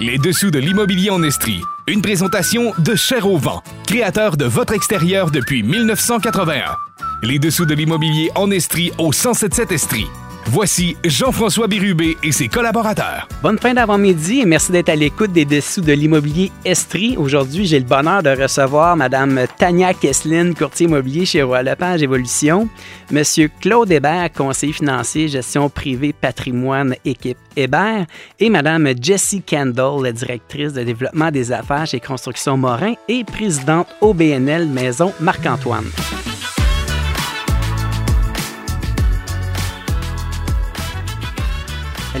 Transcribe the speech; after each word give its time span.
Les 0.00 0.18
dessous 0.18 0.50
de 0.50 0.58
l'immobilier 0.58 1.10
en 1.10 1.22
Estrie. 1.22 1.62
Une 1.86 2.02
présentation 2.02 2.72
de 2.78 2.96
Cher 2.96 3.28
au 3.28 3.38
vent, 3.38 3.62
créateur 3.86 4.36
de 4.36 4.44
votre 4.44 4.72
extérieur 4.72 5.30
depuis 5.30 5.62
1981. 5.62 6.74
Les 7.22 7.38
dessous 7.38 7.64
de 7.64 7.74
l'immobilier 7.74 8.28
en 8.34 8.50
Estrie 8.50 8.90
au 8.98 9.12
1077 9.12 9.70
Estrie. 9.70 10.06
Voici 10.46 10.96
Jean-François 11.04 11.66
Bérubé 11.66 12.16
et 12.22 12.30
ses 12.30 12.48
collaborateurs. 12.48 13.28
Bonne 13.42 13.58
fin 13.58 13.74
d'avant-midi 13.74 14.40
et 14.40 14.44
merci 14.44 14.72
d'être 14.72 14.90
à 14.90 14.94
l'écoute 14.94 15.32
des 15.32 15.46
dessous 15.46 15.80
de 15.80 15.92
l'immobilier 15.92 16.52
Estrie. 16.64 17.16
Aujourd'hui, 17.16 17.66
j'ai 17.66 17.78
le 17.78 17.86
bonheur 17.86 18.22
de 18.22 18.30
recevoir 18.30 18.96
Mme 18.96 19.46
Tania 19.58 19.94
Kesslin, 19.94 20.52
courtier 20.52 20.86
immobilier 20.86 21.24
chez 21.24 21.42
Royal 21.42 21.66
Lepage 21.66 22.02
Évolution, 22.02 22.68
Monsieur 23.10 23.50
Claude 23.60 23.90
Hébert, 23.90 24.32
conseiller 24.32 24.74
financier, 24.74 25.28
gestion 25.28 25.70
privée, 25.70 26.12
patrimoine, 26.12 26.94
équipe 27.04 27.38
Hébert, 27.56 28.06
et 28.38 28.50
Mme 28.50 28.94
Jessie 29.00 29.42
Kendall, 29.42 30.02
la 30.02 30.12
directrice 30.12 30.74
de 30.74 30.82
développement 30.82 31.30
des 31.30 31.52
affaires 31.52 31.86
chez 31.86 32.00
Construction 32.00 32.58
Morin 32.58 32.94
et 33.08 33.24
présidente 33.24 33.88
OBNL 34.02 34.66
Maison 34.66 35.12
Marc-Antoine. 35.20 35.90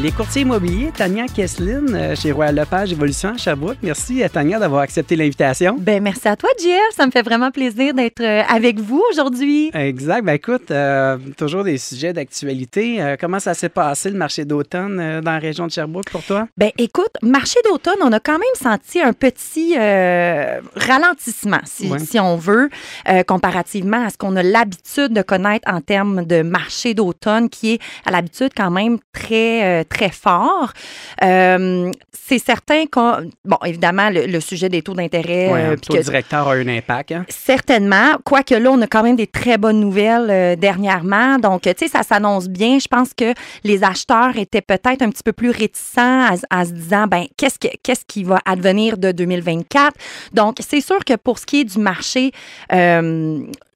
Les 0.04 0.12
courtiers 0.12 0.42
immobiliers, 0.42 0.92
Tania 0.94 1.24
Kesslin, 1.26 1.94
euh, 1.94 2.14
chez 2.14 2.30
Royal 2.30 2.54
Lepage 2.54 2.92
Évolution 2.92 3.30
à 3.30 3.36
Sherbrooke. 3.38 3.78
Merci 3.82 4.22
à 4.22 4.28
Tania 4.28 4.58
d'avoir 4.58 4.82
accepté 4.82 5.16
l'invitation. 5.16 5.78
Ben 5.80 6.02
merci 6.02 6.28
à 6.28 6.36
toi, 6.36 6.50
JF. 6.60 6.94
Ça 6.94 7.06
me 7.06 7.10
fait 7.10 7.22
vraiment 7.22 7.50
plaisir 7.50 7.94
d'être 7.94 8.20
euh, 8.20 8.42
avec 8.46 8.78
vous 8.78 9.02
aujourd'hui. 9.10 9.70
Exact. 9.72 10.22
Ben 10.22 10.34
écoute, 10.34 10.70
euh, 10.70 11.16
toujours 11.38 11.64
des 11.64 11.78
sujets 11.78 12.12
d'actualité. 12.12 13.16
comment 13.18 13.40
ça 13.40 13.54
s'est 13.54 13.70
passé 13.70 14.10
le 14.10 14.18
marché 14.18 14.44
d'automne 14.44 15.22
dans 15.22 15.32
la 15.32 15.38
région 15.38 15.66
de 15.66 15.72
Sherbrooke 15.72 16.10
pour 16.10 16.22
toi? 16.22 16.48
Ben 16.58 16.70
écoute, 16.76 17.16
marché 17.22 17.58
d'automne, 17.64 17.96
on 18.02 18.12
a 18.12 18.20
quand 18.20 18.38
même 18.38 18.42
senti 18.60 19.00
un 19.00 19.14
petit 19.14 19.74
ralentissement, 19.78 21.60
si, 21.64 21.90
si, 22.00 22.20
on 22.20 22.36
veut, 22.36 22.68
comparativement 23.26 24.04
à 24.04 24.10
ce 24.10 24.18
qu'on 24.18 24.36
a 24.36 24.42
l'habitude 24.42 25.14
de 25.14 25.22
connaître 25.22 25.66
en 25.66 25.80
termes 25.80 26.26
de 26.26 26.42
marché 26.42 26.92
d'automne, 26.92 27.48
qui 27.48 27.72
est 27.72 27.78
à 28.04 28.10
l'habitude 28.10 28.50
quand 28.54 28.70
même 28.70 28.98
très 29.14 29.86
très 29.93 29.93
fort. 30.10 30.72
Euh, 31.22 31.90
c'est 32.12 32.38
certain 32.38 32.86
qu'on. 32.86 33.30
Bon, 33.44 33.58
évidemment, 33.64 34.10
le, 34.10 34.40
sujet 34.40 34.68
des 34.68 34.82
taux 34.82 34.94
d'intérêt. 34.94 35.52
Ouais, 35.52 35.62
euh, 35.62 35.76
taux 35.76 35.96
directeur 35.96 36.48
a 36.48 36.54
un 36.54 36.68
impact. 36.68 37.12
Hein? 37.12 37.24
Certainement. 37.28 38.12
Quoique 38.24 38.54
là, 38.54 38.70
on 38.70 38.80
a 38.82 38.86
quand 38.86 39.02
même 39.02 39.16
des 39.16 39.26
très 39.26 39.58
bonnes 39.58 39.80
nouvelles 39.80 40.30
euh, 40.30 40.56
dernièrement. 40.56 41.38
Donc, 41.38 41.62
tu 41.62 41.72
sais, 41.76 41.88
ça 41.88 42.02
s'annonce 42.02 42.48
bien. 42.48 42.78
Je 42.78 42.88
pense 42.88 43.12
que 43.14 43.34
les 43.62 43.84
acheteurs 43.84 44.36
étaient 44.36 44.62
peut-être 44.62 45.02
un 45.02 45.10
petit 45.10 45.22
peu 45.22 45.32
plus 45.32 45.50
réticents 45.50 46.26
à, 46.50 46.64
se 46.64 46.72
disant, 46.72 47.06
ben 47.06 47.26
qu'est-ce, 47.36 47.58
qu'est-ce 47.58 48.04
qui 48.06 48.24
va 48.24 48.40
advenir 48.44 48.98
de 48.98 49.12
2024? 49.12 49.92
Donc, 50.32 50.58
c'est 50.60 50.80
sûr 50.80 51.04
que 51.04 51.14
pour 51.14 51.38
ce 51.38 51.46
qui 51.46 51.60
est 51.60 51.64
du 51.64 51.78
marché, 51.78 52.32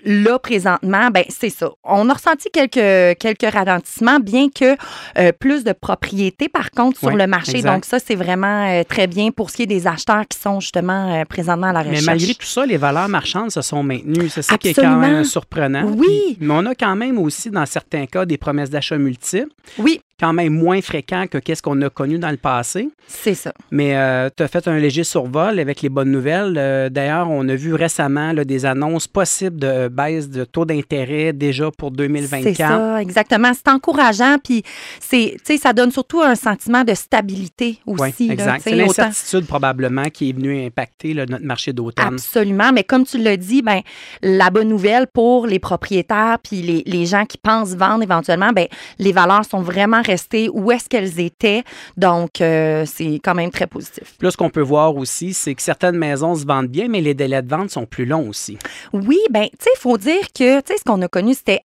là, 0.05 0.39
présentement, 0.39 1.11
ben 1.11 1.25
c'est 1.29 1.51
ça. 1.51 1.71
On 1.85 2.09
a 2.09 2.15
ressenti 2.15 2.49
quelques, 2.53 3.19
quelques 3.19 3.53
ralentissements, 3.53 4.21
bien 4.21 4.49
que 4.49 4.77
euh, 5.19 5.33
plus 5.33 5.65
de 5.65 5.73
propriétés, 5.73 6.49
par 6.49 6.71
contre, 6.71 6.99
sur 6.99 7.11
le 7.11 7.27
marché. 7.27 7.63
Donc, 7.63 7.85
ça, 7.85 7.99
c'est 7.99 8.15
vraiment 8.15 8.69
euh, 8.69 8.85
très 8.85 9.07
bien 9.07 9.31
pour 9.31 9.51
ce 9.51 9.57
qui 9.57 9.63
est 9.63 9.67
des 9.67 9.87
acheteurs 9.87 10.27
qui 10.29 10.39
sont 10.39 10.61
justement 10.61 11.21
euh, 11.21 11.25
présentement 11.25 11.69
à 11.69 11.73
la 11.73 11.81
recherche. 11.81 12.01
Mais 12.01 12.13
malgré 12.13 12.35
tout 12.35 12.47
ça, 12.47 12.67
les 12.67 12.77
valeurs 12.77 13.09
marchandes 13.09 13.51
se 13.51 13.63
sont 13.63 13.83
maintenues. 13.83 14.29
C'est 14.29 14.43
ça 14.43 14.59
qui 14.59 14.69
est 14.69 14.75
quand 14.75 14.97
même 14.97 15.25
surprenant. 15.25 15.85
Oui. 15.85 16.37
mais 16.41 16.55
on 16.55 16.67
a 16.67 16.75
quand 16.75 16.97
même 16.97 17.19
aussi, 17.19 17.51
dans 17.51 17.67
certains 17.67 18.07
cas, 18.07 18.25
des 18.25 18.39
promesses 18.39 18.71
d'achat 18.71 18.99
multiples. 18.99 19.53
Oui 19.79 20.01
quand 20.19 20.33
même 20.33 20.53
moins 20.53 20.81
fréquent 20.81 21.27
que 21.31 21.39
qu'est-ce 21.39 21.63
qu'on 21.63 21.81
a 21.83 21.91
connu 21.91 22.19
dans 22.19 22.31
le 22.31 22.37
passé. 22.37 22.89
C'est 23.07 23.35
ça. 23.35 23.53
Mais 23.71 23.97
euh, 23.97 24.29
tu 24.37 24.43
as 24.43 24.49
fait 24.49 24.67
un 24.67 24.79
léger 24.79 25.05
survol 25.05 25.59
avec 25.59 25.81
les 25.81 25.89
bonnes 25.89 26.11
nouvelles. 26.11 26.55
Euh, 26.59 26.89
d'ailleurs, 26.89 27.31
on 27.31 27.49
a 27.49 27.55
vu 27.55 27.75
récemment 27.75 28.35
des 28.35 28.67
annonces 28.67 29.07
possibles 29.07 29.59
de 29.59 29.89
baisse 29.89 30.29
de 30.29 30.45
taux 30.45 30.65
d'intérêt 30.65 31.33
déjà 31.33 31.71
pour 31.71 31.91
2024. 31.91 32.43
C'est 32.43 32.63
ça, 32.63 33.01
exactement. 33.01 33.53
C'est 33.55 33.69
encourageant. 33.69 34.37
Puis, 34.43 34.63
c'est, 35.01 35.37
ça 35.59 35.73
donne 35.73 35.93
surtout 35.93 36.21
un 36.21 36.35
sentiment 36.35 36.85
de 36.85 36.95
stabilité 36.95 37.79
aussi. 37.87 38.27
Oui, 38.27 38.31
exact. 38.31 38.63
C'est 38.65 38.75
l'incertitude 38.75 39.47
probablement 39.47 40.05
qui 40.11 40.31
est 40.31 40.33
venue 40.33 40.67
impacter 40.67 41.15
notre 41.15 41.45
marché 41.45 41.73
d'automne. 41.73 42.15
Absolument. 42.15 42.73
Mais 42.73 42.85
comme 42.85 43.05
tu 43.05 43.19
l'as 43.19 43.37
dit, 43.37 43.63
ben, 43.63 43.81
la 44.23 44.51
bonne 44.51 44.69
nouvelle 44.69 45.07
pour 45.07 45.47
les 45.47 45.59
propriétaires 45.59 46.39
puis 46.43 46.63
les, 46.63 46.83
les 46.87 47.07
gens 47.07 47.25
qui 47.25 47.39
pensent 47.39 47.75
vendre 47.75 48.03
éventuellement, 48.03 48.51
ben, 48.53 48.67
les 48.99 49.13
valeurs 49.13 49.45
sont 49.45 49.61
vraiment 49.61 50.03
rester 50.09 50.49
où 50.53 50.71
est-ce 50.73 50.89
qu'elles 50.89 51.21
étaient. 51.21 51.63
Donc, 51.97 52.41
euh, 52.41 52.85
c'est 52.87 53.21
quand 53.23 53.35
même 53.35 53.51
très 53.51 53.67
positif. 53.67 54.17
Plus, 54.19 54.33
ce 54.33 54.37
qu'on 54.37 54.51
peut 54.51 54.61
voir 54.63 54.97
aussi, 54.97 55.35
c'est 55.35 55.55
que 55.55 55.63
certaines 55.63 55.97
maisons 55.97 56.35
se 56.35 56.45
vendent 56.45 56.69
bien, 56.69 56.89
mais 56.89 57.01
les 57.01 57.15
délais 57.15 57.43
de 57.43 57.49
vente 57.49 57.71
sont 57.71 57.87
plus 57.87 58.07
longs 58.07 58.29
aussi. 58.29 58.59
Oui, 58.93 59.19
bien, 59.31 59.45
tu 59.45 59.57
sais, 59.61 59.71
il 59.77 59.79
faut 59.79 59.99
dire 59.99 60.33
que, 60.35 60.61
tu 60.61 60.67
sais, 60.67 60.79
ce 60.79 60.85
qu'on 60.85 61.03
a 61.03 61.09
connu, 61.09 61.35
c'était 61.35 61.61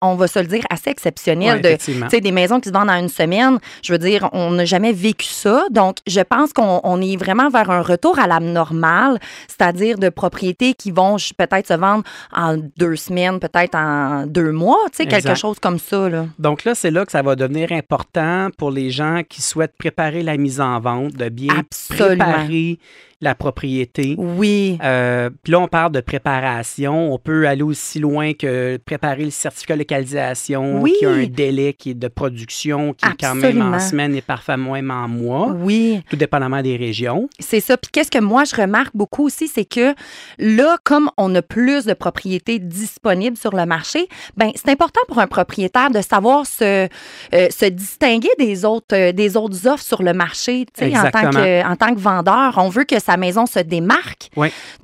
on 0.00 0.14
va 0.14 0.28
se 0.28 0.38
le 0.38 0.46
dire, 0.46 0.64
assez 0.70 0.90
exceptionnel. 0.90 1.60
de, 1.60 1.70
de, 1.70 2.18
des 2.18 2.32
maisons 2.32 2.60
qui 2.60 2.68
se 2.68 2.74
vendent 2.74 2.90
en 2.90 2.98
une 2.98 3.08
semaine. 3.08 3.58
Je 3.82 3.92
veux 3.92 3.98
dire, 3.98 4.28
on 4.32 4.52
n'a 4.52 4.64
jamais 4.64 4.92
vécu 4.92 5.26
ça. 5.26 5.64
Donc, 5.70 5.96
je 6.06 6.20
pense 6.20 6.52
qu'on 6.52 7.00
est 7.00 7.16
vraiment 7.16 7.48
vers 7.48 7.70
un 7.70 7.82
retour 7.82 8.18
à 8.18 8.26
la 8.26 8.40
normale, 8.40 9.18
c'est-à-dire 9.48 9.98
de 9.98 10.08
propriétés 10.08 10.74
qui 10.74 10.90
vont 10.90 11.16
peut-être 11.36 11.66
se 11.68 11.74
vendre 11.74 12.04
en 12.34 12.56
deux 12.76 12.96
semaines, 12.96 13.40
peut-être 13.40 13.74
en 13.74 14.26
deux 14.26 14.52
mois, 14.52 14.78
tu 14.92 14.98
sais, 14.98 15.06
quelque 15.06 15.34
chose 15.34 15.58
comme 15.58 15.78
ça. 15.78 16.08
Là. 16.08 16.26
Donc 16.38 16.64
là, 16.64 16.74
c'est 16.74 16.90
là 16.90 17.04
que 17.04 17.12
ça 17.12 17.22
va 17.22 17.36
devenir 17.36 17.72
important 17.72 18.48
pour 18.56 18.70
les 18.70 18.90
gens 18.90 19.22
qui 19.28 19.42
souhaitent 19.42 19.76
préparer 19.78 20.22
la 20.22 20.36
mise 20.36 20.60
en 20.60 20.78
vente, 20.80 21.12
de 21.14 21.28
bien 21.28 21.54
préparer 21.88 22.78
la 23.20 23.34
propriété. 23.34 24.14
Oui. 24.16 24.78
Euh, 24.82 25.30
puis 25.42 25.52
là, 25.52 25.60
on 25.60 25.66
parle 25.66 25.90
de 25.92 26.00
préparation. 26.00 27.12
On 27.12 27.18
peut 27.18 27.48
aller 27.48 27.62
aussi 27.62 27.98
loin 27.98 28.32
que 28.32 28.76
préparer 28.76 29.24
le 29.24 29.30
certificat 29.30 29.74
de 29.74 29.80
localisation, 29.80 30.80
oui. 30.80 30.94
qui 30.98 31.06
a 31.06 31.10
un 31.10 31.26
délai 31.26 31.72
qui 31.72 31.90
est 31.90 31.94
de 31.94 32.08
production, 32.08 32.94
qui 32.94 33.06
est 33.06 33.20
quand 33.20 33.34
même 33.34 33.60
en 33.60 33.80
semaine 33.80 34.14
et 34.14 34.22
parfois 34.22 34.56
même 34.56 34.90
en 34.90 35.08
mois. 35.08 35.48
Oui. 35.48 36.00
Tout 36.08 36.16
dépendamment 36.16 36.62
des 36.62 36.76
régions. 36.76 37.28
C'est 37.40 37.60
ça. 37.60 37.76
Puis 37.76 37.90
qu'est-ce 37.90 38.10
que 38.10 38.20
moi, 38.20 38.44
je 38.44 38.54
remarque 38.54 38.94
beaucoup 38.94 39.26
aussi, 39.26 39.48
c'est 39.48 39.64
que 39.64 39.94
là, 40.38 40.76
comme 40.84 41.10
on 41.16 41.34
a 41.34 41.42
plus 41.42 41.86
de 41.86 41.94
propriétés 41.94 42.60
disponibles 42.60 43.36
sur 43.36 43.54
le 43.54 43.66
marché, 43.66 44.08
ben 44.36 44.52
c'est 44.54 44.70
important 44.70 45.00
pour 45.08 45.18
un 45.18 45.26
propriétaire 45.26 45.90
de 45.90 46.02
savoir 46.02 46.46
se, 46.46 46.88
euh, 47.34 47.48
se 47.50 47.66
distinguer 47.66 48.30
des 48.38 48.64
autres, 48.64 48.94
euh, 48.94 49.12
des 49.12 49.36
autres 49.36 49.66
offres 49.66 49.84
sur 49.84 50.02
le 50.02 50.12
marché. 50.12 50.66
En 50.80 51.10
tant, 51.10 51.30
que, 51.30 51.66
en 51.66 51.76
tant 51.76 51.94
que 51.94 52.00
vendeur, 52.00 52.54
on 52.58 52.68
veut 52.68 52.84
que 52.84 53.00
sa 53.08 53.16
maison 53.16 53.46
se 53.46 53.60
démarque. 53.60 54.30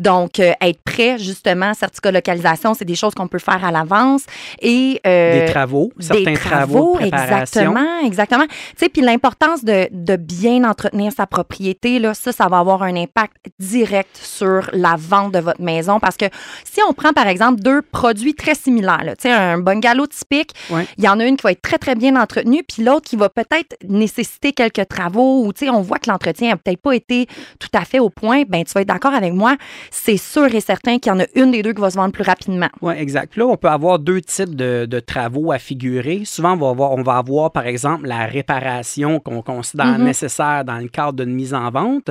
Donc, 0.01 0.41
euh, 0.41 0.53
être 0.63 0.81
prêt, 0.83 1.19
justement, 1.19 1.75
certificat 1.75 2.11
de 2.11 2.15
localisation, 2.15 2.73
c'est 2.73 2.87
des 2.87 2.95
choses 2.95 3.15
qu'on 3.15 3.29
peut 3.29 3.39
faire 3.39 3.63
à 3.63 3.71
l'avance. 3.71 4.23
Et, 4.63 4.99
euh, 5.07 5.45
des 5.45 5.53
travaux, 5.53 5.93
certains 5.99 6.33
des 6.33 6.35
travaux, 6.35 6.99
exactement, 7.01 8.01
exactement. 8.03 8.47
Tu 8.47 8.55
sais, 8.79 8.89
puis 8.89 9.03
l'importance 9.03 9.63
de, 9.63 9.89
de, 9.91 10.17
bien 10.17 10.65
entretenir 10.65 11.13
sa 11.13 11.27
propriété, 11.27 11.99
là, 11.99 12.15
ça, 12.15 12.33
ça 12.33 12.47
va 12.49 12.59
avoir 12.59 12.83
un 12.83 12.97
impact 12.97 13.37
direct 13.59 14.17
sur 14.17 14.71
la 14.73 14.97
vente 14.97 15.33
de 15.33 15.41
votre 15.41 15.61
maison. 15.61 16.01
Parce 16.01 16.17
que 16.17 16.27
si 16.65 16.81
on 16.89 16.95
prend, 16.95 17.13
par 17.13 17.27
exemple, 17.27 17.61
deux 17.61 17.83
produits 17.83 18.35
très 18.35 18.55
similaires, 18.55 19.03
tu 19.19 19.29
sais, 19.29 19.33
un 19.33 19.59
bungalow 19.59 20.07
typique, 20.07 20.53
il 20.97 21.05
y 21.05 21.09
en 21.09 21.21
a 21.21 21.27
une 21.27 21.37
qui 21.37 21.43
va 21.43 21.53
être 21.53 21.63
très, 21.63 21.79
très 21.79 21.95
bien 21.95 22.17
entretenue, 22.17 22.63
puis 22.67 22.83
l'autre 22.83 23.07
qui 23.07 23.17
va 23.17 23.29
peut-être 23.29 23.77
nécessiter 23.87 24.53
quelques 24.53 24.89
travaux, 24.89 25.45
ou, 25.45 25.53
tu 25.53 25.67
sais, 25.67 25.71
on 25.71 25.83
voit 25.83 25.99
que 25.99 26.09
l'entretien 26.09 26.49
n'a 26.49 26.57
peut-être 26.57 26.81
pas 26.81 26.95
été 26.95 27.27
tout 27.59 27.69
à 27.75 27.85
fait 27.85 27.99
au 27.99 28.11
point, 28.15 28.43
ben 28.49 28.65
tu 28.65 28.73
vas 28.73 28.83
être 28.83 28.89
d'accord 28.89 29.15
avec 29.15 29.33
moi, 29.33 29.57
c'est 29.91 30.17
sûr 30.17 30.47
et 30.55 30.61
certain 30.61 30.99
qu'il 30.99 31.13
y 31.13 31.15
en 31.15 31.21
a 31.21 31.27
une 31.35 31.51
des 31.51 31.63
deux 31.63 31.73
qui 31.73 31.81
va 31.81 31.91
se 31.91 31.97
vendre 31.97 32.13
plus 32.13 32.23
rapidement. 32.23 32.69
Oui, 32.81 32.95
exact. 32.97 33.37
Là, 33.37 33.47
on 33.47 33.57
peut 33.57 33.69
avoir 33.69 33.99
deux 33.99 34.21
types 34.21 34.55
de, 34.55 35.01
travaux 35.01 35.53
à 35.53 35.59
figurer. 35.59 36.23
Souvent, 36.25 36.53
on 36.53 36.57
va, 36.57 36.69
avoir, 36.71 36.93
on 36.93 37.03
va 37.03 37.17
avoir, 37.17 37.51
par 37.51 37.67
exemple, 37.67 38.07
la 38.07 38.27
réparation 38.27 39.21
qu'on 39.21 39.43
considère 39.43 39.99
mhm. 39.99 40.05
nécessaire 40.05 40.65
dans 40.65 40.79
le 40.79 40.89
cadre 40.89 41.25
d'une 41.25 41.35
mise 41.35 41.53
en 41.55 41.71
vente. 41.71 42.11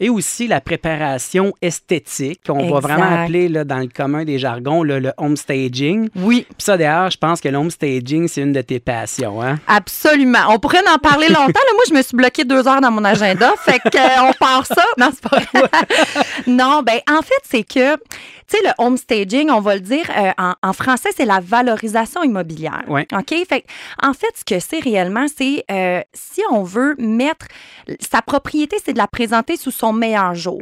Et 0.00 0.08
aussi 0.08 0.46
la 0.46 0.60
préparation 0.60 1.52
esthétique, 1.60 2.40
qu'on 2.46 2.70
va 2.70 2.80
vraiment 2.80 3.22
appeler 3.22 3.48
là, 3.48 3.64
dans 3.64 3.78
le 3.78 3.88
commun 3.88 4.24
des 4.24 4.38
jargons 4.38 4.82
le 4.82 5.12
home 5.16 5.36
staging. 5.36 6.08
Oui. 6.16 6.46
Puis 6.48 6.64
ça, 6.64 6.76
d'ailleurs, 6.76 7.10
je 7.10 7.18
pense 7.18 7.40
que 7.40 7.48
le 7.48 7.56
home 7.56 7.70
staging, 7.70 8.28
c'est 8.28 8.42
une 8.42 8.52
de 8.52 8.60
tes 8.60 8.80
passions. 8.80 9.42
Hein? 9.42 9.58
Absolument. 9.66 10.38
On 10.50 10.58
pourrait 10.58 10.82
en 10.92 10.98
parler 10.98 11.28
longtemps. 11.28 11.60
moi, 11.74 11.84
je 11.88 11.94
me 11.94 12.02
suis 12.02 12.16
bloqué 12.16 12.44
deux 12.44 12.66
heures 12.66 12.80
dans 12.80 12.90
mon 12.90 13.04
agenda. 13.04 13.52
Fait 13.64 13.78
qu'on 13.78 13.98
euh, 13.98 14.32
part 14.38 14.66
ça. 14.66 14.84
Non, 14.96 15.10
c'est 15.12 15.28
pas 15.28 15.37
non, 16.46 16.82
ben 16.82 17.00
en 17.08 17.22
fait, 17.22 17.42
c'est 17.44 17.62
que, 17.62 17.96
tu 17.96 18.02
sais, 18.48 18.58
le 18.62 18.70
home 18.78 18.96
staging, 18.96 19.50
on 19.50 19.60
va 19.60 19.74
le 19.74 19.80
dire, 19.80 20.10
euh, 20.16 20.32
en, 20.62 20.72
français, 20.72 21.10
c'est 21.16 21.24
la 21.24 21.40
valorisation 21.40 22.22
immobilière. 22.22 22.84
OK? 22.88 23.34
Fait 23.48 23.64
en 24.02 24.12
fait, 24.12 24.32
ce 24.36 24.44
que 24.44 24.60
c'est 24.60 24.80
réellement, 24.80 25.26
c'est 25.34 25.64
euh, 25.70 26.00
si 26.12 26.42
on 26.50 26.62
veut 26.62 26.94
mettre 26.98 27.46
sa 28.00 28.22
propriété, 28.22 28.76
c'est 28.84 28.92
de 28.92 28.98
la 28.98 29.08
présenter 29.08 29.56
sous 29.56 29.70
son 29.70 29.92
meilleur 29.92 30.34
jour. 30.34 30.60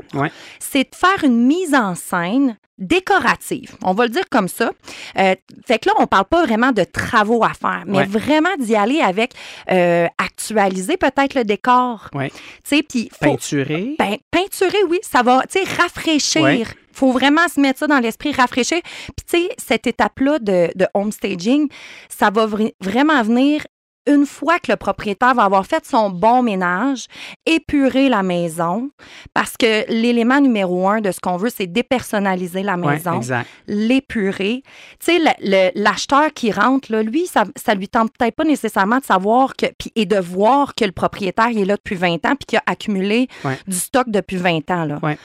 C'est 0.59 0.91
de 0.91 0.95
faire 0.95 1.25
une 1.25 1.47
mise 1.47 1.75
en 1.75 1.95
scène 1.95 2.57
décorative. 2.79 3.77
On 3.83 3.93
va 3.95 4.05
le 4.05 4.11
dire 4.11 4.25
comme 4.31 4.49
ça. 4.49 4.71
Euh, 5.19 5.35
fait 5.67 5.79
que 5.79 5.89
là, 5.89 5.95
on 5.99 6.07
parle 6.07 6.27
pas 6.27 6.45
vraiment 6.45 6.73
de 6.73 6.85
travaux 6.85 7.43
à 7.45 7.53
faire, 7.55 7.85
mais 7.87 7.99
Ouais. 7.99 8.07
vraiment 8.07 8.55
d'y 8.59 8.75
aller 8.77 9.01
avec 9.01 9.33
euh, 9.71 10.07
actualiser 10.19 10.97
peut-être 10.97 11.35
le 11.35 11.45
décor. 11.45 12.09
Ouais. 12.15 12.31
Tu 12.31 12.37
sais, 12.65 12.83
puis 12.83 13.09
faut 13.13 13.31
Peinturé. 13.31 13.95
ben, 13.99 14.17
peinturer, 14.31 14.83
oui, 14.89 14.99
ça 15.03 15.23
va, 15.23 15.43
tu 15.51 15.59
sais, 15.59 15.65
rafraîchir. 15.81 16.43
Ouais. 16.43 16.65
Faut 16.93 17.13
vraiment 17.13 17.47
se 17.49 17.61
mettre 17.61 17.79
ça 17.81 17.87
dans 17.87 17.99
l'esprit, 17.99 18.33
rafraîchir. 18.33 18.81
Puis, 18.83 19.27
tu 19.31 19.39
sais, 19.39 19.49
cette 19.59 19.87
étape-là 19.87 20.39
de, 20.39 20.71
de 20.75 20.87
homestaging, 20.95 21.69
ça 22.09 22.31
va 22.31 22.47
vraiment 22.81 23.23
venir 23.23 23.67
une 24.07 24.27
fois 24.27 24.59
que 24.59 24.71
le 24.73 24.77
propriétaire 24.77 25.35
va 25.35 25.45
avoir 25.45 25.67
fait 25.67 25.85
son 25.85 26.11
bon 26.11 26.43
ménage, 26.43 27.07
épurer 27.45 28.09
la 28.09 28.23
maison, 28.23 28.91
parce 29.35 29.57
que 29.57 29.91
l'élément 29.93 30.41
numéro 30.41 30.89
un 30.89 31.01
de 31.01 31.11
ce 31.13 31.21
qu'on 31.21 31.37
veut, 31.37 31.51
c'est 31.55 31.67
dépersonnaliser 31.67 32.63
la 32.63 32.77
maison, 32.77 33.21
l'épurer. 33.67 34.63
Tu 35.05 35.19
sais, 35.19 35.73
l'acheteur 35.75 36.33
qui 36.35 36.51
rentre, 36.53 36.91
là, 36.93 37.03
lui, 37.03 37.27
ça, 37.27 37.45
ça 37.57 37.75
lui 37.75 37.89
tente 37.89 38.11
peut-être 38.17 38.35
pas 38.35 38.45
nécessairement 38.45 38.99
de 38.99 39.05
savoir 39.05 39.55
que, 39.57 39.67
et 39.95 40.07
de 40.07 40.19
voir 40.19 40.75
que 40.75 40.85
le 40.85 40.93
propriétaire 40.93 41.49
il 41.51 41.59
est 41.61 41.65
là 41.65 41.77
depuis 41.77 41.95
20 41.97 42.15
ans 42.27 42.35
puis 42.37 42.47
qu'il 42.47 42.59
a 42.59 42.63
accumulé 42.67 43.29
Ouais. 43.45 43.59
du 43.67 43.77
stock 43.77 44.09
depuis 44.09 44.37
20 44.37 44.71
ans. 44.71 44.85
Là. 44.85 44.99
Ouais. 45.03 45.19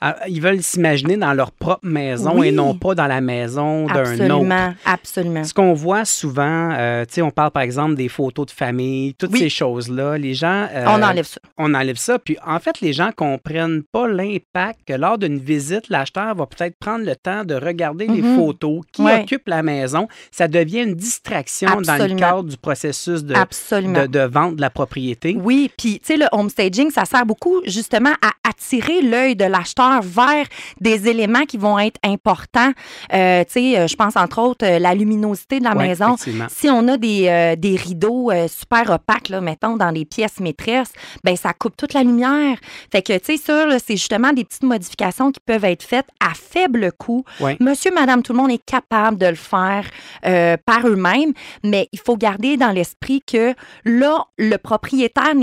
Ah, 0.00 0.16
Ils 0.28 0.42
veulent 0.42 0.62
s'imaginer 0.62 1.16
dans 1.16 1.32
leur 1.32 1.50
propre 1.52 1.86
maison 1.86 2.32
Oui. 2.40 2.48
et 2.48 2.52
non 2.52 2.74
pas 2.74 2.94
dans 2.94 3.06
la 3.06 3.22
maison 3.22 3.86
d'un 3.86 4.02
autre. 4.02 4.10
Absolument, 4.10 4.74
absolument. 4.84 5.44
Ce 5.44 5.54
qu'on 5.54 5.72
voit 5.72 6.04
souvent, 6.04 6.70
euh, 6.72 7.06
tu 7.06 7.14
sais, 7.14 7.22
on 7.22 7.30
parle 7.30 7.50
par 7.50 7.62
exemple 7.62 7.94
des 7.94 8.08
photos 8.10 8.44
de 8.46 8.50
famille, 8.50 9.14
toutes 9.14 9.32
Oui. 9.32 9.38
ces 9.38 9.48
choses-là. 9.48 10.18
Les 10.18 10.34
gens. 10.34 10.66
euh, 10.70 10.84
On 10.88 11.02
enlève 11.02 11.24
ça. 11.24 11.40
on 11.56 11.72
enlève 11.72 11.96
ça. 11.96 12.18
Puis 12.18 12.36
en 12.46 12.58
fait, 12.58 12.80
les 12.82 12.92
gens 12.92 13.10
comprennent 13.16 13.82
pas 13.90 14.06
l'impact 14.06 14.80
que 14.86 14.92
lors 14.92 15.16
d'une 15.16 15.38
visite, 15.38 15.88
l'acheteur 15.88 16.34
va 16.34 16.44
peut-être 16.44 16.76
prendre 16.78 17.06
le 17.06 17.16
temps 17.16 17.44
de 17.44 17.54
regarder 17.54 18.06
les 18.06 18.20
Mhm. 18.20 18.36
photos 18.36 18.80
qui 18.92 19.00
occupent 19.02 19.48
la 19.48 19.62
maison. 19.62 20.08
Ça 20.30 20.46
devient 20.46 20.82
une 20.82 20.94
distraction 20.94 21.80
dans 21.80 21.96
le 21.96 22.14
cadre 22.16 22.44
du 22.44 22.58
processus 22.58 23.24
de, 23.24 23.34
Absolument. 23.34 24.02
de, 24.02 24.06
de 24.08 24.20
vente 24.20 24.56
de 24.56 24.60
la 24.60 24.68
propriété. 24.70 25.38
Oui, 25.42 25.70
puis 25.78 26.00
tu 26.00 26.06
sais, 26.12 26.16
le 26.18 26.26
homestaging, 26.32 26.90
ça 26.90 27.06
sert 27.06 27.24
beaucoup 27.24 27.62
justement 27.64 28.12
à 28.20 28.32
attirer 28.46 29.00
l'œil 29.00 29.34
de 29.36 29.44
l'acheteur 29.46 29.85
vers 30.02 30.46
des 30.80 31.08
éléments 31.08 31.44
qui 31.44 31.56
vont 31.58 31.78
être 31.78 31.98
importants. 32.04 32.72
Euh, 33.12 33.44
tu 33.44 33.52
sais, 33.52 33.78
euh, 33.78 33.86
je 33.86 33.96
pense 33.96 34.16
entre 34.16 34.40
autres 34.40 34.64
euh, 34.66 34.78
la 34.78 34.94
luminosité 34.94 35.58
de 35.58 35.64
la 35.64 35.74
Ouais, 35.76 35.88
maison. 35.88 36.16
Si 36.48 36.68
on 36.70 36.88
a 36.88 36.96
des, 36.96 37.28
euh, 37.28 37.56
des 37.56 37.76
rideaux 37.76 38.30
euh, 38.30 38.48
super 38.48 38.90
opaques, 38.90 39.28
là, 39.28 39.40
mettons, 39.40 39.76
dans 39.76 39.90
les 39.90 40.04
pièces 40.04 40.40
maîtresses, 40.40 40.92
ben 41.24 41.36
ça 41.36 41.52
coupe 41.52 41.76
toute 41.76 41.92
la 41.92 42.02
lumière. 42.02 42.56
Fait 42.90 43.02
que, 43.02 43.16
tu 43.18 43.24
sais, 43.24 43.36
ça, 43.36 43.78
c'est 43.78 43.96
justement 43.96 44.32
des 44.32 44.44
petites 44.44 44.62
modifications 44.62 45.30
qui 45.32 45.40
peuvent 45.44 45.64
être 45.64 45.82
faites 45.82 46.06
à 46.20 46.32
faible 46.34 46.92
coût. 46.92 47.24
Ouais. 47.40 47.56
Monsieur, 47.60 47.92
madame, 47.94 48.22
tout 48.22 48.32
le 48.32 48.38
monde 48.38 48.50
est 48.50 48.64
capable 48.64 49.18
de 49.18 49.26
le 49.26 49.34
faire 49.34 49.84
par 50.22 50.86
eux-mêmes, 50.86 51.32
mais 51.62 51.88
il 51.92 51.98
faut 51.98 52.16
garder 52.16 52.56
dans 52.56 52.70
l'esprit 52.72 53.22
que 53.26 53.54
là, 53.84 54.24
le 54.38 54.56
propriétaire 54.56 55.34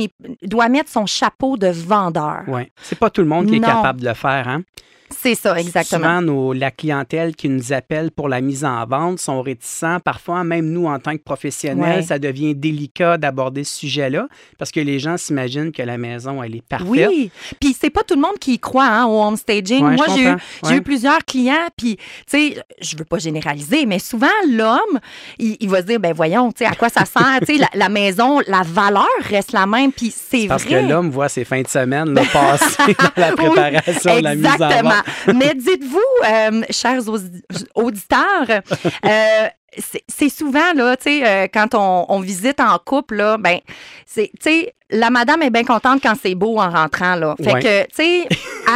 doit 0.43 0.69
mettre 0.69 0.89
son 0.89 1.05
chapeau 1.05 1.57
de 1.57 1.67
vendeur. 1.67 2.41
Ouais. 2.47 2.71
C'est 2.81 2.97
pas 2.97 3.09
tout 3.09 3.21
le 3.21 3.27
monde 3.27 3.47
qui 3.47 3.55
est 3.55 3.59
Non. 3.59 3.67
capable 3.67 4.01
de 4.01 4.07
le 4.07 4.13
faire. 4.13 4.32
Hein? 4.41 4.65
C'est 5.21 5.35
ça, 5.35 5.57
exactement. 5.59 5.99
Souvent, 5.99 6.21
nos- 6.21 6.53
la 6.53 6.71
clientèle 6.71 7.35
qui 7.35 7.49
nous 7.49 7.73
appelle 7.73 8.11
pour 8.11 8.29
la 8.29 8.41
mise 8.41 8.65
en 8.65 8.85
vente 8.85 9.19
sont 9.19 9.41
réticents. 9.41 9.99
Parfois, 9.99 10.43
même 10.43 10.69
nous, 10.71 10.85
en 10.87 10.99
tant 10.99 11.13
que 11.15 11.23
professionnels, 11.23 11.97
Ouais. 11.97 12.01
ça 12.03 12.19
devient 12.19 12.55
délicat 12.55 13.17
d'aborder 13.17 13.63
ce 13.63 13.75
sujet-là 13.79 14.27
parce 14.57 14.71
que 14.71 14.79
les 14.79 14.99
gens 14.99 15.17
s'imaginent 15.17 15.71
que 15.71 15.81
la 15.81 15.97
maison, 15.97 16.41
elle 16.43 16.55
est 16.55 16.61
parfaite. 16.67 16.87
Oui, 16.87 17.31
puis 17.59 17.75
c'est 17.79 17.89
pas 17.89 18.03
tout 18.03 18.15
le 18.15 18.21
monde 18.21 18.37
qui 18.39 18.53
y 18.53 18.59
croit 18.59 18.85
hein, 18.87 19.05
au 19.05 19.21
homestaging. 19.23 19.83
Ouais, 19.85 19.95
Moi, 19.95 20.05
j'ai 20.15 20.23
eu, 20.23 20.35
Ouais. 20.73 20.81
plusieurs 20.81 21.19
clients, 21.25 21.67
puis, 21.77 21.95
tu 21.97 22.03
sais, 22.27 22.57
je 22.81 22.97
veux 22.97 23.05
pas 23.05 23.17
généraliser, 23.19 23.85
mais 23.85 23.99
souvent, 23.99 24.27
l'homme, 24.49 24.99
il, 25.39 25.57
il 25.59 25.69
va 25.69 25.81
se 25.81 25.85
dire, 25.87 25.99
ben 25.99 26.13
voyons, 26.13 26.51
tu 26.51 26.59
sais, 26.63 26.65
à 26.65 26.75
quoi 26.75 26.89
ça 26.89 27.05
sert? 27.05 27.39
tu 27.47 27.53
sais, 27.55 27.59
la, 27.59 27.69
la 27.73 27.89
maison, 27.89 28.39
la 28.47 28.61
valeur 28.63 29.07
reste 29.21 29.51
la 29.51 29.65
même, 29.65 29.91
puis 29.91 30.11
c'est 30.15 30.47
Parce 30.47 30.63
vrai. 30.65 30.81
que 30.83 30.89
l'homme 30.89 31.09
voit 31.09 31.29
ses 31.29 31.43
fins 31.45 31.61
de 31.61 31.67
semaine 31.67 32.13
là, 32.13 32.21
passer 32.31 32.93
dans 32.99 33.21
la 33.21 33.31
préparation 33.33 34.17
de 34.17 34.23
la 34.23 34.35
mise 34.35 34.45
en 34.45 34.53
Exactement. 34.53 34.89
vente. 34.89 35.02
Mais 35.35 35.53
dites-vous, 35.55 35.99
euh, 36.25 36.61
chers 36.69 37.01
audi- 37.09 37.43
auditeurs, 37.75 38.47
euh, 38.49 39.47
c'est 39.77 40.03
c'est 40.07 40.29
souvent, 40.29 40.73
là, 40.75 40.95
tu 40.97 41.03
sais, 41.03 41.27
euh, 41.27 41.47
quand 41.53 41.73
on, 41.73 42.05
on 42.09 42.19
visite 42.19 42.59
en 42.59 42.77
couple, 42.77 43.15
là, 43.15 43.37
ben, 43.37 43.59
c'est, 44.05 44.31
tu 44.39 44.49
sais, 44.49 44.73
la 44.91 45.09
madame 45.09 45.41
est 45.41 45.49
bien 45.49 45.63
contente 45.63 46.01
quand 46.03 46.13
c'est 46.21 46.35
beau 46.35 46.59
en 46.59 46.69
rentrant, 46.69 47.15
là. 47.15 47.35
Fait 47.43 47.53
Ouais. 47.53 47.61
que, 47.61 47.83
tu 47.85 47.95
sais, 47.95 48.27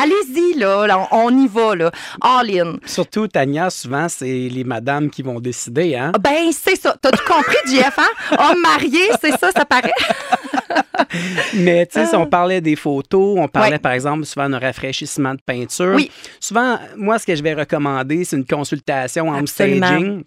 allez-y, 0.01 0.57
là, 0.59 0.85
là, 0.87 1.07
on, 1.11 1.29
y 1.37 1.47
va, 1.47 1.75
là. 1.75 1.91
All 2.21 2.49
in. 2.59 2.75
Surtout, 2.85 3.27
Tania, 3.27 3.69
souvent, 3.69 4.07
c'est 4.09 4.25
les 4.25 4.63
madames 4.63 5.09
qui 5.09 5.21
vont 5.21 5.39
décider. 5.39 5.95
Hein? 5.95 6.11
Ben, 6.21 6.51
c'est 6.51 6.75
ça. 6.75 6.95
T'as 7.01 7.11
tout 7.11 7.23
compris, 7.27 7.55
JF, 7.67 7.97
hein? 7.99 8.37
Homme 8.39 8.61
marié, 8.61 9.09
c'est 9.21 9.37
ça, 9.37 9.51
ça 9.51 9.65
paraît. 9.65 9.91
Mais 11.53 11.85
tu 11.85 11.93
sais, 11.99 12.05
si 12.07 12.15
on 12.15 12.25
parlait 12.25 12.61
des 12.61 12.75
photos, 12.75 13.37
on 13.39 13.47
parlait 13.47 13.67
Ouais. 13.73 13.79
par 13.79 13.91
exemple 13.91 14.25
souvent 14.25 14.49
d'un 14.49 14.59
rafraîchissement 14.59 15.33
de 15.33 15.41
peinture. 15.45 15.93
Oui. 15.95 16.09
Souvent, 16.39 16.79
moi, 16.95 17.19
ce 17.19 17.25
que 17.25 17.35
je 17.35 17.43
vais 17.43 17.53
recommander, 17.53 18.23
c'est 18.23 18.35
une 18.37 18.45
consultation 18.45 19.29
en 19.29 19.35
Absolument. 19.39 19.87
staging. 19.87 20.23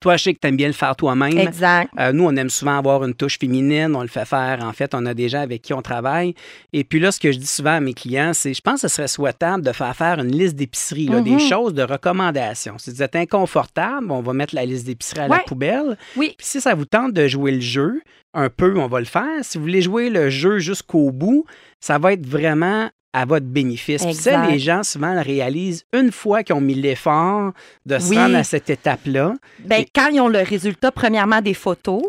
Toi, 0.00 0.16
je 0.16 0.24
sais 0.24 0.34
que 0.34 0.38
tu 0.40 0.48
aimes 0.48 0.56
bien 0.56 0.66
le 0.66 0.72
faire 0.74 0.94
toi-même. 0.96 1.38
Exact. 1.38 1.90
Euh, 1.98 2.12
nous, 2.12 2.24
on 2.24 2.36
aime 2.36 2.50
souvent 2.50 2.76
avoir 2.78 3.04
une 3.04 3.14
touche 3.14 3.38
féminine. 3.38 3.94
On 3.96 4.02
le 4.02 4.08
fait 4.08 4.24
faire. 4.26 4.58
En 4.62 4.72
fait, 4.72 4.94
on 4.94 5.06
a 5.06 5.14
des 5.14 5.28
gens 5.28 5.40
avec 5.40 5.62
qui 5.62 5.72
on 5.72 5.82
travaille. 5.82 6.34
Et 6.72 6.84
puis 6.84 7.00
là, 7.00 7.10
ce 7.12 7.18
que 7.20 7.32
je 7.32 7.38
dis 7.38 7.46
souvent 7.46 7.76
à 7.76 7.80
mes 7.80 7.94
clients, 7.94 8.32
c'est 8.34 8.52
je 8.52 8.60
pense 8.60 8.82
que 8.82 8.88
ce 8.88 8.94
serait 8.96 9.08
souhaitable 9.08 9.62
de 9.64 9.72
faire 9.72 9.94
faire 9.96 10.18
une 10.20 10.32
liste 10.36 10.56
d'épicerie, 10.56 11.06
des 11.06 11.30
Mhm. 11.32 11.38
choses 11.40 11.74
de 11.74 11.82
recommandation. 11.82 12.76
Si 12.78 12.90
vous 12.90 13.02
êtes 13.02 13.16
inconfortable, 13.16 14.10
on 14.10 14.20
va 14.20 14.32
mettre 14.32 14.54
la 14.54 14.64
liste 14.66 14.86
d'épicerie 14.86 15.20
à 15.20 15.28
la 15.28 15.38
poubelle. 15.40 15.96
Oui. 16.16 16.34
Puis 16.36 16.46
si 16.46 16.60
ça 16.60 16.74
vous 16.74 16.84
tente 16.86 17.12
de 17.12 17.26
jouer 17.26 17.52
le 17.52 17.60
jeu, 17.60 18.02
un 18.36 18.50
peu, 18.50 18.76
on 18.78 18.88
va 18.88 18.98
le 18.98 19.06
faire. 19.06 19.42
Si 19.42 19.58
vous 19.58 19.64
voulez 19.64 19.80
jouer 19.80 20.10
le 20.10 20.28
jeu 20.28 20.58
jusqu'au 20.58 21.12
bout, 21.12 21.44
ça 21.84 21.98
va 21.98 22.14
être 22.14 22.26
vraiment 22.26 22.88
à 23.12 23.26
votre 23.26 23.46
bénéfice. 23.46 24.02
Puis 24.04 24.14
ça, 24.14 24.44
les 24.48 24.58
gens 24.58 24.82
souvent 24.82 25.12
le 25.14 25.20
réalisent 25.20 25.84
une 25.92 26.10
fois 26.10 26.42
qu'ils 26.42 26.56
ont 26.56 26.60
mis 26.60 26.74
l'effort 26.74 27.52
de 27.86 27.98
se 28.00 28.08
Oui. 28.10 28.16
rendre 28.16 28.36
à 28.36 28.42
cette 28.42 28.70
étape-là. 28.70 29.34
Et- 29.70 29.86
quand 29.94 30.08
ils 30.08 30.20
ont 30.20 30.26
le 30.28 30.40
résultat, 30.40 30.90
premièrement, 30.90 31.40
des 31.40 31.54
photos, 31.54 32.02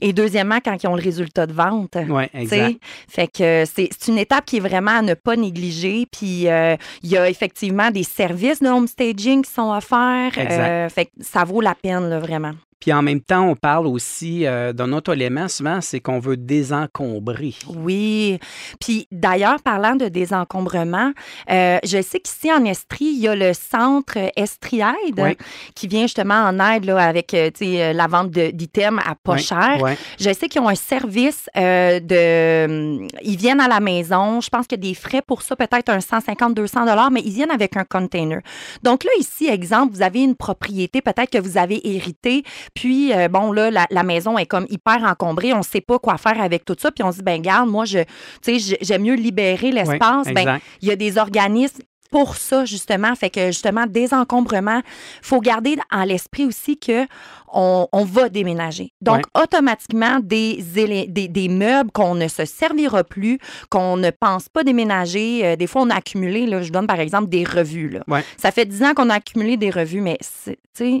et 0.00 0.12
deuxièmement, 0.12 0.58
quand 0.64 0.76
ils 0.80 0.86
ont 0.86 0.94
le 0.94 1.02
résultat 1.02 1.46
de 1.46 1.52
vente. 1.54 1.96
oui, 2.08 2.24
exact. 2.34 2.76
Fait 3.08 3.26
que 3.26 3.64
c'est 3.64 3.88
c'est 3.98 4.08
une 4.12 4.18
étape 4.18 4.44
qui 4.44 4.58
est 4.58 4.60
vraiment 4.60 4.98
à 4.98 5.02
ne 5.02 5.14
pas 5.14 5.34
négliger. 5.36 6.06
Puis 6.12 6.46
euh, 6.48 6.76
il 7.02 7.10
y 7.10 7.16
a 7.16 7.28
effectivement 7.28 7.90
des 7.90 8.04
services 8.04 8.60
de 8.60 8.68
homestaging 8.68 9.42
qui 9.42 9.50
sont 9.50 9.72
offerts. 9.72 10.38
Exact. 10.38 10.68
Euh, 10.68 10.88
fait 10.88 11.06
que 11.06 11.10
ça 11.20 11.42
vaut 11.44 11.62
la 11.62 11.74
peine, 11.74 12.08
là, 12.10 12.18
vraiment. 12.20 12.52
Puis 12.80 12.92
en 12.92 13.02
même 13.02 13.20
temps, 13.20 13.48
on 13.48 13.56
parle 13.56 13.86
aussi 13.86 14.46
euh, 14.46 14.72
d'un 14.72 14.92
autre 14.92 15.12
élément, 15.12 15.48
souvent, 15.48 15.80
c'est 15.80 16.00
qu'on 16.00 16.18
veut 16.18 16.36
désencombrer. 16.36 17.54
Oui. 17.76 18.38
Puis 18.80 19.06
d'ailleurs, 19.10 19.60
parlant 19.62 19.96
de 19.96 20.08
désencombrement, 20.08 21.12
euh, 21.50 21.78
je 21.84 22.02
sais 22.02 22.20
qu'ici 22.20 22.52
en 22.52 22.64
Estrie, 22.64 23.04
il 23.06 23.20
y 23.20 23.28
a 23.28 23.34
le 23.34 23.52
centre 23.54 24.18
Estriaide 24.36 25.18
Oui. 25.18 25.36
qui 25.74 25.88
vient 25.88 26.02
justement 26.02 26.34
en 26.42 26.58
aide 26.60 26.84
là, 26.84 26.98
avec 26.98 27.32
euh, 27.34 27.50
la 27.92 28.06
vente 28.06 28.30
d'items 28.30 29.00
à 29.06 29.14
pas 29.14 29.34
Oui, 29.34 29.42
cher. 29.42 29.78
oui. 29.82 29.92
Je 30.18 30.32
sais 30.32 30.48
qu'ils 30.48 30.60
ont 30.60 30.68
un 30.68 30.74
service 30.74 31.48
euh, 31.56 32.00
de. 32.00 33.06
Ils 33.22 33.36
viennent 33.36 33.60
à 33.60 33.68
la 33.68 33.80
maison. 33.80 34.40
Je 34.40 34.48
pense 34.48 34.66
qu'il 34.66 34.78
y 34.78 34.86
a 34.86 34.88
des 34.88 34.94
frais 34.94 35.22
pour 35.26 35.42
ça, 35.42 35.56
peut-être 35.56 35.88
un 35.88 35.98
150-200 35.98 36.80
dollars, 36.86 37.10
mais 37.10 37.20
ils 37.24 37.32
viennent 37.32 37.50
avec 37.50 37.76
un 37.76 37.84
container. 37.84 38.40
Donc 38.82 39.04
là, 39.04 39.10
ici, 39.18 39.46
exemple, 39.48 39.94
vous 39.94 40.02
avez 40.02 40.22
une 40.22 40.34
propriété, 40.36 41.00
peut-être 41.00 41.30
que 41.30 41.38
vous 41.38 41.58
avez 41.58 41.80
hérité, 41.94 42.42
puis 42.72 43.12
euh, 43.12 43.28
bon, 43.28 43.52
là, 43.52 43.70
la, 43.70 43.86
la 43.90 44.02
maison 44.02 44.38
est 44.38 44.46
comme 44.46 44.66
hyper 44.70 45.02
encombrée. 45.04 45.52
On 45.52 45.58
ne 45.58 45.62
sait 45.62 45.80
pas 45.80 45.98
quoi 45.98 46.16
faire 46.16 46.40
avec 46.40 46.64
tout 46.64 46.76
ça. 46.78 46.90
Puis 46.90 47.04
on 47.04 47.10
se 47.12 47.18
dit, 47.18 47.22
ben 47.22 47.40
garde, 47.42 47.68
moi, 47.68 47.84
je, 47.84 47.98
tu 47.98 48.06
sais, 48.42 48.58
j'ai- 48.58 48.78
j'aime 48.80 49.02
mieux 49.02 49.14
libérer 49.14 49.70
l'espace. 49.72 50.26
ben, 50.34 50.40
exact. 50.40 50.62
il 50.82 50.88
y 50.88 50.90
a 50.92 50.96
des 50.96 51.18
organismes 51.18 51.82
pour 52.10 52.36
ça, 52.36 52.64
justement. 52.64 53.12
Fait 53.16 53.28
que, 53.30 53.46
justement, 53.46 53.86
désencombrement, 53.88 54.80
faut 55.20 55.40
garder 55.40 55.76
en 55.90 56.04
l'esprit 56.04 56.44
aussi 56.46 56.78
que 56.78 57.06
on, 57.54 57.88
on 57.92 58.04
va 58.04 58.28
déménager. 58.28 58.92
Donc, 59.00 59.22
automatiquement, 59.40 60.18
des, 60.22 60.62
des, 61.08 61.28
des 61.28 61.48
meubles 61.48 61.90
qu'on 61.92 62.14
ne 62.14 62.28
se 62.28 62.44
servira 62.44 63.04
plus, 63.04 63.38
qu'on 63.70 63.96
ne 63.96 64.10
pense 64.10 64.48
pas 64.48 64.64
déménager. 64.64 65.44
euh, 65.46 65.56
des 65.56 65.66
fois, 65.66 65.82
on 65.82 65.90
a 65.90 65.94
accumulé, 65.96 66.46
là, 66.46 66.62
je 66.62 66.70
donne 66.72 66.86
par 66.86 67.00
exemple 67.00 67.28
des 67.28 67.44
revues. 67.44 67.88
Là. 67.90 68.00
Ouais. 68.08 68.24
Ça 68.36 68.50
fait 68.50 68.66
10 68.66 68.82
ans 68.82 68.94
qu'on 68.94 69.08
a 69.10 69.14
accumulé 69.14 69.56
des 69.56 69.70
revues, 69.70 70.00
mais 70.00 70.18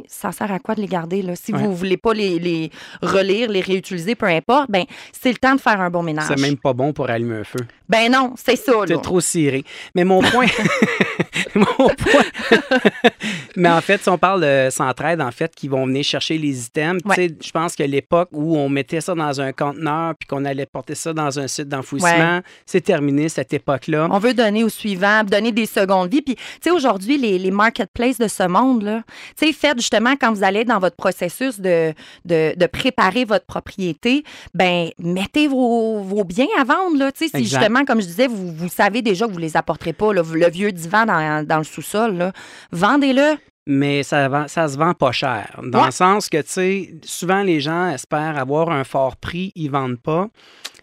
ça 0.06 0.32
sert 0.32 0.52
à 0.52 0.58
quoi 0.60 0.74
de 0.76 0.80
les 0.80 0.86
garder? 0.86 1.22
Là? 1.22 1.34
Si 1.36 1.52
Ouais. 1.52 1.58
vous 1.60 1.70
ne 1.70 1.74
voulez 1.74 1.96
pas 1.96 2.14
les, 2.14 2.38
les 2.38 2.70
relire, 3.02 3.50
les 3.50 3.60
réutiliser, 3.60 4.14
peu 4.14 4.26
importe, 4.26 4.70
ben 4.70 4.84
c'est 5.12 5.30
le 5.30 5.36
temps 5.38 5.54
de 5.56 5.60
faire 5.60 5.80
un 5.80 5.90
bon 5.90 6.02
ménage. 6.02 6.26
C'est 6.28 6.40
même 6.40 6.56
pas 6.56 6.72
bon 6.72 6.92
pour 6.92 7.10
allumer 7.10 7.36
un 7.38 7.44
feu. 7.44 7.58
Ben 7.88 8.10
non, 8.10 8.34
c'est 8.36 8.56
ça. 8.56 8.72
C'est 8.86 9.02
trop 9.02 9.20
ciré. 9.20 9.64
Mais 9.94 10.04
mon 10.04 10.20
point, 10.22 10.46
Mon 11.54 11.88
point. 11.88 12.24
Mais 13.56 13.68
en 13.68 13.80
fait, 13.80 14.02
si 14.02 14.08
on 14.08 14.18
parle 14.18 14.42
de 14.42 14.70
Centraide, 14.70 15.20
en 15.20 15.30
fait, 15.30 15.54
qui 15.54 15.68
vont 15.68 15.86
venir 15.86 16.04
chercher 16.04 16.38
les 16.38 16.66
items, 16.66 17.02
je 17.16 17.50
pense 17.50 17.76
que 17.76 17.82
l'époque 17.82 18.28
où 18.32 18.56
on 18.56 18.68
mettait 18.68 19.00
ça 19.00 19.14
dans 19.14 19.40
un 19.40 19.52
conteneur 19.52 20.14
puis 20.18 20.26
qu'on 20.26 20.44
allait 20.44 20.66
porter 20.66 20.94
ça 20.94 21.12
dans 21.12 21.38
un 21.38 21.46
site 21.46 21.68
d'enfouissement, 21.68 22.40
c'est 22.66 22.80
terminé 22.80 23.28
cette 23.28 23.52
époque-là. 23.52 24.08
On 24.10 24.18
veut 24.18 24.34
donner 24.34 24.64
au 24.64 24.68
suivant, 24.68 25.24
donner 25.24 25.52
des 25.52 25.66
secondes 25.66 26.10
vies. 26.10 26.22
Puis, 26.22 26.36
tu 26.36 26.42
sais, 26.62 26.70
aujourd'hui, 26.70 27.18
les, 27.18 27.38
les 27.38 27.50
marketplaces 27.50 28.18
de 28.18 28.28
ce 28.28 28.46
monde-là, 28.46 29.02
tu 29.38 29.46
sais, 29.46 29.52
faites 29.52 29.78
justement 29.78 30.14
quand 30.20 30.32
vous 30.32 30.44
allez 30.44 30.64
dans 30.64 30.78
votre 30.78 30.96
processus 30.96 31.60
de, 31.60 31.92
de, 32.24 32.54
de 32.56 32.66
préparer 32.66 33.24
votre 33.24 33.46
propriété, 33.46 34.24
ben 34.54 34.90
mettez 34.98 35.48
vos, 35.48 36.00
vos 36.00 36.24
biens 36.24 36.46
à 36.58 36.64
vendre, 36.64 36.98
là. 36.98 37.12
Tu 37.12 37.28
sais, 37.28 37.38
si 37.38 37.44
justement, 37.44 37.84
comme 37.84 38.00
je 38.00 38.06
disais, 38.06 38.26
vous, 38.26 38.52
vous 38.52 38.68
savez 38.68 39.02
déjà 39.02 39.26
que 39.26 39.32
vous 39.32 39.38
les 39.38 39.56
apporterez 39.56 39.92
pas, 39.92 40.12
là, 40.12 40.22
le 40.32 40.50
vieux 40.50 40.72
divan 40.72 41.06
dans, 41.06 41.23
dans 41.44 41.58
le 41.58 41.64
sous-sol, 41.64 42.32
vendez-le. 42.72 43.36
mais 43.66 44.02
ça, 44.02 44.46
ça 44.48 44.68
se 44.68 44.76
vend 44.76 44.92
pas 44.94 45.12
cher. 45.12 45.60
Dans 45.64 45.80
Ouais. 45.80 45.86
le 45.86 45.90
sens 45.92 46.28
que, 46.28 46.38
tu 46.38 46.48
sais, 46.48 46.94
souvent 47.02 47.42
les 47.42 47.60
gens 47.60 47.88
espèrent 47.88 48.36
avoir 48.38 48.70
un 48.70 48.84
fort 48.84 49.16
prix, 49.16 49.52
ils 49.54 49.70
vendent 49.70 50.00
pas. 50.00 50.28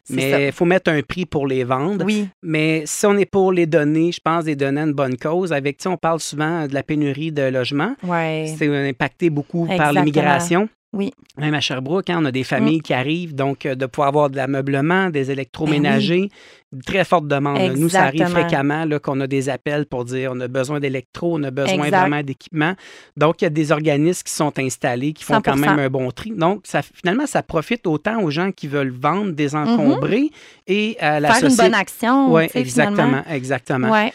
Mais 0.10 0.48
il 0.48 0.52
faut 0.52 0.66
mettre 0.66 0.92
un 0.92 1.02
prix 1.04 1.26
pour 1.26 1.48
les 1.48 1.64
vendre. 1.64 2.04
Oui, 2.04 2.28
Mais 2.44 2.84
si 2.86 3.06
on 3.06 3.16
est 3.18 3.26
pour 3.30 3.54
les 3.54 3.66
donner, 3.66 4.12
je 4.12 4.20
pense 4.22 4.44
des 4.44 4.56
donner 4.58 4.82
à 4.82 4.84
une 4.84 4.92
bonne 4.94 5.16
cause. 5.16 5.54
Avec, 5.54 5.78
tu 5.78 5.88
on 5.88 5.96
parle 5.96 6.20
souvent 6.20 6.68
de 6.68 6.74
la 6.74 6.84
pénurie 6.84 7.32
de 7.32 7.44
logements. 7.44 7.96
ouais. 8.04 8.54
C'est 8.58 8.68
impacté 8.90 9.30
beaucoup 9.30 9.68
par 9.78 9.94
l'immigration. 9.94 10.68
Oui. 10.94 11.14
Même 11.38 11.54
à 11.54 11.62
Sherbrooke, 11.62 12.10
hein, 12.10 12.20
on 12.22 12.26
a 12.26 12.32
des 12.34 12.44
familles 12.44 12.82
qui 12.82 12.94
arrivent, 12.94 13.34
donc 13.34 13.66
euh, 13.66 13.76
de 13.76 13.86
pouvoir 13.86 14.10
avoir 14.10 14.30
de 14.30 14.36
l'ameublement, 14.36 15.10
des 15.10 15.32
électroménagers, 15.32 16.30
une 16.74 16.82
très 16.82 17.06
forte 17.06 17.28
demande. 17.28 17.60
Nous, 17.78 17.88
ça 17.90 18.04
arrive 18.04 18.26
fréquemment 18.28 18.84
là, 18.84 19.00
qu'on 19.00 19.20
a 19.22 19.28
des 19.28 19.48
appels 19.48 19.86
pour 19.86 20.04
dire 20.04 20.32
on 20.36 20.40
a 20.42 20.50
besoin 20.50 20.82
d'électro, 20.82 21.38
on 21.40 21.44
a 21.44 21.52
besoin 21.52 21.86
Exact. 21.86 21.98
vraiment 22.02 22.22
d'équipement. 22.24 22.74
Donc, 23.16 23.42
il 23.42 23.46
y 23.46 23.48
a 23.48 23.50
des 23.50 23.72
organismes 23.72 24.24
qui 24.24 24.34
sont 24.34 24.58
installés, 24.60 25.14
qui 25.14 25.24
font 25.24 25.40
quand 25.42 25.56
100%. 25.56 25.60
même 25.60 25.80
un 25.80 25.90
bon 25.90 26.12
tri. 26.12 26.32
Donc, 26.36 26.62
ça, 26.66 26.82
finalement, 26.82 27.26
ça 27.26 27.42
profite 27.42 27.88
autant 27.88 28.22
aux 28.22 28.30
gens 28.30 28.52
qui 28.52 28.68
veulent 28.68 28.92
vendre, 28.94 29.32
désencombrer 29.32 30.30
et 30.68 30.98
à 31.00 31.20
la 31.22 31.30
Mhm. 31.30 31.36
Faire 31.36 31.50
une 31.50 31.56
bonne 31.56 31.74
action. 31.74 32.34
Oui, 32.34 32.50
finalement. 32.50 32.62
exactement, 32.98 33.24
exactement. 33.30 33.90
Ouais. 33.92 34.12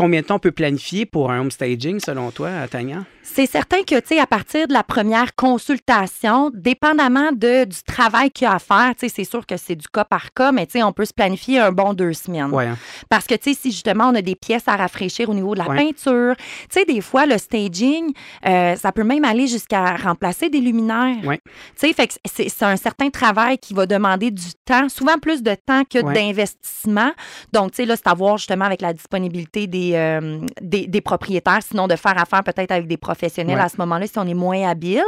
Combien 0.00 0.22
de 0.22 0.26
temps 0.26 0.36
on 0.36 0.38
peut 0.40 0.50
planifier 0.50 1.04
pour 1.04 1.30
un 1.30 1.40
home 1.40 1.50
staging, 1.50 2.00
selon 2.00 2.30
toi, 2.30 2.48
Tania? 2.70 3.04
C'est 3.22 3.46
certain 3.46 3.82
que, 3.82 4.00
tu 4.00 4.08
sais, 4.14 4.18
à 4.18 4.26
partir 4.26 4.66
de 4.66 4.72
la 4.72 4.82
première 4.82 5.34
consultation, 5.36 6.50
dépendamment 6.54 7.30
de, 7.32 7.64
du 7.64 7.82
travail 7.86 8.30
qu'il 8.30 8.46
y 8.46 8.48
a 8.48 8.54
à 8.54 8.58
faire, 8.58 8.94
tu 8.98 9.06
sais, 9.08 9.14
c'est 9.14 9.24
sûr 9.24 9.46
que 9.46 9.56
c'est 9.56 9.76
du 9.76 9.86
cas 9.86 10.04
par 10.04 10.32
cas, 10.32 10.52
mais 10.52 10.66
tu 10.66 10.72
sais, 10.72 10.82
on 10.82 10.92
peut 10.92 11.04
se 11.04 11.12
planifier 11.12 11.60
un 11.60 11.70
bon 11.70 11.92
deux 11.92 12.12
semaines. 12.12 12.50
Ouais, 12.50 12.66
hein. 12.66 12.78
Parce 13.08 13.26
que, 13.26 13.34
tu 13.34 13.52
sais, 13.52 13.60
si 13.60 13.70
justement 13.70 14.08
on 14.08 14.14
a 14.14 14.22
des 14.22 14.34
pièces 14.34 14.66
à 14.66 14.74
rafraîchir 14.76 15.28
au 15.28 15.34
niveau 15.34 15.54
de 15.54 15.60
la 15.60 15.68
Ouais. 15.68 15.76
peinture, 15.76 16.34
tu 16.36 16.44
sais, 16.70 16.84
des 16.84 17.00
fois, 17.00 17.26
le 17.26 17.38
staging, 17.38 18.12
euh, 18.46 18.74
ça 18.76 18.90
peut 18.92 19.04
même 19.04 19.24
aller 19.24 19.46
jusqu'à 19.46 19.96
remplacer 19.96 20.48
des 20.48 20.60
luminaires. 20.60 21.24
Ouais. 21.24 21.38
Tu 21.78 21.86
sais, 21.88 21.92
fait 21.92 22.08
que 22.08 22.14
c'est 22.24 22.62
un 22.62 22.76
certain 22.76 23.10
travail 23.10 23.58
qui 23.58 23.74
va 23.74 23.86
demander 23.86 24.30
du 24.30 24.54
temps, 24.64 24.88
souvent 24.88 25.18
plus 25.18 25.42
de 25.42 25.54
temps 25.54 25.84
que 25.84 25.98
d'investissement. 26.14 27.12
Donc, 27.52 27.72
tu 27.72 27.76
sais, 27.76 27.84
là, 27.86 27.96
c'est 27.96 28.08
à 28.08 28.14
voir 28.14 28.38
justement 28.38 28.64
avec 28.64 28.80
la 28.80 28.92
disponibilité 28.92 29.66
des, 29.66 29.89
euh, 29.96 30.40
des, 30.60 30.86
des 30.86 31.00
propriétaires, 31.00 31.60
sinon 31.62 31.86
de 31.88 31.96
faire 31.96 32.18
affaire 32.20 32.42
peut-être 32.44 32.70
avec 32.72 32.86
des 32.86 32.96
professionnels 32.96 33.56
Ouais. 33.56 33.62
à 33.62 33.68
ce 33.68 33.76
moment-là 33.78 34.06
si 34.06 34.18
on 34.18 34.26
est 34.26 34.34
moins 34.34 34.68
habile. 34.68 35.02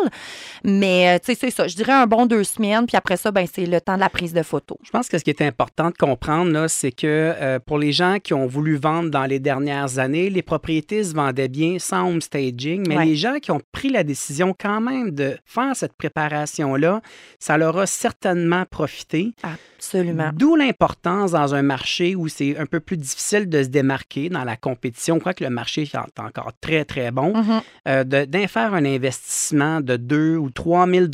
Mais, 0.65 1.15
euh, 1.15 1.19
tu 1.19 1.27
sais, 1.33 1.39
c'est 1.41 1.51
ça. 1.51 1.69
Je 1.69 1.75
dirais 1.77 1.93
un 1.93 2.07
bon 2.07 2.27
deux 2.27 2.45
semaines, 2.45 2.87
puis 2.87 2.97
après 2.97 3.17
ça, 3.17 3.31
ben, 3.31 3.47
c'est 3.53 3.67
le 3.67 3.81
temps 3.81 3.95
de 3.95 4.01
la 4.01 4.09
prise 4.09 4.33
de 4.33 4.43
photo. 4.43 4.79
Je 4.85 4.91
pense 4.91 5.09
que 5.09 5.19
ce 5.19 5.25
qui 5.25 5.31
est 5.31 5.43
important 5.43 5.91
de 5.91 5.97
comprendre, 5.97 6.51
là, 6.53 6.69
c'est 6.69 6.93
que 6.93 7.07
euh, 7.07 7.59
pour 7.59 7.79
les 7.79 7.93
gens 7.93 8.19
qui 8.23 8.35
ont 8.35 8.47
voulu 8.47 8.77
vendre 8.77 9.11
dans 9.11 9.25
les 9.25 9.39
dernières 9.39 9.99
années, 9.99 10.31
les 10.31 10.43
propriétés 10.43 11.05
se 11.05 11.15
vendaient 11.15 11.49
bien 11.49 11.79
sans 11.79 12.09
home 12.09 12.21
staging, 12.21 12.85
mais 12.89 12.97
Ouais. 12.97 13.05
les 13.07 13.17
gens 13.17 13.39
qui 13.41 13.51
ont 13.51 13.61
pris 13.73 13.89
la 13.89 14.05
décision 14.05 14.55
quand 14.59 14.81
même 14.81 15.11
de 15.11 15.37
faire 15.45 15.75
cette 15.75 15.93
préparation-là, 15.95 17.01
ça 17.39 17.57
leur 17.57 17.79
a 17.79 17.87
certainement 17.87 18.65
profité. 18.71 19.33
Absolument. 19.43 20.31
D'où 20.35 20.55
l'importance 20.57 21.33
dans 21.33 21.55
un 21.55 21.62
marché 21.62 22.15
où 22.15 22.29
c'est 22.29 22.57
un 22.59 22.67
peu 22.67 22.81
plus 22.81 22.97
difficile 22.97 23.49
de 23.49 23.62
se 23.62 23.69
démarquer 23.69 24.29
dans 24.29 24.45
la 24.45 24.57
compétition. 24.62 25.19
Crois 25.19 25.35
que 25.35 25.45
le 25.45 25.50
marché 25.50 25.83
est 25.83 26.21
encore 26.21 26.52
très, 26.61 26.85
très 26.87 27.11
bon. 27.11 27.35
Euh, 27.87 28.04
de- 28.04 28.25
d'en 28.25 28.47
faire 28.47 28.73
un 28.73 28.85
investissement 28.85 29.81
de 29.83 29.97
2 29.97 30.37
ou 30.37 30.49
3 30.50 30.87
000 30.87 31.07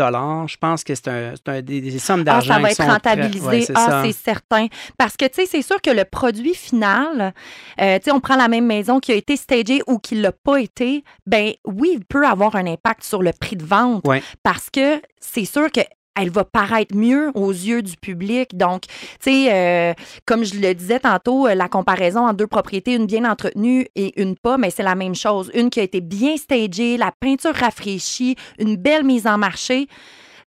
Je 0.47 0.57
pense 0.59 0.85
que 0.85 0.95
c'est 0.95 1.09
un, 1.09 1.35
des, 1.63 1.81
des 1.81 1.99
sommes 1.99 2.21
Ah, 2.21 2.25
d'argent 2.25 2.55
ça 2.55 2.61
va 2.61 2.71
être 2.71 2.85
rentabilisé. 2.85 3.47
Ouais, 3.47 3.67
ah, 3.75 4.03
c'est 4.05 4.13
certain. 4.13 4.67
Parce 4.97 5.17
que, 5.17 5.25
tu 5.27 5.35
sais, 5.35 5.47
c'est 5.47 5.63
sûr 5.63 5.81
que 5.81 5.91
le 5.91 6.05
produit 6.05 6.55
final, 6.55 7.33
euh, 7.81 7.99
tu 7.99 8.05
sais, 8.05 8.13
on 8.13 8.21
prend 8.21 8.37
la 8.37 8.49
même 8.49 8.67
maison 8.67 9.01
qui 9.01 9.13
a 9.13 9.15
été 9.17 9.37
stagée 9.37 9.81
ou 9.87 9.99
qui 9.99 10.15
l'a 10.17 10.33
pas 10.33 10.59
été, 10.61 11.03
ben 11.27 11.53
oui, 11.65 11.91
il 11.95 12.05
peut 12.05 12.27
avoir 12.27 12.55
un 12.57 12.67
impact 12.67 13.03
sur 13.03 13.23
le 13.23 13.33
prix 13.33 13.57
de 13.57 13.65
vente. 13.65 14.07
Ouais. 14.07 14.23
Parce 14.43 14.69
que 14.71 15.01
c'est 15.21 15.45
sûr 15.47 15.71
que 15.73 15.81
elle 16.19 16.31
va 16.31 16.45
paraître 16.45 16.95
mieux 16.95 17.31
aux 17.35 17.51
yeux 17.51 17.83
du 17.83 17.97
public. 17.97 18.57
Donc, 18.57 18.83
tu 18.83 18.95
sais, 19.21 19.49
euh, 19.53 19.95
comme 20.27 20.45
je 20.45 20.55
le 20.55 20.75
disais 20.75 21.01
tantôt, 21.01 21.47
euh, 21.47 21.55
la 21.55 21.69
comparaison 21.69 22.27
entre 22.27 22.37
deux 22.37 22.47
propriétés, 22.47 22.95
une 22.95 23.07
bien 23.07 23.25
entretenue 23.25 23.87
et 23.95 24.21
une 24.21 24.37
pas, 24.37 24.59
mais 24.59 24.71
c'est 24.71 24.83
la 24.83 24.95
même 24.95 25.15
chose. 25.15 25.51
Une 25.55 25.71
qui 25.71 25.81
a 25.81 25.83
été 25.83 26.01
bien 26.01 26.37
stagée, 26.37 26.97
la 26.97 27.13
peinture 27.13 27.55
rafraîchie, 27.55 28.37
une 28.59 28.77
belle 28.77 29.05
mise 29.05 29.27
en 29.27 29.39
marché, 29.39 29.89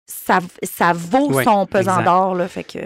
ça, 0.05 0.39
ça 0.63 0.93
vaut 0.93 1.41
son 1.43 1.65
pesant 1.65 2.01
d'or, 2.01 2.35
là. 2.35 2.47
Fait 2.47 2.63
que. 2.63 2.79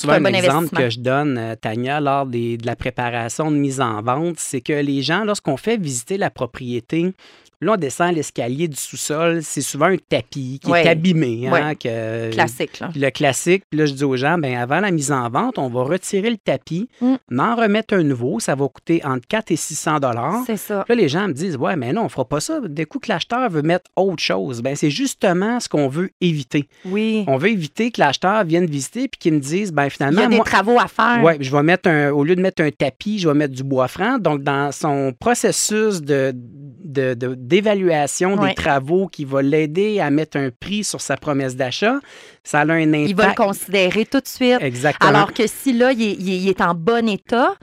Souvent, 0.00 0.14
un 0.14 0.16
un 0.16 0.20
bon 0.20 0.34
exemple 0.34 0.68
que 0.76 0.90
je 0.90 1.00
donne, 1.00 1.38
euh, 1.38 1.54
Tania, 1.56 2.00
lors 2.00 2.26
des- 2.26 2.56
de 2.56 2.66
la 2.66 2.76
préparation 2.76 3.50
de 3.50 3.56
mise 3.56 3.80
en 3.80 4.00
vente, 4.02 4.36
c'est 4.38 4.60
que 4.60 4.72
les 4.72 5.02
gens, 5.02 5.24
lorsqu'on 5.24 5.56
fait 5.56 5.76
visiter 5.76 6.16
la 6.18 6.30
propriété, 6.30 7.12
là, 7.60 7.72
on 7.72 7.76
descend 7.76 8.14
l'escalier 8.14 8.68
du 8.68 8.76
sous-sol, 8.76 9.40
c'est 9.42 9.62
souvent 9.62 9.86
un 9.86 9.96
tapis 9.96 10.60
qui 10.62 10.70
est 10.70 10.86
abîmé. 10.88 11.48
hein, 11.48 11.74
que- 11.74 12.30
Classique, 12.30 12.78
là. 12.78 12.88
Puis 12.92 13.00
le 13.00 13.10
classique, 13.10 13.64
puis 13.68 13.80
là, 13.80 13.86
je 13.86 13.94
dis 13.94 14.04
aux 14.04 14.16
gens, 14.16 14.38
ben 14.38 14.56
avant 14.56 14.78
la 14.78 14.92
mise 14.92 15.10
en 15.10 15.28
vente, 15.28 15.58
on 15.58 15.68
va 15.68 15.82
retirer 15.82 16.30
le 16.30 16.36
tapis, 16.36 16.88
Mm. 17.00 17.14
on 17.32 17.38
en 17.40 17.56
remettre 17.56 17.94
un 17.94 18.04
nouveau, 18.04 18.38
ça 18.38 18.54
va 18.54 18.68
coûter 18.68 19.00
entre 19.04 19.26
4 19.26 19.50
et 19.50 19.56
600 19.56 19.98
dollars. 19.98 20.42
C'est 20.46 20.56
ça. 20.56 20.84
Là, 20.88 20.94
les 20.94 21.08
gens 21.08 21.26
me 21.26 21.32
disent, 21.32 21.56
ouais, 21.56 21.74
mais 21.74 21.92
non, 21.92 22.04
on 22.04 22.08
fera 22.08 22.24
pas 22.24 22.38
ça. 22.38 22.60
Des 22.64 22.84
coups 22.84 23.06
que 23.08 23.12
l'acheteur 23.12 23.50
veut 23.50 23.62
mettre 23.62 23.90
autre 23.96 24.22
chose. 24.22 24.62
Ben, 24.62 24.76
c'est 24.76 24.90
justement 24.90 25.58
ce 25.58 25.68
qu'on 25.68 25.88
veut 25.88 26.10
éviter. 26.20 26.68
Oui. 26.84 27.24
On 27.26 27.38
veut 27.38 27.48
éviter 27.50 27.90
que 27.90 28.00
l'acheteur 28.00 28.44
vienne 28.44 28.66
visiter 28.66 29.08
puis 29.08 29.18
qu'il 29.18 29.32
me 29.32 29.40
dise, 29.40 29.72
ben 29.72 29.87
Il 29.88 29.96
finalement, 29.96 30.20
y 30.22 30.24
a 30.24 30.28
des 30.28 30.36
moi, 30.36 30.44
travaux 30.44 30.78
à 30.78 30.86
faire. 30.88 31.22
ouais, 31.22 31.36
je 31.40 31.50
vais 31.50 31.62
mettre 31.62 31.88
un, 31.88 32.10
au 32.10 32.24
lieu 32.24 32.36
de 32.36 32.40
mettre 32.42 32.62
un 32.62 32.70
tapis, 32.70 33.18
je 33.18 33.28
vais 33.28 33.34
mettre 33.34 33.54
du 33.54 33.62
bois 33.64 33.88
franc. 33.88 34.18
Donc, 34.18 34.42
dans 34.42 34.72
son 34.72 35.12
processus 35.18 36.00
de, 36.00 36.32
de- 36.34 37.14
de- 37.14 37.34
d'évaluation 37.34 38.34
Ouais. 38.38 38.50
des 38.50 38.54
travaux 38.54 39.08
qui 39.08 39.24
va 39.24 39.42
l'aider 39.42 40.00
à 40.00 40.10
mettre 40.10 40.36
un 40.36 40.50
prix 40.50 40.84
sur 40.84 41.00
sa 41.00 41.16
promesse 41.16 41.56
d'achat, 41.56 41.98
ça 42.44 42.60
a 42.60 42.64
un 42.64 42.88
impact. 42.94 43.08
Il 43.10 43.14
va 43.16 43.28
le 43.28 43.34
considérer 43.34 44.06
tout 44.06 44.20
de 44.20 44.26
suite. 44.28 44.58
Exactement. 44.60 45.10
Alors 45.10 45.32
que 45.32 45.46
si 45.46 45.72
là, 45.72 45.92
il 45.92 46.00
il 46.00 46.30
est- 46.32 46.38
il 46.38 46.48
est 46.48 46.60
en 46.60 46.74
bon 46.74 47.06
état. 47.08 47.54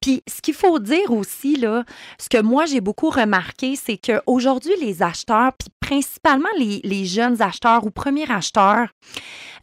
Puis 0.00 0.22
ce 0.28 0.40
qu'il 0.42 0.54
faut 0.54 0.78
dire 0.78 1.10
aussi, 1.10 1.56
là, 1.56 1.84
ce 2.18 2.28
que 2.28 2.40
moi 2.42 2.66
j'ai 2.66 2.80
beaucoup 2.80 3.10
remarqué, 3.10 3.74
c'est 3.76 3.96
qu'aujourd'hui, 3.98 4.72
les 4.80 5.02
acheteurs, 5.02 5.52
puis 5.58 5.68
principalement 5.80 6.48
les, 6.58 6.80
les 6.84 7.04
jeunes 7.04 7.40
acheteurs 7.40 7.84
ou 7.86 7.90
premiers 7.90 8.30
acheteurs, 8.30 8.88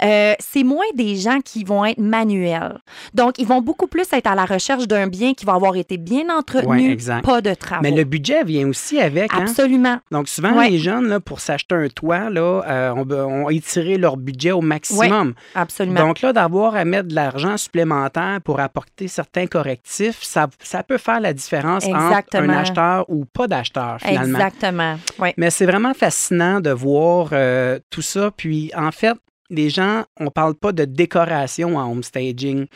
euh, 0.04 0.34
c'est 0.40 0.64
moins 0.64 0.86
des 0.96 1.16
gens 1.16 1.40
qui 1.44 1.64
vont 1.64 1.86
être 1.86 2.00
manuels. 2.00 2.80
Donc, 3.14 3.38
ils 3.38 3.46
vont 3.48 3.62
beaucoup 3.62 3.88
plus 3.88 4.12
être 4.14 4.28
à 4.28 4.36
la 4.36 4.46
recherche 4.46 4.88
d'un 4.88 5.08
bien 5.08 5.34
qui 5.34 5.46
va 5.46 5.54
avoir 5.54 5.76
été 5.76 5.98
bien 5.98 6.24
entretenu, 6.36 6.96
Ouais, 6.96 7.22
pas 7.24 7.42
de 7.42 7.54
travaux. 7.54 7.82
Mais 7.84 7.92
le 7.92 8.04
budget 8.04 8.44
vient 8.44 8.68
aussi 8.68 9.00
avec. 9.00 9.34
hein? 9.34 9.40
Absolument. 9.42 9.98
Donc, 10.12 10.28
souvent, 10.28 10.54
Ouais. 10.54 10.70
les 10.70 10.78
jeunes, 10.80 11.08
là, 11.08 11.20
pour 11.20 11.40
s'acheter 11.40 11.76
un 11.76 11.88
toit, 11.88 12.30
là, 12.30 12.62
euh, 12.68 12.94
on, 12.96 13.46
on 13.46 13.50
étiré 13.50 13.98
leur 13.98 14.18
budget 14.18 14.52
au 14.52 14.62
maximum. 14.62 15.34
Absolument. 15.56 16.00
Donc 16.08 16.22
là, 16.22 16.34
d'avoir 16.34 16.76
à 16.76 16.86
mettre 16.86 17.08
de 17.10 17.16
l'argent 17.16 17.58
supplémentaire 17.58 18.40
pour 18.44 18.60
apporter 18.60 19.08
certains 19.08 19.48
correctifs, 19.48 20.20
ça, 20.24 20.48
ça 20.62 20.84
peut 20.84 20.98
faire 20.98 21.20
la 21.20 21.34
différence 21.34 21.86
entre 21.86 22.36
un 22.36 22.50
acheteur 22.50 23.06
ou 23.10 23.26
pas 23.26 23.48
d'acheteur, 23.48 23.98
finalement. 24.00 24.38
Exactement. 24.40 24.98
Mais 25.38 25.50
c'est 25.50 25.66
vraiment 25.66 25.94
fascinant 25.94 26.60
de 26.60 26.72
voir 26.72 27.30
euh, 27.34 27.80
tout 27.90 28.02
ça. 28.02 28.32
Puis, 28.36 28.72
en 28.76 28.92
fait, 28.92 29.14
les 29.52 29.70
gens, 29.70 30.04
on 30.20 30.32
parle 30.32 30.56
pas 30.56 30.72
de 30.72 30.86
décoration 30.86 31.76
en 31.78 31.92
home 31.92 32.04
staging. 32.04 32.68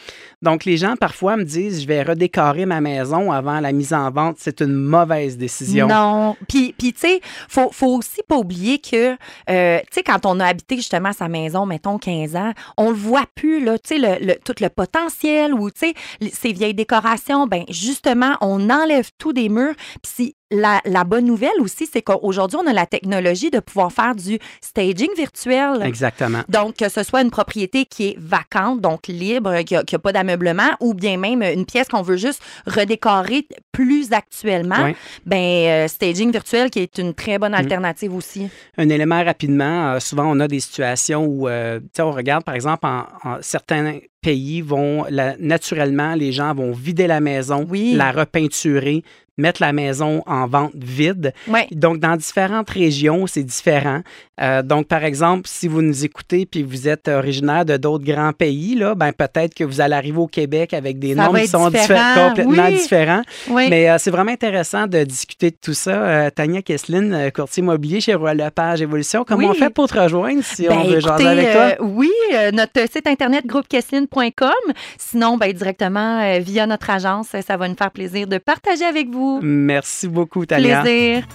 Donc, 0.42 0.66
les 0.66 0.76
gens, 0.76 0.96
parfois, 0.98 1.38
me 1.38 1.46
disent, 1.46 1.82
je 1.82 1.88
vais 1.88 2.04
redécorer 2.04 2.66
ma 2.66 2.82
maison 2.82 3.32
avant 3.32 3.62
la 3.62 3.72
mise 3.72 3.94
en 3.94 4.12
vente. 4.12 4.36
C'est 4.40 4.62
une 4.62 4.74
mauvaise 4.74 5.38
décision. 5.38 5.88
Non. 5.88 6.36
Puis, 6.50 6.76
puis 6.78 6.92
tu 6.92 7.00
sais, 7.00 7.22
faut, 7.48 7.72
aussi 7.82 8.22
pas 8.28 8.36
oublier 8.36 8.80
que, 8.80 9.14
euh, 9.50 9.80
tu 9.80 9.86
sais, 9.92 10.04
quand 10.04 10.26
on 10.26 10.40
a 10.42 10.46
habité 10.46 10.76
justement 10.76 11.14
sa 11.14 11.30
maison, 11.30 11.66
mettons 11.66 11.98
15 11.98 12.36
ans, 12.36 12.52
on 12.78 12.90
le 12.90 12.96
voit 12.96 13.26
plus, 13.36 13.64
là, 13.64 13.80
tu 13.80 14.02
sais, 14.02 14.20
le, 14.20 14.36
tout 14.44 14.56
le 14.60 14.68
potentiel 14.68 15.54
ou, 15.54 15.72
tu 15.72 15.94
sais, 16.20 16.30
ces 16.34 16.52
vieilles 16.52 16.74
décorations, 16.74 17.48
ben 17.48 17.64
justement, 17.70 18.36
on 18.42 18.70
enlève 18.70 19.10
tout 19.18 19.32
des 19.32 19.48
murs. 19.48 19.76
Puis 20.02 20.36
la, 20.52 20.80
la 20.86 21.04
bonne 21.04 21.26
nouvelle 21.26 21.60
aussi, 21.60 21.88
c'est 21.92 22.02
qu'aujourd'hui, 22.04 22.58
on 22.64 22.68
a 22.68 22.74
la 22.74 22.86
technologie 22.86 23.50
de 23.50 23.60
pouvoir 23.60 23.92
faire 23.92 24.14
du 24.16 24.38
staging 24.62 25.10
virtuel. 25.18 25.82
Exactement. 25.84 26.42
Donc, 26.50 26.76
que 26.78 26.88
ce 26.90 27.02
soit 27.04 27.22
une 27.22 27.32
propriété 27.32 27.86
qui 27.86 28.10
est 28.10 28.16
vacante, 28.20 28.80
donc 28.80 29.08
libre, 29.08 29.62
qui 29.64 29.74
n'a 29.74 30.00
pas 30.00 30.12
d'ameublement, 30.14 30.70
ou 30.80 30.94
bien 30.94 31.18
même 31.18 31.42
une 31.42 31.66
pièce 31.66 31.88
qu'on 31.88 32.04
veut 32.04 32.18
juste 32.18 32.42
redécorer 32.68 33.48
plus 33.72 34.12
actuellement, 34.14 34.84
Ouais. 34.84 34.96
ben 35.26 35.86
euh, 35.86 35.88
staging 35.88 36.32
virtuel 36.32 36.70
qui 36.70 36.80
est 36.80 36.98
une 37.00 37.14
très 37.14 37.40
bonne 37.40 37.54
Mm. 37.54 37.56
alternative 37.56 38.14
aussi. 38.16 38.48
Un 38.78 38.90
élément 38.90 39.24
rapidement, 39.24 39.94
euh, 39.94 40.00
souvent 40.00 40.26
on 40.30 40.40
a 40.40 40.48
des 40.48 40.60
situations 40.60 41.26
où, 41.26 41.48
euh, 41.48 41.80
tu 41.80 41.86
sais, 41.96 42.02
on 42.04 42.12
regarde 42.12 42.44
par 42.44 42.54
exemple, 42.56 42.86
en, 42.86 43.06
en 43.24 43.38
certains 43.42 44.00
pays 44.22 44.62
vont, 44.62 45.06
la- 45.10 45.36
naturellement, 45.38 46.16
les 46.16 46.32
gens 46.32 46.54
vont 46.54 46.72
vider 46.72 47.08
la 47.08 47.20
maison, 47.20 47.66
Oui. 47.70 47.94
la 47.96 48.12
repeinturer, 48.12 49.04
mettre 49.38 49.62
la 49.62 49.74
maison 49.74 50.24
en 50.26 50.48
vente 50.48 50.72
vide. 50.76 51.34
Ouais. 51.48 51.68
Donc, 51.72 52.00
dans 52.00 52.16
différentes 52.16 52.70
régions, 52.70 53.28
c'est 53.28 53.44
différent. 53.44 54.02
Euh, 54.42 54.62
donc, 54.64 54.88
par 54.88 55.04
exemple, 55.04 55.44
si 55.46 55.68
vous 55.68 55.82
nous 55.82 56.06
écoutez 56.06 56.46
puis 56.46 56.64
vous 56.64 56.88
êtes 56.88 57.08
originaire 57.08 57.66
de 57.66 57.78
d'autres 57.78 58.06
grands 58.06 58.34
pays, 58.34 58.76
là, 58.76 58.96
ben 58.96 59.12
peut-être 59.14 59.54
que 59.54 59.64
vous 59.64 59.82
allez 59.82 59.94
arriver 59.96 60.18
au 60.18 60.28
Québec 60.28 60.74
avec 60.74 61.00
des 61.00 61.16
Ça 61.16 61.30
qui 61.34 61.48
sont 61.48 61.70
différent, 61.70 62.30
complètement 62.30 62.66
oui. 62.68 62.74
différents. 62.76 63.22
Oui. 63.50 63.68
Mais 63.70 63.90
euh, 63.90 63.98
c'est 63.98 64.12
vraiment 64.12 64.32
intéressant 64.32 64.88
de 64.88 65.04
discuter 65.04 65.52
de 65.52 65.58
tout 65.62 65.74
ça. 65.74 65.92
Euh, 65.92 66.30
Tania 66.30 66.62
Kesslin, 66.62 67.30
courtier 67.32 67.62
immobilier 67.64 68.02
chez 68.02 68.14
Royal 68.14 68.38
Lepage 68.38 68.82
Évolution, 68.82 69.24
comment 69.26 69.48
Oui. 69.48 69.48
on 69.50 69.54
fait 69.54 69.70
pour 69.70 69.88
te 69.88 69.98
rejoindre 70.00 70.44
si 70.44 70.68
Ben, 70.68 70.78
on 70.80 70.84
veut 70.86 71.00
jaser 71.00 71.24
écoutez, 71.24 71.28
avec 71.28 71.52
toi? 71.78 71.86
oui, 71.88 72.12
notre 72.54 72.80
site 72.92 73.08
internet 73.08 73.46
groupekesslin.com. 73.46 74.50
Sinon, 74.98 75.38
ben, 75.38 75.52
directement 75.54 76.40
via 76.40 76.68
notre 76.68 76.90
agence, 76.90 77.28
ça 77.46 77.58
va 77.58 77.68
nous 77.68 77.76
faire 77.76 77.92
plaisir 77.92 78.28
de 78.28 78.38
partager 78.38 78.86
avec 78.86 79.10
vous. 79.10 79.25
Merci 79.42 80.08
beaucoup, 80.08 80.46
Tania. 80.46 80.82
Plaisir. 80.82 81.28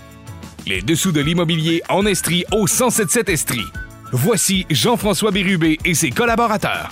Les 0.66 0.82
dessous 0.82 1.12
de 1.12 1.20
l'immobilier 1.20 1.82
en 1.88 2.04
Estrie 2.06 2.44
au 2.52 2.66
1077 2.66 3.28
Estrie. 3.28 3.66
Voici 4.12 4.66
Jean-François 4.70 5.30
Bérubé 5.30 5.78
et 5.84 5.94
ses 5.94 6.10
collaborateurs. 6.10 6.90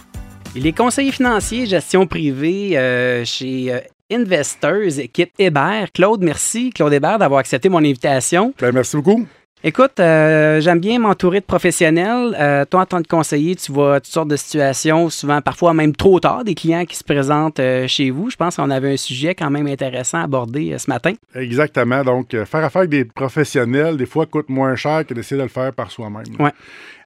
Il 0.55 0.67
est 0.67 0.73
conseiller 0.73 1.13
financier 1.13 1.67
gestion 1.67 2.07
privée 2.07 2.79
euh, 2.79 3.25
chez 3.25 3.73
euh, 3.73 3.81
Investors, 4.11 4.99
équipe 4.99 5.33
Hébert. 5.39 5.93
Claude, 5.93 6.23
merci, 6.23 6.71
Claude 6.71 6.93
Hébert, 6.93 7.19
d'avoir 7.19 7.41
accepté 7.41 7.69
mon 7.69 7.79
invitation. 7.79 8.55
Ben, 8.59 8.73
merci 8.73 8.97
beaucoup. 8.97 9.27
Écoute, 9.65 9.99
euh, 9.99 10.61
j'aime 10.61 10.79
bien 10.79 11.01
m'entourer 11.01 11.41
de 11.41 11.45
professionnels. 11.45 12.37
Euh, 12.39 12.65
toi, 12.65 12.83
en 12.83 12.87
tant 12.87 13.03
que 13.03 13.09
conseiller, 13.09 13.57
tu 13.57 13.73
vois 13.73 14.01
toutes 14.01 14.13
sortes 14.13 14.29
de 14.29 14.37
situations, 14.37 15.11
souvent 15.11 15.41
parfois 15.41 15.75
même 15.75 15.97
trop 15.97 16.21
tard, 16.21 16.45
des 16.45 16.55
clients 16.55 16.85
qui 16.85 16.95
se 16.95 17.03
présentent 17.03 17.59
euh, 17.59 17.89
chez 17.89 18.11
vous. 18.11 18.31
Je 18.31 18.37
pense 18.37 18.55
qu'on 18.55 18.71
avait 18.71 18.93
un 18.93 18.97
sujet 18.97 19.35
quand 19.35 19.51
même 19.51 19.67
intéressant 19.67 20.19
à 20.19 20.25
aborder 20.25 20.79
ce 20.79 20.89
matin. 20.89 21.15
Exactement. 21.35 22.05
Donc, 22.05 22.31
faire 22.31 22.65
affaire 22.65 22.81
avec 22.81 22.91
des 22.91 23.05
professionnels, 23.05 23.97
des 23.97 24.07
fois, 24.07 24.27
coûte 24.27 24.49
moins 24.49 24.77
cher 24.77 25.05
que 25.05 25.13
d'essayer 25.13 25.39
de 25.39 25.43
le 25.43 25.49
faire 25.49 25.73
par 25.73 25.91
soi-même. 25.91 26.23
Ouais. 26.39 26.53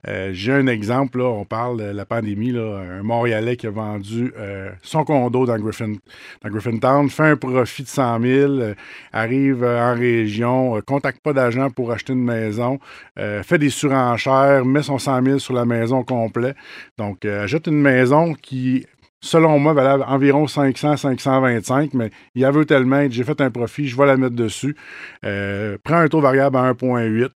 Euh, 0.09 0.30
J'ai 0.32 0.52
un 0.52 0.66
exemple, 0.66 1.21
on 1.21 1.44
parle 1.44 1.78
de 1.78 1.85
la 1.85 2.04
pandémie, 2.04 2.56
un 2.56 3.02
Montréalais 3.02 3.56
qui 3.56 3.66
a 3.66 3.71
vendu 3.71 4.32
euh, 4.37 4.71
son 4.82 5.04
condo 5.04 5.47
dans, 5.47 5.59
Griffin, 5.59 5.94
dans 6.42 6.50
Griffintown, 6.50 7.09
fait 7.09 7.23
un 7.23 7.37
profit 7.37 7.85
de 7.85 7.88
100 7.88 8.21
000, 8.21 8.52
euh, 8.52 8.75
arrive 9.12 9.64
en 9.64 9.94
région, 9.94 10.80
contacte 10.87 11.21
pas 11.23 11.32
d'agent 11.32 11.71
pour 11.71 11.92
acheter 11.92 12.12
une 12.12 12.25
maison, 12.25 12.78
fait 13.16 13.59
des 13.59 13.71
surenchères, 13.71 14.64
met 14.64 14.82
son 14.82 14.99
100 14.99 15.23
000 15.23 15.38
sur 15.38 15.54
la 15.54 15.64
maison 15.64 16.02
complet. 16.02 16.54
Donc, 16.99 17.25
achète 17.25 17.66
une 17.66 17.80
maison 17.80 18.35
qui 18.35 18.87
selon 19.23 19.59
moi, 19.59 19.73
valable 19.73 20.04
environ 20.06 20.47
500, 20.47 20.97
525, 20.97 21.94
mais 21.94 22.11
il 22.35 22.42
y 22.42 22.50
veut 22.50 22.66
tellement, 22.66 23.06
j'ai 23.09 23.25
fait 23.25 23.40
un 23.40 23.50
profit, 23.50 23.87
je 23.87 23.97
vais 23.97 24.06
la 24.06 24.16
mettre 24.16 24.35
dessus. 24.35 24.76
Euh, 25.25 25.78
prends 25.82 25.99
un 25.99 26.09
taux 26.09 26.21
variable 26.21 26.56
à 26.56 26.73
1,8. 26.73 27.30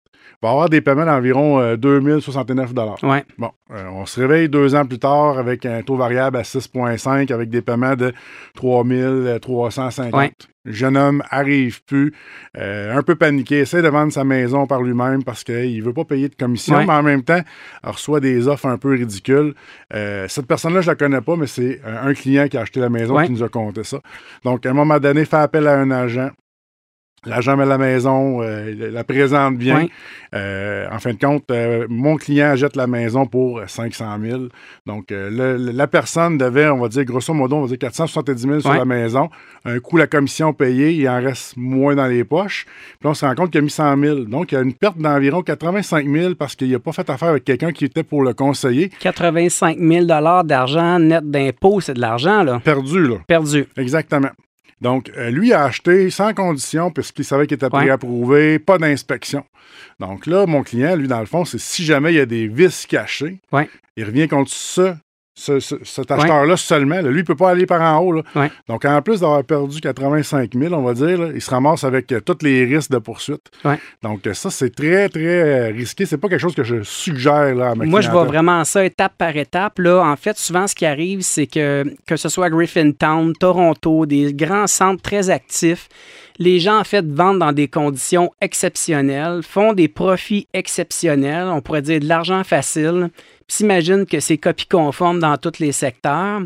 Va 0.42 0.50
avoir 0.50 0.70
des 0.70 0.82
paiements 0.82 1.06
d'environ 1.06 1.60
euh, 1.60 1.78
2069 1.78 2.74
Ouais. 3.04 3.24
Bon, 3.38 3.52
euh, 3.72 3.86
on 3.92 4.06
se 4.06 4.20
réveille 4.20 4.50
deux 4.50 4.76
ans 4.76 4.86
plus 4.86 5.00
tard 5.00 5.38
avec 5.38 5.66
un 5.66 5.82
taux 5.82 5.96
variable 5.96 6.38
à 6.38 6.42
6,5 6.42 7.32
avec 7.32 7.50
des 7.50 7.62
paiements 7.62 7.96
de 7.96 8.14
3350. 8.56 10.14
Ouais. 10.14 10.32
Le 10.66 10.72
jeune 10.72 10.96
homme 10.96 11.22
arrive 11.30 11.84
plus, 11.84 12.14
euh, 12.58 12.96
un 12.96 13.02
peu 13.02 13.16
paniqué, 13.16 13.60
essaie 13.60 13.82
de 13.82 13.88
vendre 13.90 14.14
sa 14.14 14.24
maison 14.24 14.66
par 14.66 14.82
lui-même 14.82 15.22
parce 15.24 15.44
qu'il 15.44 15.78
ne 15.78 15.84
veut 15.84 15.92
pas 15.92 16.06
payer 16.06 16.30
de 16.30 16.36
commission, 16.36 16.78
Ouais. 16.78 16.86
mais 16.86 16.94
en 16.94 17.04
même 17.04 17.24
temps, 17.24 17.42
reçoit 17.84 18.22
des 18.22 18.48
offres 18.48 18.68
un 18.68 18.78
peu 18.78 18.92
ridicules. 18.92 19.56
Euh, 19.94 20.26
cette 20.30 20.48
personne-là, 20.48 20.80
je 20.80 20.88
la 20.88 20.96
connais 20.96 21.20
pas, 21.20 21.36
mais 21.36 21.48
c'est 21.48 21.82
un, 21.86 22.14
client 22.14 22.48
qui 22.48 22.58
a 22.58 22.62
acheté 22.62 22.80
la 22.80 22.90
maison 22.90 23.22
qui 23.26 23.32
nous 23.32 23.44
a 23.44 23.50
compté 23.50 23.84
ça. 23.84 24.00
Donc, 24.46 24.66
à 24.66 24.70
un 24.70 24.74
moment 24.74 25.00
donné, 25.00 25.26
fait 25.26 25.36
appel 25.36 25.68
à 25.68 25.78
un 25.78 25.92
agent. 25.92 26.30
L'agent 27.26 27.56
met 27.58 27.66
la 27.66 27.78
maison, 27.78 28.42
euh, 28.42 28.92
la 28.92 29.04
présente 29.04 29.58
bien. 29.58 29.76
Euh, 30.36 30.88
en 30.92 31.00
fin 31.00 31.14
de 31.14 31.20
compte, 31.20 31.50
euh, 31.52 31.86
mon 31.90 32.16
client 32.18 32.56
jette 32.56 32.76
la 32.76 32.88
maison 32.88 33.26
pour 33.26 33.62
500 33.68 34.18
000. 34.22 34.42
Donc, 34.86 35.06
le- 35.12 35.58
la 35.58 35.88
personne 35.88 36.38
devait, 36.38 36.68
on 36.70 36.80
va 36.80 36.88
dire, 36.90 37.06
grosso 37.06 37.34
modo, 37.34 37.56
on 37.58 37.62
va 37.62 37.68
dire 37.68 37.78
470 37.78 38.42
000 38.42 38.60
sur 38.62 38.72
la 38.80 38.86
maison. 38.86 39.30
Un 39.66 39.80
coup, 39.80 39.98
la 39.98 40.08
commission 40.08 40.52
payée, 40.54 40.92
il 40.92 41.08
en 41.08 41.22
reste 41.22 41.56
moins 41.56 41.96
dans 41.96 42.08
les 42.08 42.24
poches. 42.24 42.66
Puis 42.66 42.98
là, 43.06 43.12
on 43.12 43.14
se 43.14 43.26
rend 43.26 43.36
compte 43.36 43.52
qu'il 43.52 43.60
a 43.60 43.62
mis 43.62 43.70
100 43.70 43.98
000. 43.98 44.20
Donc, 44.22 44.52
il 44.52 44.56
y 44.56 44.58
a 44.58 44.62
une 44.62 44.74
perte 44.74 44.98
d'environ 44.98 45.42
85 45.44 46.08
000 46.08 46.36
parce 46.36 46.56
qu'il 46.56 46.72
n'a 46.72 46.80
pas 46.80 46.92
fait 46.92 47.10
affaire 47.10 47.30
avec 47.30 47.44
quelqu'un 47.46 47.72
qui 47.72 47.86
était 47.86 48.04
pour 48.04 48.24
le 48.24 48.34
conseiller. 48.34 48.90
85 49.00 49.78
000 49.80 50.06
d'argent 50.44 51.00
net 51.00 51.30
d'impôt, 51.30 51.80
c'est 51.80 51.94
de 51.94 52.02
l'argent, 52.02 52.44
là. 52.44 52.60
Perdu, 52.64 53.08
là. 53.08 53.16
Perdu. 53.28 53.66
Exactement. 53.78 54.30
Donc, 54.84 55.12
euh, 55.18 55.32
lui 55.32 55.54
a 55.54 55.64
acheté 55.64 56.10
sans 56.10 56.34
condition 56.34 56.92
puisqu'il 56.92 57.24
savait 57.26 57.48
qu'il 57.48 57.56
était 57.56 57.66
Ouais. 57.66 57.70
préapprouvé, 57.72 58.60
pas 58.60 58.78
d'inspection. 58.78 59.46
Donc 60.00 60.28
là, 60.28 60.46
mon 60.46 60.62
client, 60.62 60.96
lui, 60.96 61.08
dans 61.08 61.22
le 61.22 61.26
fond, 61.26 61.46
c'est 61.46 61.58
si 61.60 61.84
jamais 61.86 62.12
il 62.14 62.18
y 62.18 62.20
a 62.20 62.26
des 62.26 62.48
vices 62.48 62.86
cachés, 62.86 63.40
Ouais. 63.52 63.70
il 63.96 64.04
revient 64.04 64.28
contre 64.28 64.52
ce, 64.52 64.94
ce- 65.36 65.60
ce- 65.60 65.76
cet 65.84 66.12
acheteur-là 66.12 66.56
seulement. 66.58 66.96
là. 66.96 67.02
Lui, 67.10 67.20
il 67.20 67.22
ne 67.22 67.22
peut 67.24 67.36
pas 67.36 67.50
aller 67.50 67.66
par 67.66 67.82
en 67.82 68.00
haut. 68.00 68.12
là. 68.12 68.22
Ouais. 68.36 68.52
Donc, 68.68 68.86
en 68.86 69.02
plus 69.02 69.22
d'avoir 69.22 69.44
perdu 69.44 69.82
85 69.82 70.52
000, 70.56 70.74
on 70.74 70.84
va 70.84 70.94
dire, 70.94 71.18
là, 71.20 71.30
il 71.34 71.42
se 71.42 71.50
ramasse 71.50 71.84
avec 71.84 72.12
euh, 72.12 72.20
tous 72.22 72.38
les 72.44 72.66
risques 72.66 72.92
de 72.92 73.00
poursuite. 73.00 73.42
Ouais. 73.66 73.80
Donc, 74.04 74.26
euh, 74.28 74.34
ça, 74.34 74.50
c'est 74.52 74.74
très, 74.76 75.10
très 75.10 75.22
euh, 75.26 75.68
risqué. 75.74 76.06
C'est 76.06 76.18
pas 76.18 76.30
quelque 76.30 76.40
chose 76.42 76.56
que 76.56 76.64
je 76.64 76.84
suggère 76.84 77.56
là, 77.56 77.72
à 77.72 77.76
ma 77.76 77.86
Moi, 77.86 78.02
je 78.02 78.12
vois 78.12 78.26
vraiment 78.26 78.64
ça 78.64 78.86
étape 78.86 79.14
par 79.18 79.36
étape. 79.36 79.80
Là. 79.80 80.02
En 80.04 80.16
fait, 80.16 80.38
souvent, 80.38 80.68
ce 80.68 80.76
qui 80.76 80.86
arrive, 80.86 81.22
c'est 81.22 81.48
que, 81.48 81.84
que 82.06 82.16
ce 82.16 82.30
soit 82.30 82.50
Griffintown, 82.50 83.34
Toronto, 83.34 84.06
des 84.06 84.34
grands 84.34 84.68
centres 84.68 85.02
très 85.02 85.30
actifs, 85.30 85.88
les 86.40 86.60
gens, 86.60 86.80
en 86.80 86.84
fait, 86.84 87.06
vendent 87.06 87.40
dans 87.40 87.52
des 87.52 87.68
conditions 87.68 88.32
exceptionnelles, 88.42 89.42
font 89.44 89.74
des 89.74 89.88
profits 89.88 90.48
exceptionnels, 90.54 91.48
on 91.48 91.62
pourrait 91.62 91.82
dire 91.84 92.00
de 92.00 92.08
l'argent 92.08 92.44
facile, 92.44 93.10
puis 93.48 93.58
s'imaginent 93.58 94.06
que 94.06 94.20
c'est 94.20 94.38
copie 94.38 94.68
conforme 94.68 95.20
dans 95.20 95.38
tous 95.38 95.60
les 95.60 95.72
secteurs. 95.72 96.42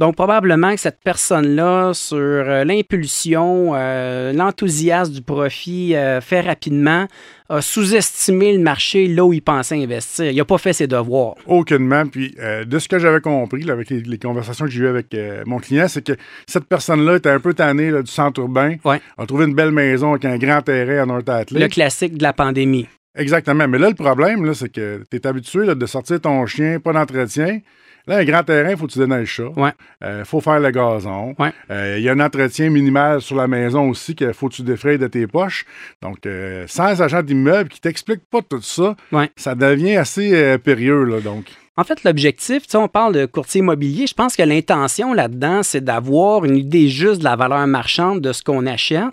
Donc, 0.00 0.16
probablement 0.16 0.72
que 0.74 0.80
cette 0.80 1.00
personne-là, 1.04 1.92
sur 1.92 2.16
euh, 2.16 2.64
l'impulsion, 2.64 3.72
euh, 3.74 4.32
l'enthousiasme 4.32 5.12
du 5.12 5.20
profit 5.20 5.94
euh, 5.94 6.22
fait 6.22 6.40
rapidement, 6.40 7.06
a 7.50 7.60
sous-estimé 7.60 8.56
le 8.56 8.62
marché 8.62 9.08
là 9.08 9.26
où 9.26 9.34
il 9.34 9.42
pensait 9.42 9.74
investir. 9.74 10.30
Il 10.30 10.36
n'a 10.38 10.44
pas 10.46 10.56
fait 10.56 10.72
ses 10.72 10.86
devoirs. 10.86 11.34
Aucunement. 11.46 12.06
Puis, 12.06 12.34
de 12.64 12.78
ce 12.78 12.88
que 12.88 12.98
j'avais 12.98 13.20
compris 13.20 13.62
là, 13.62 13.74
avec 13.74 13.90
les, 13.90 14.00
les 14.00 14.18
conversations 14.18 14.64
que 14.64 14.70
j'ai 14.70 14.80
eues 14.80 14.88
avec 14.88 15.14
mon 15.44 15.58
client, 15.58 15.86
c'est 15.86 16.02
que 16.02 16.16
cette 16.46 16.64
personne-là 16.64 17.16
était 17.16 17.28
un 17.28 17.40
peu 17.40 17.52
tannée 17.52 17.90
là, 17.90 18.02
du 18.02 18.10
centre 18.10 18.40
urbain. 18.40 18.76
Ouais. 18.86 19.02
A 19.18 19.26
trouvé 19.26 19.44
une 19.44 19.54
belle 19.54 19.72
maison 19.72 20.12
avec 20.12 20.24
un 20.24 20.38
grand 20.38 20.62
terrain 20.62 21.02
à 21.02 21.06
North 21.06 21.28
Le 21.28 21.34
Atlantic. 21.34 21.72
classique 21.72 22.16
de 22.16 22.22
la 22.22 22.32
pandémie. 22.32 22.86
Exactement. 23.16 23.66
Mais 23.68 23.78
là, 23.78 23.88
le 23.88 23.94
problème, 23.94 24.44
là, 24.44 24.54
c'est 24.54 24.68
que 24.70 25.02
tu 25.10 25.16
es 25.16 25.26
habitué 25.26 25.66
là, 25.66 25.74
de 25.74 25.86
sortir 25.86 26.20
ton 26.20 26.46
chien, 26.46 26.78
pas 26.80 26.92
d'entretien. 26.92 27.60
Là, 28.06 28.16
un 28.18 28.24
grand 28.24 28.42
terrain, 28.42 28.70
il 28.70 28.76
faut 28.76 28.86
que 28.86 28.92
tu 28.92 28.98
donnes 28.98 29.14
le 29.14 29.24
chat. 29.26 29.50
Ouais. 29.56 29.72
Il 30.02 30.24
faut 30.24 30.40
faire 30.40 30.58
le 30.58 30.70
gazon. 30.70 31.34
Ouais. 31.38 31.52
Euh, 31.70 31.96
Il 31.98 32.02
y 32.04 32.08
a 32.08 32.12
un 32.12 32.20
entretien 32.20 32.70
minimal 32.70 33.20
sur 33.20 33.36
la 33.36 33.46
maison 33.46 33.90
aussi 33.90 34.14
qu'il 34.14 34.32
faut 34.32 34.48
que 34.48 34.54
tu 34.54 34.62
défrayes 34.62 34.98
de 34.98 35.06
tes 35.06 35.26
poches. 35.26 35.64
Donc, 36.02 36.24
euh, 36.24 36.64
sans 36.66 37.02
agent 37.02 37.22
d'immeuble 37.22 37.68
qui 37.68 37.80
t'explique 37.80 38.22
pas 38.30 38.40
tout 38.42 38.62
ça, 38.62 38.96
Ouais. 39.12 39.30
ça 39.36 39.54
devient 39.54 39.96
assez 39.96 40.32
euh, 40.34 40.56
périlleux. 40.56 41.04
Là, 41.04 41.20
donc. 41.20 41.46
En 41.76 41.84
fait, 41.84 42.02
l'objectif, 42.04 42.62
on 42.74 42.88
parle 42.88 43.14
de 43.14 43.26
courtier 43.26 43.60
immobilier, 43.60 44.06
je 44.06 44.14
pense 44.14 44.34
que 44.36 44.42
l'intention 44.42 45.12
là-dedans, 45.14 45.62
c'est 45.62 45.82
d'avoir 45.84 46.44
une 46.44 46.56
idée 46.56 46.88
juste 46.88 47.20
de 47.20 47.24
la 47.24 47.36
valeur 47.36 47.66
marchande 47.66 48.20
de 48.20 48.32
ce 48.32 48.42
qu'on 48.42 48.66
achète 48.66 49.04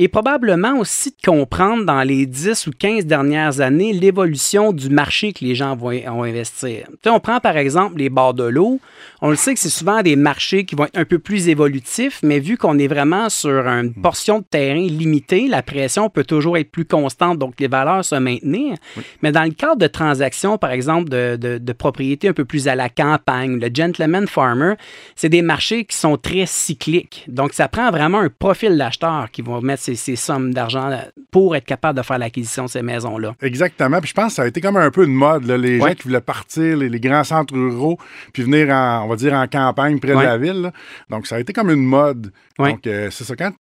et 0.00 0.08
probablement 0.08 0.78
aussi 0.78 1.10
de 1.10 1.30
comprendre 1.30 1.84
dans 1.84 2.02
les 2.02 2.24
10 2.24 2.68
ou 2.68 2.70
15 2.70 3.04
dernières 3.04 3.60
années 3.60 3.92
l'évolution 3.92 4.72
du 4.72 4.88
marché 4.88 5.34
que 5.34 5.44
les 5.44 5.54
gens 5.54 5.76
vont, 5.76 5.90
vont 5.90 6.22
investir. 6.22 6.86
Tu 6.88 6.96
sais, 7.04 7.10
on 7.10 7.20
prend 7.20 7.38
par 7.38 7.58
exemple 7.58 7.98
les 7.98 8.08
bords 8.08 8.32
de 8.32 8.44
l'eau. 8.44 8.80
On 9.20 9.28
le 9.28 9.36
sait 9.36 9.52
que 9.52 9.60
c'est 9.60 9.68
souvent 9.68 10.00
des 10.00 10.16
marchés 10.16 10.64
qui 10.64 10.74
vont 10.74 10.86
être 10.86 10.96
un 10.96 11.04
peu 11.04 11.18
plus 11.18 11.50
évolutifs, 11.50 12.20
mais 12.22 12.38
vu 12.38 12.56
qu'on 12.56 12.78
est 12.78 12.86
vraiment 12.86 13.28
sur 13.28 13.66
une 13.66 13.92
portion 13.92 14.38
de 14.38 14.44
terrain 14.44 14.80
limitée, 14.80 15.48
la 15.48 15.62
pression 15.62 16.08
peut 16.08 16.24
toujours 16.24 16.56
être 16.56 16.70
plus 16.70 16.86
constante, 16.86 17.38
donc 17.38 17.60
les 17.60 17.68
valeurs 17.68 18.02
se 18.02 18.14
maintenir. 18.14 18.76
Mais 19.22 19.32
dans 19.32 19.44
le 19.44 19.50
cadre 19.50 19.76
de 19.76 19.86
transactions, 19.86 20.56
par 20.56 20.70
exemple, 20.70 21.10
de, 21.10 21.36
de, 21.36 21.58
de 21.58 21.72
propriété 21.74 21.90
propriétés 21.90 22.28
un 22.28 22.32
peu 22.32 22.46
plus 22.46 22.68
à 22.68 22.74
la 22.74 22.88
campagne, 22.88 23.60
le 23.60 23.68
gentleman 23.74 24.26
farmer, 24.26 24.74
c'est 25.14 25.28
des 25.28 25.42
marchés 25.42 25.84
qui 25.84 25.96
sont 25.96 26.16
très 26.16 26.46
cycliques. 26.46 27.26
Donc, 27.28 27.52
ça 27.52 27.68
prend 27.68 27.90
vraiment 27.90 28.20
un 28.20 28.30
profil 28.30 28.78
d'acheteur 28.78 29.30
qui 29.30 29.42
va 29.42 29.60
mettre 29.60 29.82
ces, 29.94 30.16
sommes 30.16 30.52
d'argent 30.52 30.90
pour 31.30 31.56
être 31.56 31.64
capable 31.64 31.98
de 31.98 32.02
faire 32.02 32.18
l'acquisition 32.18 32.64
de 32.64 32.70
ces 32.70 32.82
maisons-là. 32.82 33.34
Exactement. 33.42 34.00
Puis 34.00 34.10
je 34.10 34.14
pense 34.14 34.28
que 34.28 34.32
ça 34.34 34.42
a 34.42 34.46
été 34.46 34.60
comme 34.60 34.76
un 34.76 34.90
peu 34.90 35.04
une 35.04 35.14
mode. 35.14 35.44
Les 35.44 35.78
gens 35.78 35.94
qui 35.94 36.04
voulaient 36.04 36.20
partir, 36.20 36.76
les, 36.76 37.00
grands 37.00 37.24
centres 37.24 37.54
ruraux, 37.54 37.98
puis 38.32 38.42
venir, 38.42 38.68
en, 38.70 39.04
on 39.04 39.08
va 39.08 39.16
dire, 39.16 39.32
en 39.32 39.46
campagne 39.46 39.98
près 39.98 40.14
de 40.14 40.20
la 40.20 40.38
ville. 40.38 40.72
Donc, 41.08 41.26
ça 41.26 41.36
a 41.36 41.40
été 41.40 41.52
comme 41.52 41.70
une 41.70 41.84
mode. 41.84 42.32
Donc, 42.58 42.86
euh, 42.86 43.08
c'est 43.10 43.24
ça. 43.24 43.34
Quand 43.36 43.52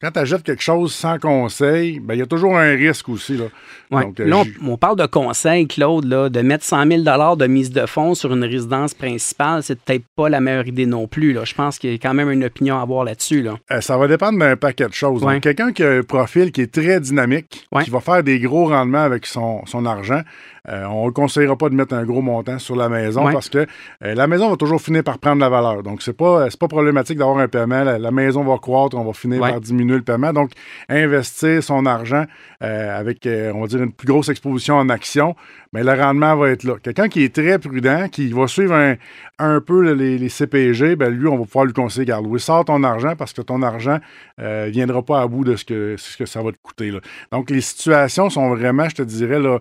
quand 0.00 0.10
tu 0.10 0.18
achètes 0.18 0.42
quelque 0.42 0.62
chose 0.62 0.94
sans 0.94 1.18
conseil, 1.18 2.00
ben, 2.00 2.14
il 2.14 2.20
y 2.20 2.22
a 2.22 2.26
toujours 2.26 2.56
un 2.56 2.70
risque 2.70 3.08
aussi. 3.10 3.36
Là, 3.36 3.44
euh, 3.92 4.04
là 4.18 4.42
on, 4.66 4.76
parle 4.78 4.96
de 4.96 5.04
conseil, 5.04 5.66
Claude, 5.66 6.06
là, 6.06 6.30
de 6.30 6.40
mettre 6.40 6.64
100 6.64 6.86
000 6.86 7.02
de 7.36 7.46
mise 7.46 7.70
de 7.70 7.84
fonds 7.84 8.14
sur 8.14 8.32
une 8.32 8.44
résidence 8.44 8.94
principale, 8.94 9.62
c'est 9.62 9.78
peut-être 9.78 10.04
pas 10.16 10.30
la 10.30 10.40
meilleure 10.40 10.66
idée 10.66 10.86
non 10.86 11.06
plus. 11.06 11.34
Là. 11.34 11.44
Je 11.44 11.54
pense 11.54 11.78
qu'il 11.78 11.92
y 11.92 11.94
a 11.94 11.98
quand 11.98 12.14
même 12.14 12.30
une 12.30 12.44
opinion 12.44 12.78
à 12.78 12.82
avoir 12.82 13.04
là-dessus. 13.04 13.42
Là. 13.42 13.56
Euh, 13.70 13.82
ça 13.82 13.98
va 13.98 14.08
dépendre 14.08 14.38
d'un 14.38 14.56
paquet 14.56 14.86
de 14.86 14.94
choses. 14.94 15.22
Quelqu'un 15.42 15.72
qui 15.72 15.82
a 15.82 15.90
un 15.90 16.02
profil 16.02 16.50
qui 16.50 16.62
est 16.62 16.72
très 16.72 16.98
dynamique, 17.00 17.68
qui 17.84 17.90
va 17.90 18.00
faire 18.00 18.22
des 18.22 18.40
gros 18.40 18.68
rendements 18.68 19.02
avec 19.02 19.26
son, 19.26 19.66
son 19.66 19.84
argent, 19.84 20.22
euh, 20.68 20.84
on 20.84 21.06
ne 21.06 21.10
conseillera 21.10 21.56
pas 21.56 21.68
de 21.68 21.74
mettre 21.74 21.94
un 21.94 22.04
gros 22.04 22.20
montant 22.20 22.58
sur 22.58 22.76
la 22.76 22.88
maison 22.88 23.24
parce 23.32 23.48
que 23.48 23.66
euh, 24.04 24.14
la 24.14 24.26
maison 24.26 24.50
va 24.50 24.56
toujours 24.56 24.80
finir 24.80 25.02
par 25.02 25.18
prendre 25.18 25.40
la 25.40 25.48
valeur. 25.48 25.82
Donc, 25.82 26.02
ce 26.02 26.10
n'est 26.10 26.14
pas, 26.16 26.48
pas 26.58 26.68
problématique 26.68 27.18
d'avoir 27.18 27.38
un 27.38 27.48
paiement. 27.48 27.82
La, 27.84 28.10
maison 28.10 28.44
va 28.44 28.58
croître, 28.58 28.96
on 28.96 29.04
va 29.04 29.12
finir 29.12 29.40
par 29.40 29.60
diminuer 29.60 29.89
le 29.96 30.02
paiement. 30.02 30.32
Donc, 30.32 30.52
investir 30.88 31.62
son 31.62 31.86
argent 31.86 32.24
euh, 32.62 32.98
avec, 32.98 33.26
on 33.26 33.60
va 33.60 33.66
dire, 33.66 33.82
une 33.82 33.92
plus 33.92 34.06
grosse 34.06 34.28
exposition 34.28 34.76
en 34.76 34.88
actions, 34.88 35.34
mais 35.72 35.82
le 35.82 35.92
rendement 35.92 36.36
va 36.36 36.50
être 36.50 36.64
là. 36.64 36.74
Quelqu'un 36.82 37.08
qui 37.08 37.24
est 37.24 37.34
très 37.34 37.58
prudent, 37.58 38.08
qui 38.08 38.32
va 38.32 38.46
suivre 38.46 38.96
un, 39.38 39.60
peu 39.60 39.92
les, 39.92 40.28
CPG, 40.28 40.96
ben 40.96 41.10
lui, 41.10 41.26
on 41.26 41.38
va 41.38 41.44
pouvoir 41.44 41.64
lui 41.64 41.72
conseiller, 41.72 42.06
garde, 42.06 42.26
oui, 42.26 42.40
sors 42.40 42.64
ton 42.64 42.82
argent 42.82 43.14
parce 43.16 43.32
que 43.32 43.42
ton 43.42 43.62
argent 43.62 43.98
ne 44.38 44.68
viendra 44.68 45.02
pas 45.02 45.20
à 45.22 45.26
bout 45.26 45.44
de 45.44 45.56
ce 45.56 45.64
que, 45.64 45.96
ce 45.98 46.16
que 46.16 46.26
ça 46.26 46.42
va 46.42 46.52
te 46.52 46.58
coûter. 46.62 46.92
Donc, 47.32 47.50
les 47.50 47.60
situations 47.60 48.30
sont 48.30 48.50
vraiment, 48.54 48.88
je 48.88 48.96
te 48.96 49.02
dirais, 49.02 49.38
là, 49.38 49.58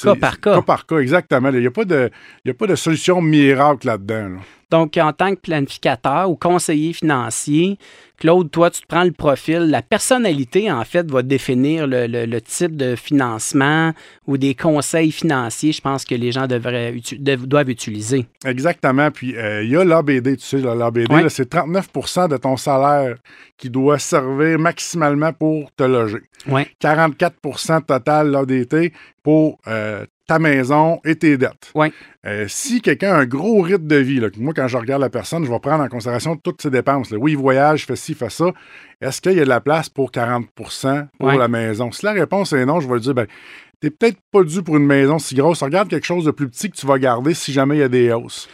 Cas 0.00 0.14
par 0.14 0.40
cas. 0.40 0.54
Cas 0.54 0.62
par 0.62 0.86
cas, 0.86 0.98
exactement. 0.98 1.50
Il 1.50 1.60
n'y 1.60 1.66
a, 1.66 1.70
pas 1.70 1.84
de, 1.84 2.10
a 2.48 2.54
pas 2.54 2.66
de 2.66 2.74
solution 2.74 3.20
miracle 3.20 3.86
là-dedans. 3.86 4.38
Donc, 4.72 4.96
en 4.96 5.12
tant 5.12 5.34
que 5.34 5.40
planificateur 5.40 6.30
ou 6.30 6.34
conseiller 6.34 6.94
financier, 6.94 7.78
Claude, 8.16 8.50
toi, 8.50 8.70
tu 8.70 8.80
te 8.80 8.86
prends 8.86 9.04
le 9.04 9.12
profil. 9.12 9.68
La 9.68 9.82
personnalité, 9.82 10.72
en 10.72 10.82
fait, 10.84 11.10
va 11.10 11.22
définir 11.22 11.86
le, 11.86 12.38
type 12.38 12.74
de 12.74 12.96
financement 12.96 13.92
ou 14.26 14.38
des 14.38 14.54
conseils 14.54 15.12
financiers, 15.12 15.72
je 15.72 15.82
pense, 15.82 16.06
que 16.06 16.14
les 16.14 16.32
gens 16.32 16.46
devraient, 16.46 16.94
doivent 17.18 17.68
utiliser. 17.68 18.24
Exactement. 18.46 19.10
Puis, 19.10 19.36
euh, 19.36 19.62
il 19.62 19.68
y 19.68 19.76
a 19.76 19.84
l'ABD, 19.84 20.38
tu 20.38 20.46
sais, 20.46 20.58
l'ABD, 20.58 21.28
c'est 21.28 21.52
39% 21.52 22.30
de 22.30 22.38
ton 22.38 22.56
salaire 22.56 23.16
qui 23.58 23.68
doit 23.68 23.98
servir 23.98 24.58
maximalement 24.58 25.34
pour 25.34 25.70
te 25.72 25.82
loger. 25.82 26.22
44% 26.48 27.84
total 27.84 28.30
l'ADT 28.30 28.90
pour 29.22 29.58
euh, 29.66 30.06
ta 30.26 30.38
maison 30.38 31.00
et 31.04 31.16
tes 31.16 31.36
dettes. 31.36 31.72
Euh, 32.24 32.46
si 32.48 32.80
quelqu'un 32.80 33.12
a 33.12 33.18
un 33.18 33.26
gros 33.26 33.60
rythme 33.60 33.86
de 33.86 33.96
vie, 33.96 34.20
moi, 34.38 34.52
quand 34.54 34.68
je 34.68 34.76
regarde 34.76 35.00
la 35.00 35.10
personne, 35.10 35.44
je 35.44 35.50
vais 35.50 35.58
prendre 35.58 35.82
en 35.82 35.88
considération 35.88 36.36
toutes 36.36 36.62
ses 36.62 36.70
dépenses. 36.70 37.10
Oui, 37.10 37.32
il 37.32 37.38
voyage, 37.38 37.86
fait 37.86 37.96
ci, 37.96 38.14
fait 38.14 38.30
ça. 38.30 38.52
Est-ce 39.00 39.20
qu'il 39.20 39.32
y 39.32 39.40
a 39.40 39.44
de 39.44 39.48
la 39.48 39.60
place 39.60 39.88
pour 39.88 40.10
40% 40.10 41.08
pour 41.18 41.32
la 41.32 41.48
maison? 41.48 41.90
Si 41.90 42.04
la 42.04 42.12
réponse 42.12 42.52
est 42.52 42.64
non, 42.64 42.80
je 42.80 42.88
vais 42.88 42.94
lui 42.94 43.00
dire, 43.00 43.14
ben, 43.14 43.26
t'es 43.80 43.90
peut-être 43.90 44.18
pas 44.30 44.44
dû 44.44 44.62
pour 44.62 44.76
une 44.76 44.86
maison 44.86 45.18
si 45.18 45.34
grosse. 45.34 45.62
Regarde 45.62 45.88
quelque 45.88 46.06
chose 46.06 46.24
de 46.24 46.30
plus 46.30 46.48
petit 46.48 46.70
que 46.70 46.76
tu 46.76 46.86
vas 46.86 46.98
garder 46.98 47.34
si 47.34 47.52
jamais 47.52 47.76
il 47.76 47.80
y 47.80 47.84
a 47.84 47.88
des 47.88 48.12
hausses. 48.12 48.48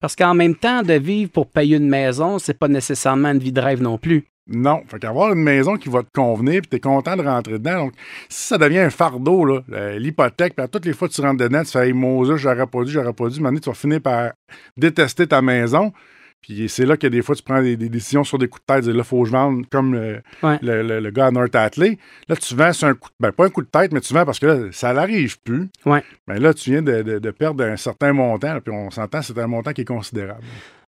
Parce 0.00 0.16
qu'en 0.16 0.34
même 0.34 0.54
temps, 0.54 0.82
de 0.82 0.94
vivre 0.94 1.30
pour 1.30 1.46
payer 1.46 1.76
une 1.76 1.88
maison, 1.88 2.38
c'est 2.38 2.58
pas 2.58 2.68
nécessairement 2.68 3.32
une 3.32 3.38
vie 3.38 3.52
de 3.52 3.60
rêve 3.60 3.82
non 3.82 3.98
plus. 3.98 4.24
Non. 4.50 4.82
Fait 4.88 4.98
qu'avoir 4.98 5.32
une 5.32 5.42
maison 5.42 5.76
qui 5.76 5.88
va 5.88 6.02
te 6.02 6.10
convenir, 6.12 6.60
puis 6.62 6.70
tu 6.70 6.76
es 6.76 6.80
content 6.80 7.16
de 7.16 7.22
rentrer 7.22 7.52
dedans. 7.52 7.84
Donc, 7.84 7.92
si 8.28 8.48
ça 8.48 8.58
devient 8.58 8.80
un 8.80 8.90
fardeau, 8.90 9.62
l'hypothèque, 9.96 10.54
puis 10.56 10.64
à 10.64 10.68
toutes 10.68 10.84
les 10.84 10.92
fois 10.92 11.08
que 11.08 11.14
tu 11.14 11.20
rentres 11.20 11.42
dedans, 11.42 11.62
tu 11.62 11.70
fais 11.70 11.86
hey, 11.86 11.92
Moses, 11.92 12.36
j'aurais 12.36 12.66
pas 12.66 12.84
dû, 12.84 12.90
j'aurais 12.90 13.12
pas 13.12 13.28
dû. 13.28 13.40
Maintenant, 13.40 13.60
tu 13.60 13.70
vas 13.70 13.74
finir 13.74 14.00
par 14.00 14.32
détester 14.76 15.26
ta 15.26 15.40
maison. 15.40 15.92
Puis 16.40 16.68
c'est 16.70 16.86
là 16.86 16.96
que 16.96 17.06
des 17.06 17.22
fois, 17.22 17.34
tu 17.34 17.42
prends 17.42 17.62
des, 17.62 17.76
décisions 17.76 18.24
sur 18.24 18.38
des 18.38 18.48
coups 18.48 18.62
de 18.66 18.74
tête. 18.74 18.86
Là, 18.86 18.94
il 18.96 19.04
faut 19.04 19.22
que 19.22 19.28
je 19.28 19.32
vende 19.32 19.68
comme 19.68 19.94
le, 19.94 20.22
le, 20.62 21.10
gars 21.10 21.26
à 21.26 21.30
North 21.30 21.54
Atlee. 21.54 21.98
Là, 22.28 22.36
tu 22.36 22.54
vends 22.54 22.72
sur 22.72 22.88
un 22.88 22.94
coup 22.94 23.10
de 23.10 23.14
ben, 23.20 23.30
pas 23.30 23.44
un 23.44 23.50
coup 23.50 23.62
de 23.62 23.68
tête, 23.68 23.92
mais 23.92 24.00
tu 24.00 24.14
vends 24.14 24.24
parce 24.24 24.38
que 24.38 24.46
là, 24.46 24.58
ça 24.72 24.94
n'arrive 24.94 25.38
plus. 25.42 25.68
Ouais. 25.84 26.02
Mais 26.26 26.36
ben, 26.36 26.42
là, 26.42 26.54
tu 26.54 26.70
viens 26.70 26.82
de, 26.82 27.02
de 27.18 27.30
perdre 27.30 27.64
un 27.64 27.76
certain 27.76 28.14
montant. 28.14 28.58
puis 28.60 28.72
on 28.72 28.90
s'entend, 28.90 29.20
c'est 29.20 29.38
un 29.38 29.46
montant 29.46 29.72
qui 29.72 29.82
est 29.82 29.86
considérable 29.86 30.42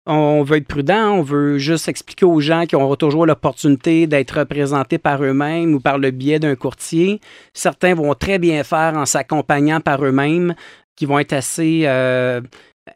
on 0.05 0.43
veut 0.43 0.57
être 0.57 0.67
prudent, 0.67 1.11
on 1.11 1.21
veut 1.21 1.57
juste 1.57 1.87
expliquer 1.87 2.25
aux 2.25 2.41
gens 2.41 2.65
qui 2.65 2.75
ont 2.75 2.95
toujours 2.95 3.25
l'opportunité 3.25 4.05
d'être 4.05 4.39
représentés 4.39 4.97
par 4.97 5.23
eux-mêmes 5.23 5.75
ou 5.75 5.79
par 5.79 5.97
le 5.97 6.11
biais 6.11 6.39
d'un 6.39 6.55
courtier. 6.55 7.21
Certains 7.53 7.93
vont 7.95 8.13
très 8.13 8.37
bien 8.37 8.63
faire 8.63 8.95
en 8.95 9.05
s'accompagnant 9.05 9.79
par 9.79 10.03
eux-mêmes, 10.03 10.55
qui 10.95 11.05
vont 11.05 11.19
être 11.19 11.33
assez 11.33 11.83
euh, 11.85 12.41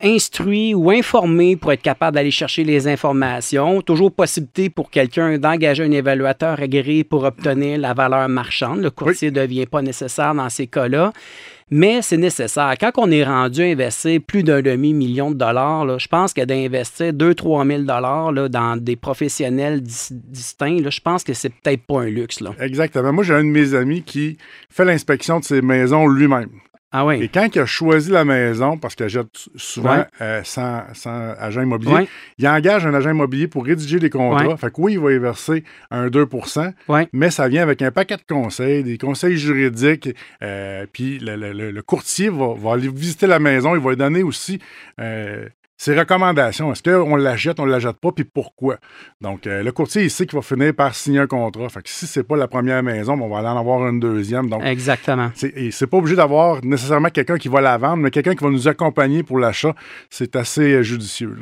instruits 0.01 0.73
ou 0.73 0.91
informés 0.91 1.55
pour 1.55 1.71
être 1.71 1.81
capables 1.81 2.15
d'aller 2.15 2.31
chercher 2.31 2.65
les 2.65 2.87
informations. 2.87 3.81
Toujours 3.81 4.11
possibilité 4.11 4.69
pour 4.69 4.91
quelqu'un 4.91 5.37
d'engager 5.37 5.83
un 5.83 5.91
évaluateur 5.91 6.59
agréé 6.61 7.05
pour 7.05 7.23
obtenir 7.23 7.79
la 7.79 7.93
valeur 7.93 8.27
marchande. 8.27 8.81
Le 8.81 8.91
courtier 8.91 9.31
ne 9.31 9.35
devient 9.35 9.65
pas 9.65 9.81
nécessaire 9.81 10.35
dans 10.35 10.49
ces 10.49 10.67
cas-là 10.67 11.13
mais 11.69 12.01
c'est 12.01 12.17
nécessaire. 12.17 12.73
Quand 12.79 12.91
on 12.97 13.11
est 13.11 13.23
rendu 13.23 13.61
à 13.61 13.65
investir 13.65 14.21
plus 14.25 14.43
d'un 14.43 14.61
demi-million 14.61 15.31
de 15.31 15.35
dollars, 15.35 15.99
je 15.99 16.07
pense 16.07 16.33
que 16.33 16.45
d'investir 16.45 17.11
2-3 17.11 17.67
000 17.67 17.81
dollars 17.83 18.31
dans 18.49 18.77
des 18.81 18.95
professionnels 18.95 19.81
distincts, 19.81 20.89
je 20.89 20.99
pense 21.01 21.23
que 21.23 21.33
c'est 21.33 21.49
peut-être 21.49 21.85
pas 21.85 22.01
un 22.01 22.09
luxe. 22.09 22.41
Exactement. 22.59 23.11
Moi, 23.11 23.23
j'ai 23.23 23.33
un 23.33 23.43
de 23.43 23.49
mes 23.49 23.73
amis 23.73 24.03
qui 24.03 24.37
fait 24.69 24.85
l'inspection 24.85 25.39
de 25.39 25.45
ses 25.45 25.61
maisons 25.61 26.07
lui-même. 26.07 26.49
Ah 26.91 27.05
Et 27.15 27.27
quand 27.27 27.47
il 27.53 27.59
a 27.59 27.65
choisi 27.65 28.11
la 28.11 28.23
maison, 28.23 28.77
parce 28.77 28.95
qu'il 28.95 29.05
achète 29.05 29.27
souvent 29.55 30.05
euh, 30.21 30.41
sans, 30.45 30.83
agent 31.37 31.61
immobilier, 31.61 32.07
il 32.37 32.47
engage 32.47 32.85
un 32.85 32.93
agent 32.93 33.11
immobilier 33.11 33.47
pour 33.47 33.65
rédiger 33.65 33.99
des 33.99 34.09
contrats. 34.09 34.55
Fait 34.55 34.71
que 34.71 34.79
oui, 34.79 34.93
il 34.93 34.99
va 34.99 35.11
y 35.11 35.17
verser 35.17 35.63
un 35.91 36.07
2% 36.07 36.73
mais 37.13 37.31
ça 37.31 37.47
vient 37.47 37.63
avec 37.63 37.81
un 37.81 37.91
paquet 37.91 38.17
de 38.17 38.23
conseils, 38.27 38.83
des 38.83 38.97
conseils 38.97 39.37
juridiques. 39.37 40.09
Euh, 40.41 40.85
puis 40.91 41.19
le, 41.21 41.81
courtier 41.81 42.29
va, 42.29 42.73
aller 42.73 42.89
visiter 42.89 43.27
la 43.27 43.39
maison, 43.39 43.75
il 43.75 43.81
va 43.81 43.89
lui 43.91 43.97
donner 43.97 44.23
aussi 44.23 44.59
euh, 44.99 45.47
ses 45.77 45.97
recommandations. 45.97 46.71
Est-ce 46.71 46.83
qu'on 46.83 47.15
l'achète, 47.15 47.59
on 47.59 47.65
ne 47.65 47.71
l'achète 47.71 47.97
pas, 47.97 48.11
puis 48.11 48.23
pourquoi? 48.23 48.77
Donc, 49.21 49.45
euh, 49.45 49.63
le 49.63 49.71
courtier, 49.71 50.03
il 50.03 50.09
sait 50.09 50.25
qu'il 50.25 50.35
va 50.35 50.41
finir 50.41 50.73
par 50.73 50.95
signer 50.95 51.19
un 51.19 51.27
contrat. 51.27 51.69
Fait 51.69 51.83
que 51.83 51.89
si 51.89 52.07
c'est 52.07 52.23
pas 52.23 52.35
la 52.35 52.47
première 52.47 52.81
maison, 52.81 53.13
on 53.13 53.29
va 53.29 53.39
aller 53.39 53.47
en 53.47 53.59
avoir 53.59 53.87
une 53.87 53.99
deuxième. 53.99 54.49
Donc, 54.49 54.63
Exactement. 54.63 55.31
Et 55.55 55.71
c'est 55.71 55.87
pas 55.87 55.97
obligé 55.97 56.15
d'avoir 56.15 56.63
nécessairement 56.65 57.09
quelqu'un 57.09 57.37
qui 57.37 57.47
va 57.47 57.61
la 57.61 57.77
vendre, 57.77 57.97
mais 57.97 58.11
quelqu'un 58.11 58.35
qui 58.35 58.43
va 58.43 58.49
nous 58.49 58.67
accompagner 58.67 59.23
pour 59.23 59.37
l'achat. 59.37 59.75
C'est 60.09 60.35
assez 60.35 60.73
euh, 60.73 60.83
judicieux. 60.83 61.37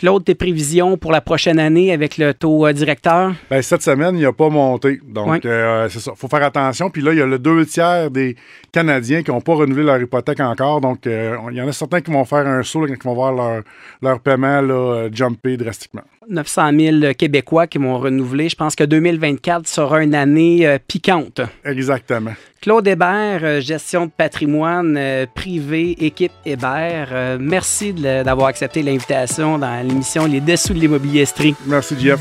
Claude, 0.00 0.24
tes 0.24 0.34
prévisions 0.34 0.96
pour 0.96 1.12
la 1.12 1.20
prochaine 1.20 1.58
année 1.58 1.92
avec 1.92 2.16
le 2.16 2.32
taux 2.32 2.66
euh, 2.66 2.72
directeur? 2.72 3.34
Bien, 3.50 3.60
cette 3.60 3.82
semaine, 3.82 4.16
il 4.16 4.22
n'a 4.22 4.32
pas 4.32 4.48
monté. 4.48 4.98
Donc, 5.06 5.44
euh, 5.44 5.90
c'est 5.90 6.00
ça. 6.00 6.12
Il 6.14 6.18
faut 6.18 6.26
faire 6.26 6.42
attention. 6.42 6.88
Puis 6.88 7.02
là, 7.02 7.12
il 7.12 7.18
y 7.18 7.20
a 7.20 7.26
le 7.26 7.38
deux 7.38 7.66
tiers 7.66 8.10
des 8.10 8.34
Canadiens 8.72 9.22
qui 9.22 9.30
n'ont 9.30 9.42
pas 9.42 9.52
renouvelé 9.52 9.84
leur 9.84 10.00
hypothèque 10.00 10.40
encore. 10.40 10.80
Donc, 10.80 11.06
euh, 11.06 11.36
il 11.50 11.58
y 11.58 11.60
en 11.60 11.68
a 11.68 11.72
certains 11.72 12.00
qui 12.00 12.10
vont 12.10 12.24
faire 12.24 12.46
un 12.46 12.62
saut 12.62 12.86
quand 12.86 12.94
ils 12.94 13.04
vont 13.04 13.12
voir 13.12 13.34
leur, 13.34 13.62
leur 14.00 14.20
paiement 14.20 14.62
là, 14.62 15.10
jumper 15.12 15.58
drastiquement. 15.58 16.04
900 16.30 16.70
000 17.00 17.14
Québécois 17.14 17.66
qui 17.66 17.78
vont 17.78 17.98
renouveler. 17.98 18.48
Je 18.48 18.56
pense 18.56 18.74
que 18.74 18.84
2024 18.84 19.66
sera 19.66 20.02
une 20.02 20.14
année 20.14 20.78
piquante. 20.86 21.40
Exactement. 21.64 22.32
Claude 22.60 22.86
Hébert, 22.86 23.40
euh, 23.42 23.60
gestion 23.62 24.04
de 24.04 24.10
patrimoine 24.10 24.94
euh, 24.98 25.24
privé, 25.34 25.96
équipe 26.04 26.32
Hébert. 26.44 27.08
Euh, 27.10 27.38
merci 27.40 27.94
d'avoir 27.94 28.48
accepté 28.48 28.82
l'invitation 28.82 29.56
dans 29.56 29.82
l'émission 29.86 30.26
Les 30.26 30.42
Dessous 30.42 30.74
de 30.74 30.80
l'immobilier. 30.80 31.24
Merci, 31.66 31.96
Jeff. 31.98 32.20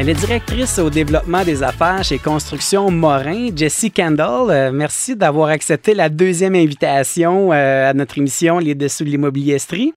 Elle 0.00 0.10
est 0.10 0.14
directrice 0.14 0.78
au 0.78 0.90
développement 0.90 1.42
des 1.42 1.64
affaires 1.64 2.04
chez 2.04 2.18
Construction 2.18 2.88
Morin, 2.88 3.48
Jessie 3.56 3.90
Kendall. 3.90 4.48
Euh, 4.48 4.70
merci 4.72 5.16
d'avoir 5.16 5.48
accepté 5.48 5.92
la 5.92 6.08
deuxième 6.08 6.54
invitation 6.54 7.52
euh, 7.52 7.90
à 7.90 7.94
notre 7.94 8.16
émission 8.16 8.60
Les 8.60 8.76
Dessous 8.76 9.02
de 9.02 9.08
l'immobilier 9.08 9.56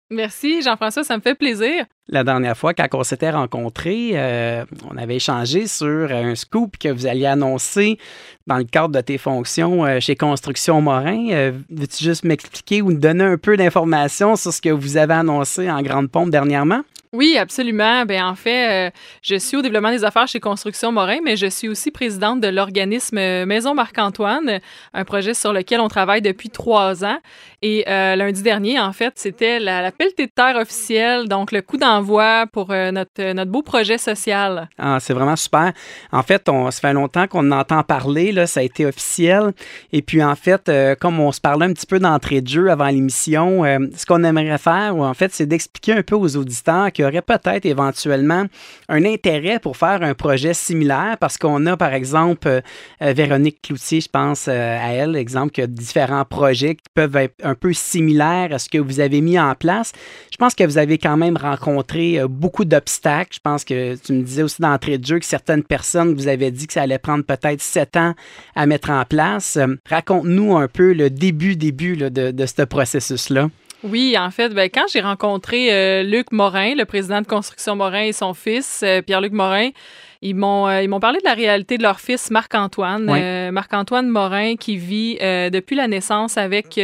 Merci, 0.10 0.64
Jean-François, 0.64 1.04
ça 1.04 1.18
me 1.18 1.22
fait 1.22 1.36
plaisir. 1.36 1.86
La 2.08 2.24
dernière 2.24 2.58
fois, 2.58 2.74
quand 2.74 2.88
on 2.94 3.04
s'était 3.04 3.30
rencontrés, 3.30 4.14
euh, 4.16 4.66
on 4.90 4.98
avait 4.98 5.18
échangé 5.18 5.68
sur 5.68 6.12
un 6.12 6.34
scoop 6.34 6.80
que 6.80 6.90
vous 6.90 7.06
alliez 7.06 7.28
annoncer 7.28 8.00
dans 8.48 8.58
le 8.58 8.64
cadre 8.64 8.96
de 8.96 9.02
tes 9.02 9.20
fonctions 9.20 10.00
chez 10.00 10.16
Construction 10.16 10.82
Morin. 10.82 11.52
Veux-tu 11.70 12.04
juste 12.04 12.24
m'expliquer 12.24 12.82
ou 12.82 12.92
nous 12.92 12.98
donner 12.98 13.24
un 13.24 13.38
peu 13.38 13.56
d'informations 13.56 14.36
sur 14.36 14.52
ce 14.52 14.62
que 14.62 14.70
vous 14.70 14.98
avez 14.98 15.14
annoncé 15.14 15.70
en 15.70 15.84
grande 15.84 16.10
pompe 16.10 16.32
dernièrement? 16.32 16.82
Oui, 17.13 17.38
absolument. 17.38 18.06
Ben, 18.06 18.24
en 18.24 18.36
fait, 18.36 18.88
euh, 18.88 18.91
je 19.21 19.36
suis 19.36 19.58
au 19.58 19.62
développement 19.62 19.91
des 19.91 20.06
affaires 20.06 20.30
chez 20.30 20.39
Construction 20.39 20.93
Morin, 20.93 21.17
mais 21.21 21.36
je 21.36 21.47
suis 21.47 21.67
aussi 21.67 21.91
présidente 21.91 22.39
de 22.39 22.47
l'organisme 22.47 23.17
Maison 23.45 23.74
Marc-Antoine, 23.74 24.62
un 24.93 25.04
projet 25.04 25.34
sur 25.34 25.52
lequel 25.52 25.82
on 25.82 25.89
travaille 25.89 26.21
depuis 26.21 26.50
trois 26.50 27.04
ans. 27.04 27.17
Et 27.62 27.84
euh, 27.88 28.15
lundi 28.15 28.41
dernier, 28.41 28.80
en 28.80 28.91
fait, 28.91 29.13
c'était 29.17 29.60
la, 29.60 29.82
la, 29.82 29.91
pelletée 29.91 30.26
de 30.26 30.32
terre 30.32 30.56
officielle, 30.56 31.28
donc 31.28 31.52
le 31.52 31.62
coup 31.62 31.78
d'envoi 31.78 32.45
pour 32.52 32.71
euh, 32.71 32.91
notre, 32.91 33.34
notre 33.34 33.52
beau 33.52 33.62
projet 33.62 33.97
social. 33.97 34.67
Ah, 34.80 34.97
c'est 35.00 35.13
vraiment 35.13 35.36
super. 35.36 35.71
En 36.12 36.24
fait, 36.24 36.50
on, 36.50 36.71
ça 36.71 36.80
fait 36.82 36.93
longtemps 36.93 37.28
qu'on 37.28 37.52
entend 37.52 37.84
parler, 37.84 38.32
là, 38.32 38.47
ça 38.47 38.62
a 38.62 38.63
été 38.63 38.86
officiel. 38.86 39.52
Et 39.91 40.02
puis, 40.02 40.24
en 40.24 40.36
fait, 40.36 40.71
comme 41.00 41.19
on 41.19 41.32
se 41.32 41.41
parlait 41.41 41.65
un 41.65 41.74
petit 41.74 41.86
peu 41.86 42.00
d'entrée 42.00 42.41
de 42.41 42.47
jeu 42.47 42.71
avant 42.71 42.88
l'émission, 42.88 43.63
ce 43.95 44.06
qu'on 44.06 44.24
aimerait 44.24 44.58
faire, 44.58 44.95
en 44.95 45.13
fait, 45.13 45.32
c'est 45.34 45.45
d'expliquer 45.45 45.93
un 45.93 46.04
peu 46.04 46.15
aux 46.15 46.38
auditeurs 46.38 46.91
que 46.91 47.02
y 47.02 47.06
aurait 47.06 47.21
peut-être 47.21 47.65
éventuellement 47.65 48.45
un 48.89 49.06
intérêt 49.06 49.60
pour 49.60 49.78
faire 49.78 50.04
un 50.04 50.13
projet 50.13 50.54
similaire 50.54 51.17
parce 51.19 51.38
qu'on 51.38 51.65
a, 51.65 51.78
par 51.78 51.93
exemple, 51.93 52.47
euh, 52.47 52.62
euh, 53.02 53.13
Véronique 53.13 53.62
Cloutier, 53.62 54.02
je 54.02 54.10
pense 54.10 54.47
euh, 54.47 54.78
à 54.80 54.93
elle, 54.93 55.15
exemple, 55.15 55.52
qui 55.52 55.62
a 55.62 55.67
différents 55.67 56.26
projets 56.26 56.76
qui 56.76 56.84
peuvent 56.93 57.15
être 57.15 57.36
un 57.52 57.56
peu 57.56 57.74
similaires 57.74 58.50
à 58.52 58.60
ce 58.60 58.70
que 58.70 58.78
vous 58.78 59.00
avez 59.00 59.22
mis 59.22 59.40
en 59.40 59.54
place. 59.56 59.92
Je 60.32 60.38
pense 60.38 60.56
que 60.56 60.64
vous 60.64 60.78
avez 60.78 60.98
quand 60.98 61.18
même 61.18 61.38
rencontré 61.38 62.20
beaucoup 62.28 62.66
d'obstacles. 62.66 63.36
Je 63.36 63.40
pense 63.40 63.64
que 63.64 63.96
tu 63.96 64.14
me 64.14 64.24
disais 64.24 64.44
aussi 64.44 64.62
d'entrée 64.62 64.98
de 64.98 65.06
jeu 65.06 65.20
que 65.20 65.26
certaines 65.26 65.64
personnes 65.64 66.14
vous 66.14 66.28
avaient 66.28 66.52
dit 66.52 66.68
que 66.68 66.74
ça 66.74 66.84
allait 66.84 66.98
prendre 66.98 67.24
peut-être 67.24 67.62
sept 67.62 67.98
ans 67.98 68.16
à 68.56 68.66
mettre 68.66 68.90
en 68.90 69.06
place. 69.06 69.60
Raconte-nous 69.90 70.58
un 70.58 70.68
peu 70.68 70.94
le 70.94 71.10
début, 71.10 71.56
début 71.56 71.98
de, 71.98 72.10
de 72.32 72.46
ce 72.46 72.64
processus-là. 72.64 73.50
Oui, 73.84 74.16
en 74.18 74.30
fait, 74.30 74.50
ben, 74.50 74.70
quand 74.72 74.86
j'ai 74.92 75.02
rencontré 75.02 75.74
euh, 75.74 76.04
Luc 76.04 76.32
Morin, 76.32 76.76
le 76.76 76.86
président 76.86 77.22
de 77.22 77.26
Construction 77.26 77.76
Morin 77.76 78.04
et 78.04 78.14
son 78.14 78.34
fils, 78.34 78.82
euh, 78.84 79.02
Pierre-Luc 79.02 79.34
Morin, 79.34 79.70
ils 80.22 80.36
m'ont 80.36 80.68
euh, 80.68 80.84
ils 80.84 80.88
m'ont 80.88 81.00
parlé 81.00 81.20
de 81.20 81.26
la 81.26 81.34
réalité 81.34 81.78
de 81.80 81.84
leur 81.84 82.00
fils 82.00 82.30
Marc-Antoine. 82.30 83.52
Marc-Antoine 83.52 84.08
Morin 84.08 84.56
qui 84.56 84.78
vit 84.78 85.18
depuis 85.20 85.76
la 85.76 85.88
naissance 85.88 86.38
avec 86.38 86.80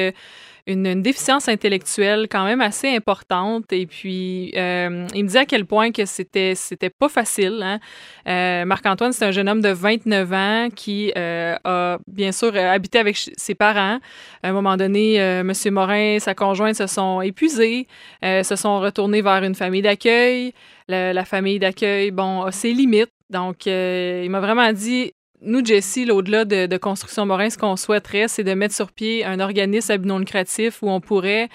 une, 0.67 1.01
déficience 1.01 1.47
intellectuelle 1.47 2.27
quand 2.29 2.43
même 2.43 2.61
assez 2.61 2.89
importante. 2.89 3.71
Et 3.71 3.85
puis, 3.85 4.51
euh, 4.55 5.07
il 5.15 5.23
me 5.23 5.29
dit 5.29 5.37
à 5.37 5.45
quel 5.45 5.65
point 5.65 5.91
que 5.91 6.05
c'était 6.05 6.53
c'était 6.55 6.89
pas 6.89 7.09
facile. 7.09 7.61
Hein. 7.63 7.79
Euh, 8.27 8.65
Marc-Antoine, 8.65 9.13
c'est 9.13 9.25
un 9.25 9.31
jeune 9.31 9.47
homme 9.47 9.61
de 9.61 9.69
29 9.69 10.33
ans 10.33 10.67
qui 10.75 11.11
euh, 11.17 11.55
a 11.63 11.97
bien 12.07 12.31
sûr 12.31 12.55
habité 12.55 12.99
avec 12.99 13.17
ses 13.17 13.55
parents. 13.55 13.99
À 14.43 14.49
un 14.49 14.53
moment 14.53 14.75
donné, 14.77 15.15
M. 15.15 15.53
Morin, 15.71 16.19
sa 16.19 16.35
conjointe 16.35 16.75
se 16.75 16.87
sont 16.87 17.21
épuisés, 17.21 17.87
se 18.21 18.55
sont 18.55 18.79
retournés 18.79 19.21
vers 19.21 19.43
une 19.43 19.55
famille 19.55 19.81
d'accueil. 19.81 20.53
La, 20.89 21.11
la, 21.13 21.25
famille 21.25 21.59
d'accueil, 21.59 22.11
bon, 22.11 22.43
a 22.43 22.51
ses 22.51 22.71
limites. 22.71 23.11
Donc, 23.29 23.65
il 23.65 24.29
m'a 24.29 24.39
vraiment 24.39 24.71
dit 24.71 25.13
nous, 25.41 25.63
Jessie, 25.63 26.09
au-delà 26.09 26.45
de, 26.45 26.77
Construction 26.77 27.25
Morin, 27.25 27.49
ce 27.49 27.57
qu'on 27.57 27.75
souhaiterait, 27.75 28.27
c'est 28.27 28.43
de 28.43 28.53
mettre 28.53 28.73
sur 28.73 28.91
pied 28.91 29.23
un 29.23 29.39
organisme 29.39 29.91
à 29.91 29.97
but 29.97 30.07
non 30.07 30.19
lucratif 30.19 30.81
où 30.81 30.89
on 30.89 30.99
pourrait 30.99 31.49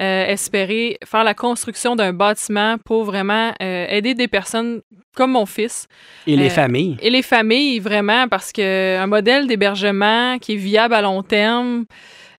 euh, 0.00 0.26
espérer 0.26 0.98
faire 1.04 1.22
la 1.22 1.34
construction 1.34 1.96
d'un 1.96 2.12
bâtiment 2.12 2.76
pour 2.78 3.04
vraiment 3.04 3.52
euh, 3.62 3.86
aider 3.88 4.14
des 4.14 4.28
personnes 4.28 4.80
comme 5.14 5.32
mon 5.32 5.44
fils. 5.44 5.86
Et 6.26 6.36
les 6.36 6.46
euh, 6.46 6.50
familles. 6.50 6.96
Et 7.02 7.10
les 7.10 7.22
familles, 7.22 7.78
vraiment, 7.78 8.26
parce 8.28 8.52
qu'un 8.52 9.06
modèle 9.06 9.46
d'hébergement 9.46 10.38
qui 10.38 10.54
est 10.54 10.56
viable 10.56 10.94
à 10.94 11.02
long 11.02 11.22
terme, 11.22 11.84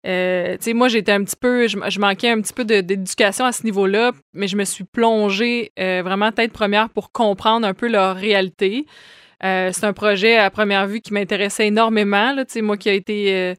euh, 0.05 0.53
tu 0.53 0.63
sais, 0.63 0.73
moi, 0.73 0.87
j'étais 0.87 1.11
un 1.11 1.23
petit 1.23 1.35
peu, 1.39 1.67
je, 1.67 1.99
manquais 1.99 2.29
un 2.29 2.41
petit 2.41 2.53
peu 2.53 2.65
d'éducation 2.65 3.45
à 3.45 3.51
ce 3.51 3.63
niveau-là, 3.65 4.13
mais 4.33 4.47
je 4.47 4.55
me 4.55 4.63
suis 4.63 4.83
plongée 4.83 5.71
vraiment 5.77 6.31
tête 6.31 6.53
première 6.53 6.89
pour 6.89 7.11
comprendre 7.11 7.67
un 7.67 7.73
peu 7.75 7.87
leur 7.87 8.15
réalité. 8.15 8.85
Euh, 9.43 9.69
c'est 9.71 9.85
un 9.85 9.93
projet 9.93 10.37
à 10.37 10.49
première 10.49 10.87
vue 10.87 11.01
qui 11.01 11.13
m'intéressait 11.13 11.67
énormément. 11.67 12.35
Moi 12.61 12.77
qui 12.77 12.89
ai 12.89 12.95
été 12.95 13.33
euh, 13.35 13.53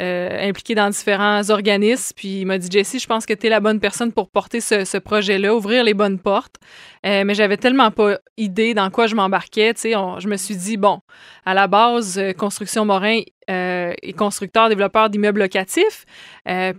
euh, 0.00 0.48
impliqué 0.48 0.74
dans 0.74 0.90
différents 0.90 1.48
organismes, 1.50 2.12
puis 2.14 2.40
il 2.40 2.46
m'a 2.46 2.58
dit 2.58 2.68
Jessie, 2.70 2.98
je 2.98 3.06
pense 3.06 3.24
que 3.24 3.32
tu 3.32 3.46
es 3.46 3.50
la 3.50 3.60
bonne 3.60 3.80
personne 3.80 4.12
pour 4.12 4.28
porter 4.28 4.60
ce, 4.60 4.98
projet-là, 4.98 5.54
ouvrir 5.54 5.84
les 5.84 5.94
bonnes 5.94 6.18
portes. 6.18 6.56
mais 7.04 7.34
j'avais 7.34 7.56
tellement 7.56 7.90
pas 7.90 8.18
idée 8.36 8.74
dans 8.74 8.90
quoi 8.90 9.06
je 9.06 9.14
m'embarquais. 9.14 9.72
Je 9.82 10.28
me 10.28 10.36
suis 10.36 10.56
dit, 10.56 10.76
bon, 10.76 11.00
à 11.46 11.54
la 11.54 11.68
base, 11.68 12.20
Construction 12.36 12.84
Morin 12.84 13.20
est 13.48 14.16
constructeur, 14.16 14.68
développeur 14.68 15.08
d'immeubles 15.10 15.40
locatifs. 15.40 16.04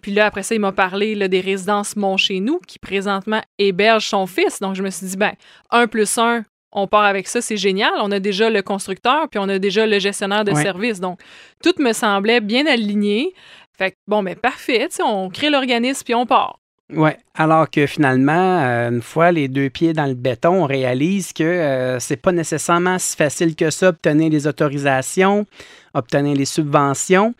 puis 0.02 0.12
là, 0.12 0.26
après 0.26 0.44
ça, 0.44 0.54
il 0.54 0.62
m'a 0.62 0.74
parlé 0.74 1.28
des 1.30 1.42
résidences 1.42 1.96
Mon 1.96 2.18
Chez 2.18 2.42
Nous, 2.42 2.60
qui 2.68 2.80
présentement 2.80 3.42
héberge 3.58 4.06
son 4.06 4.28
fils. 4.28 4.60
Donc, 4.60 4.76
je 4.76 4.84
me 4.84 4.90
suis 4.90 5.08
dit, 5.08 5.18
ben, 5.18 5.34
un 5.72 5.88
plus 5.88 6.18
un 6.18 6.44
on 6.76 6.88
part 6.88 7.06
avec 7.06 7.28
ça, 7.28 7.42
c'est 7.42 7.58
génial. 7.58 7.94
On 8.02 8.12
a 8.12 8.20
déjà 8.20 8.50
le 8.50 8.62
constructeur, 8.62 9.28
puis 9.30 9.40
on 9.40 9.50
a 9.50 9.58
déjà 9.58 9.88
le 9.88 9.98
gestionnaire 9.98 10.44
de 10.44 10.54
service. 10.54 11.00
Donc, 11.00 11.20
tout 11.64 11.74
me 11.80 11.94
semblait 11.94 12.42
bien 12.42 12.68
aligné. 12.68 13.34
Fait 13.78 13.92
que, 13.92 13.96
bon, 14.08 14.22
mais 14.22 14.36
parfait, 14.36 14.88
on 15.04 15.30
crée 15.30 15.50
l'organisme, 15.50 16.04
puis 16.04 16.14
on 16.14 16.26
part. 16.26 16.60
Oui, 16.94 17.12
alors 17.34 17.70
que 17.70 17.88
finalement, 17.88 18.62
euh, 18.62 18.90
une 18.92 19.02
fois 19.02 19.32
les 19.32 19.48
deux 19.48 19.72
pieds 19.72 19.94
dans 19.94 20.06
le 20.06 20.14
béton, 20.14 20.64
on 20.64 20.66
réalise 20.66 21.34
que 21.34 21.44
euh, 21.44 22.00
c'est 22.00 22.18
pas 22.18 22.32
nécessairement 22.32 23.00
si 23.00 23.16
facile 23.16 23.56
que 23.56 23.72
ça, 23.72 23.90
obtenir 23.90 24.30
les 24.30 24.46
autorisations, 24.46 25.48
obtenir 25.96 26.36
les 26.36 26.46
subventions. 26.46 27.34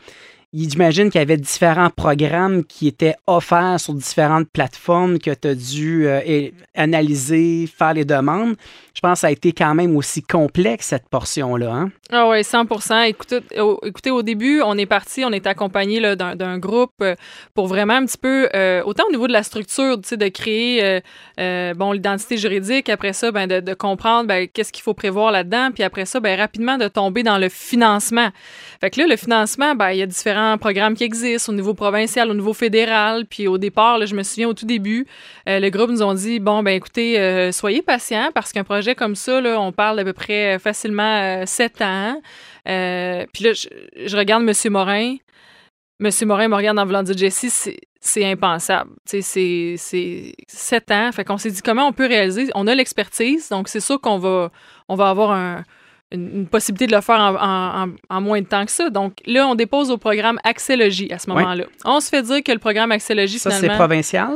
J'imagine 0.52 1.10
qu'il 1.10 1.20
y 1.20 1.22
avait 1.22 1.36
différents 1.36 1.90
programmes 1.90 2.64
qui 2.64 2.88
étaient 2.88 3.14
offerts 3.26 3.78
sur 3.78 3.94
différentes 3.94 4.48
plateformes 4.48 5.18
que 5.18 5.32
tu 5.32 5.48
as 5.48 5.54
dû 5.54 6.06
euh, 6.08 6.50
analyser, 6.74 7.68
faire 7.68 7.94
les 7.94 8.04
demandes 8.04 8.56
je 8.96 9.02
pense 9.02 9.16
que 9.16 9.20
ça 9.20 9.26
a 9.26 9.30
été 9.30 9.52
quand 9.52 9.74
même 9.74 9.94
aussi 9.94 10.22
complexe, 10.22 10.86
cette 10.86 11.10
portion-là. 11.10 11.70
Hein? 11.70 11.90
Ah 12.10 12.28
oui, 12.28 12.42
100 12.42 12.64
écoutez 13.04 13.40
au, 13.58 13.78
écoutez, 13.84 14.10
au 14.10 14.22
début, 14.22 14.62
on 14.64 14.78
est 14.78 14.86
parti, 14.86 15.22
on 15.22 15.32
est 15.32 15.46
accompagné 15.46 16.00
d'un 16.16 16.58
groupe 16.58 16.94
euh, 17.02 17.14
pour 17.52 17.66
vraiment 17.66 17.92
un 17.92 18.06
petit 18.06 18.16
peu, 18.16 18.48
euh, 18.54 18.82
autant 18.84 19.04
au 19.08 19.12
niveau 19.12 19.26
de 19.26 19.34
la 19.34 19.42
structure, 19.42 19.98
de 19.98 20.28
créer, 20.28 21.02
euh, 21.38 21.74
bon, 21.74 21.92
l'identité 21.92 22.38
juridique, 22.38 22.88
après 22.88 23.12
ça, 23.12 23.32
ben, 23.32 23.46
de, 23.46 23.74
comprendre 23.74 24.28
ben, 24.28 24.48
qu'est-ce 24.48 24.72
qu'il 24.72 24.82
faut 24.82 24.94
prévoir 24.94 25.30
là-dedans, 25.30 25.72
puis 25.74 25.82
après 25.82 26.06
ça, 26.06 26.18
ben, 26.18 26.38
rapidement 26.38 26.78
de 26.78 26.88
tomber 26.88 27.22
dans 27.22 27.36
le 27.36 27.50
financement. 27.50 28.30
Fait 28.80 28.88
que 28.88 29.00
là, 29.00 29.06
le 29.06 29.16
financement, 29.16 29.74
ben, 29.74 29.90
il 29.90 29.98
y 29.98 30.02
a 30.02 30.06
différents 30.06 30.56
programmes 30.56 30.94
qui 30.94 31.04
existent 31.04 31.52
au 31.52 31.56
niveau 31.56 31.74
provincial, 31.74 32.30
au 32.30 32.34
niveau 32.34 32.54
fédéral, 32.54 33.26
puis 33.26 33.46
au 33.46 33.58
départ, 33.58 34.06
je 34.06 34.14
me 34.14 34.22
souviens 34.22 34.48
au 34.48 34.54
tout 34.54 34.64
début, 34.64 35.06
le 35.46 35.68
groupe 35.68 35.90
nous 35.90 36.02
ont 36.02 36.14
dit, 36.14 36.40
bon, 36.40 36.62
ben, 36.62 36.70
écoutez, 36.70 37.50
soyez 37.52 37.82
patients 37.82 38.30
parce 38.32 38.52
qu'un 38.52 38.64
projet 38.64 38.85
comme 38.94 39.14
ça, 39.14 39.40
là, 39.40 39.60
on 39.60 39.72
parle 39.72 39.96
d'à 39.96 40.04
peu 40.04 40.12
près 40.12 40.56
euh, 40.56 40.58
facilement 40.58 41.20
euh, 41.22 41.46
sept 41.46 41.82
ans. 41.82 42.20
Euh, 42.68 43.24
puis 43.32 43.44
là, 43.44 43.52
je, 43.52 44.16
regarde 44.16 44.42
M. 44.42 44.72
Morin. 44.72 45.16
M. 46.00 46.10
Morin 46.26 46.48
me 46.48 46.54
regarde 46.54 46.78
en 46.78 46.84
voulant 46.84 47.02
dire 47.02 47.16
Jessie, 47.16 47.50
c'est 48.00 48.24
impensable. 48.24 48.90
C'est 49.04 49.76
sept 50.46 50.90
ans. 50.90 51.10
Fait 51.12 51.24
qu'on 51.24 51.38
s'est 51.38 51.50
dit 51.50 51.62
comment 51.62 51.86
on 51.86 51.92
peut 51.92 52.06
réaliser? 52.06 52.50
On 52.54 52.66
a 52.66 52.74
l'expertise, 52.74 53.48
donc 53.48 53.68
c'est 53.68 53.80
sûr 53.80 54.00
qu'on 54.00 54.18
va, 54.18 54.50
on 54.88 54.94
va 54.94 55.08
avoir 55.08 55.64
une, 56.12 56.46
possibilité 56.46 56.86
de 56.86 56.94
le 56.94 57.00
faire 57.00 57.18
en, 57.18 58.20
moins 58.20 58.40
de 58.40 58.46
temps 58.46 58.66
que 58.66 58.72
ça. 58.72 58.90
Donc 58.90 59.14
là, 59.26 59.48
on 59.48 59.54
dépose 59.54 59.90
au 59.90 59.96
programme 59.96 60.38
Axélogie 60.44 61.10
à 61.12 61.18
ce 61.18 61.30
moment-là. 61.30 61.64
On 61.84 62.00
se 62.00 62.10
fait 62.10 62.22
dire 62.22 62.42
que 62.44 62.52
le 62.52 62.58
programme 62.58 62.92
Axélogie, 62.92 63.38
ça, 63.38 63.50
c'est 63.50 63.68
provincial? 63.68 64.32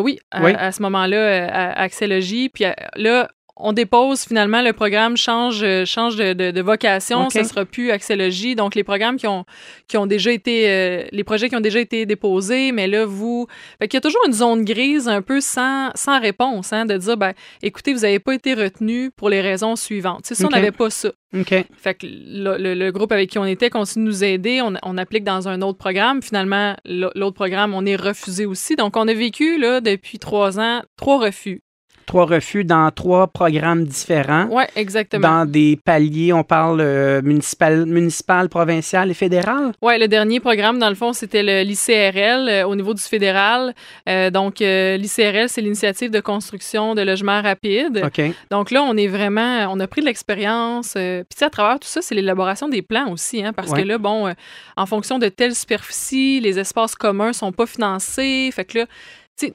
oui, 0.00 0.18
À, 0.32 0.72
ce 0.72 0.82
moment-là, 0.82 1.72
Axélogie. 1.76 2.48
Puis 2.48 2.64
là, 2.96 3.28
on 3.56 3.72
dépose 3.72 4.22
finalement 4.22 4.60
le 4.60 4.72
programme 4.72 5.16
change 5.16 5.62
euh, 5.62 5.84
change 5.84 6.16
de, 6.16 6.32
de, 6.32 6.60
vocation, 6.60 7.30
ça 7.30 7.42
sera 7.44 7.64
plus 7.64 7.90
axélogie. 7.90 8.54
Donc 8.54 8.74
les 8.74 8.84
programmes 8.84 9.16
qui 9.16 9.26
ont 9.26 9.44
qui 9.88 9.96
ont 9.96 10.06
déjà 10.06 10.30
été 10.30 10.68
euh, 10.68 11.04
les 11.10 11.24
projets 11.24 11.48
qui 11.48 11.56
ont 11.56 11.60
déjà 11.60 11.80
été 11.80 12.04
déposés, 12.06 12.72
mais 12.72 12.86
là 12.86 13.06
vous 13.06 13.46
fait 13.80 13.88
qu'il 13.88 13.96
y 13.96 13.98
a 13.98 14.02
toujours 14.02 14.22
une 14.26 14.32
zone 14.32 14.64
grise 14.64 15.08
un 15.08 15.22
peu 15.22 15.40
sans 15.40 15.90
sans 15.94 16.20
réponse 16.20 16.72
hein, 16.72 16.84
de 16.84 16.96
dire 16.96 17.16
ben 17.16 17.32
écoutez 17.62 17.94
vous 17.94 18.00
n'avez 18.00 18.18
pas 18.18 18.34
été 18.34 18.54
retenu 18.54 19.10
pour 19.10 19.30
les 19.30 19.40
raisons 19.40 19.74
suivantes. 19.76 20.26
si 20.26 20.44
on 20.44 20.50
n'avait 20.50 20.72
pas 20.72 20.90
ça. 20.90 21.10
Fait 21.44 21.94
que 21.94 22.06
le, 22.06 22.74
le, 22.74 22.90
groupe 22.92 23.12
avec 23.12 23.28
qui 23.28 23.38
on 23.38 23.44
était 23.44 23.68
continue 23.68 24.06
de 24.06 24.10
nous 24.10 24.24
aider. 24.24 24.62
On, 24.62 24.72
on 24.82 24.96
applique 24.96 25.24
dans 25.24 25.48
un 25.48 25.60
autre 25.60 25.76
programme. 25.76 26.22
Finalement, 26.22 26.74
l'autre 26.86 27.34
programme, 27.34 27.74
on 27.74 27.84
est 27.84 27.96
refusé 27.96 28.46
aussi. 28.46 28.74
Donc, 28.74 28.96
on 28.96 29.06
a 29.06 29.12
vécu 29.12 29.58
là, 29.58 29.82
depuis 29.82 30.18
trois 30.18 30.58
ans 30.58 30.82
trois 30.96 31.18
refus 31.18 31.62
trois 32.06 32.24
refus 32.24 32.64
dans 32.64 32.90
trois 32.90 33.26
programmes 33.26 33.84
différents. 33.84 34.46
Oui, 34.50 34.62
exactement. 34.76 35.28
Dans 35.28 35.44
des 35.44 35.78
paliers, 35.84 36.32
on 36.32 36.44
parle 36.44 36.80
euh, 36.80 37.20
municipal, 37.22 37.84
municipal, 37.84 38.48
provincial 38.48 39.10
et 39.10 39.14
fédéral. 39.14 39.72
Oui, 39.82 39.98
le 39.98 40.08
dernier 40.08 40.40
programme, 40.40 40.78
dans 40.78 40.88
le 40.88 40.94
fond, 40.94 41.12
c'était 41.12 41.42
l'ICRL 41.64 42.48
euh, 42.48 42.66
au 42.66 42.76
niveau 42.76 42.94
du 42.94 43.02
fédéral. 43.02 43.74
Euh, 44.08 44.30
donc, 44.30 44.60
l'ICRL, 44.60 45.48
c'est 45.48 45.60
l'initiative 45.60 46.10
de 46.10 46.20
construction 46.20 46.94
de 46.94 47.02
logements 47.02 47.42
rapides. 47.42 48.02
OK. 48.06 48.22
Donc 48.50 48.70
là, 48.70 48.82
on 48.82 48.96
est 48.96 49.08
vraiment, 49.08 49.66
on 49.70 49.80
a 49.80 49.86
pris 49.86 50.00
de 50.00 50.06
l'expérience. 50.06 50.92
Puis, 50.94 51.44
à 51.44 51.50
travers 51.50 51.80
tout 51.80 51.88
ça, 51.88 52.00
c'est 52.02 52.14
l'élaboration 52.14 52.68
des 52.68 52.82
plans 52.82 53.10
aussi, 53.10 53.44
hein, 53.44 53.52
parce 53.52 53.72
que 53.72 53.80
là, 53.80 53.98
bon, 53.98 54.32
en 54.76 54.86
fonction 54.86 55.18
de 55.18 55.28
telle 55.28 55.54
superficie, 55.54 56.40
les 56.40 56.58
espaces 56.58 56.94
communs 56.94 57.32
sont 57.32 57.52
pas 57.52 57.66
financés. 57.66 58.50
Fait 58.52 58.64
que 58.64 58.78
là, 58.78 58.86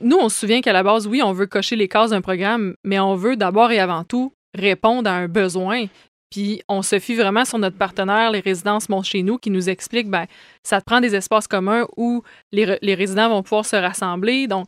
nous, 0.02 0.18
on 0.18 0.30
se 0.30 0.40
souvient 0.40 0.62
qu'à 0.62 0.74
la 0.74 0.84
base, 0.84 1.08
oui, 1.08 1.22
on 1.22 1.34
veut 1.34 1.48
cocher 1.48 1.76
les 1.76 1.88
cases 1.88 2.12
d'un 2.12 2.22
programme, 2.22 2.76
mais 2.84 3.00
on 3.00 3.16
veut 3.16 3.36
d'abord 3.36 3.72
et 3.72 3.80
avant 3.80 4.04
tout 4.04 4.34
répondre 4.54 5.10
à 5.10 5.14
un 5.14 5.28
besoin. 5.28 5.86
Puis 6.30 6.62
on 6.70 6.82
se 6.82 7.00
fie 7.00 7.16
vraiment 7.16 7.46
sur 7.46 7.60
notre 7.60 7.78
partenaire, 7.78 8.32
les 8.32 8.40
résidences 8.40 8.90
Montent 8.90 9.06
chez 9.06 9.24
nous, 9.24 9.38
qui 9.38 9.50
nous 9.50 9.70
explique, 9.70 10.10
ben, 10.10 10.26
ça 10.64 10.80
te 10.80 10.86
prend 10.86 11.02
des 11.02 11.16
espaces 11.16 11.48
communs 11.48 11.86
où 11.98 12.24
les, 12.52 12.78
les 12.82 12.96
résidents 12.96 13.30
vont 13.30 13.44
pouvoir 13.44 13.66
se 13.66 13.76
rassembler. 13.76 14.48
Donc, 14.48 14.68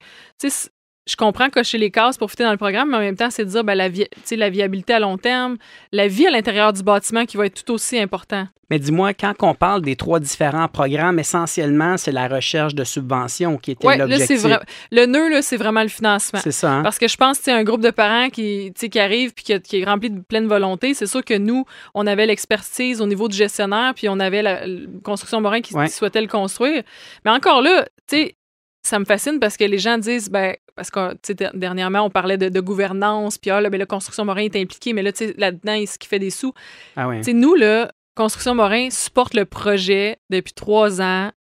je 1.06 1.16
comprends 1.16 1.50
cocher 1.50 1.78
les 1.78 1.92
cases 1.92 2.18
pour 2.18 2.30
fitter 2.30 2.44
dans 2.44 2.52
le 2.52 2.58
programme, 2.58 2.90
mais 2.90 2.98
en 2.98 3.02
même 3.02 3.16
temps, 3.16 3.30
c'est 3.30 3.46
de 3.46 3.50
dire 3.50 3.64
ben, 3.64 3.76
la, 3.76 3.90
vi 3.90 4.06
la 4.32 4.50
viabilité 4.50 4.94
à 4.94 5.00
long 5.00 5.18
terme, 5.18 5.58
la 5.92 6.08
vie 6.08 6.28
à 6.28 6.32
l'intérieur 6.32 6.74
du 6.74 6.84
bâtiment 6.84 7.26
qui 7.26 7.38
va 7.38 7.46
être 7.46 7.64
tout 7.64 7.74
aussi 7.74 8.00
important. 8.00 8.48
Mais 8.70 8.80
dis-moi, 8.80 9.14
quand 9.14 9.34
on 9.42 9.54
parle 9.54 9.82
des 9.82 9.96
trois 9.96 10.20
différents 10.20 10.68
programmes, 10.68 11.20
essentiellement, 11.20 11.98
c'est 11.98 12.14
la 12.14 12.28
recherche 12.28 12.74
de 12.74 12.84
subventions 12.84 13.58
qui 13.58 13.72
était 13.72 13.98
l'objectif. 13.98 14.46
Le 14.92 15.06
nœud, 15.06 15.42
c'est 15.42 15.58
vraiment 15.58 15.84
le 15.84 15.90
financement. 15.90 16.40
C'est 16.42 16.52
ça. 16.52 16.72
Hein? 16.72 16.84
Parce 16.84 16.98
que 16.98 17.08
je 17.08 17.18
pense 17.18 17.38
que 17.40 17.52
un 17.52 17.64
groupe 17.64 17.82
de 17.82 17.92
parents 17.92 18.30
qui, 18.30 18.74
qui 18.74 19.00
arrive 19.00 19.34
puis 19.34 19.44
qui, 19.44 19.80
est 19.80 19.84
rempli 19.84 20.10
de 20.10 20.22
pleine 20.22 20.48
volonté, 20.48 20.94
c'est 20.94 21.06
sûr 21.06 21.24
que 21.24 21.38
nous, 21.38 21.66
on 21.94 22.08
avait 22.08 22.26
l'expertise 22.26 23.02
au 23.02 23.06
niveau 23.06 23.28
du 23.28 23.36
gestionnaire, 23.36 23.94
puis 23.96 24.08
on 24.10 24.20
avait 24.20 24.42
la, 24.42 24.62
construction 25.04 25.42
Morin 25.42 25.62
qui, 25.62 25.76
qui 25.76 25.90
souhaitait 25.90 26.22
le 26.22 26.28
construire. 26.28 26.82
Mais 27.26 27.32
encore 27.32 27.62
là, 27.62 27.86
tu 28.08 28.18
sais, 28.18 28.36
ça 28.84 29.00
me 29.00 29.06
fascine 29.06 29.40
parce 29.40 29.58
que 29.58 29.64
les 29.64 29.80
gens 29.80 29.98
disent, 29.98 30.30
ben, 30.30 30.56
parce 30.76 30.92
que 30.92 31.58
dernièrement, 31.58 32.02
on 32.02 32.10
parlait 32.10 32.38
de, 32.38 32.60
gouvernance, 32.60 33.38
puis 33.38 33.50
ah, 33.50 33.62
là, 33.62 33.70
ben, 33.70 33.78
la 33.78 33.86
construction 33.86 34.26
Morin 34.26 34.44
est 34.44 34.56
impliquée, 34.56 34.94
mais 34.94 35.02
là, 35.02 35.12
là-dedans, 35.38 35.84
ce 35.86 35.98
qui 35.98 36.08
fait 36.08 36.20
des 36.20 36.30
sous. 36.30 36.54
Ah 36.96 37.08
ouais. 37.08 37.22
Nous, 37.34 37.56
là, 37.56 37.92
Construction 38.16 38.54
Morin 38.54 38.90
supporte 38.92 39.34
le 39.34 39.46
projet 39.46 40.18
depuis 40.30 40.54
trois 40.54 41.02
ans, 41.02 41.32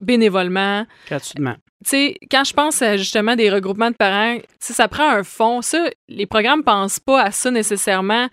bénévolement. 0.00 0.86
Gratuitement. 1.06 1.56
quand 2.30 2.44
je 2.44 2.52
pense 2.54 2.80
à 2.80 2.96
justement 2.96 3.36
des 3.36 3.50
regroupements 3.50 3.90
de 3.90 3.96
parents, 3.96 4.38
ça 4.60 4.88
prend 4.88 5.10
un 5.10 5.24
fond. 5.24 5.60
Ça, 5.60 5.90
les 6.08 6.26
programmes 6.26 6.60
ne 6.60 6.64
pensent 6.64 7.00
pas 7.00 7.20
à 7.20 7.30
ça 7.32 7.50
nécessairement 7.50 8.28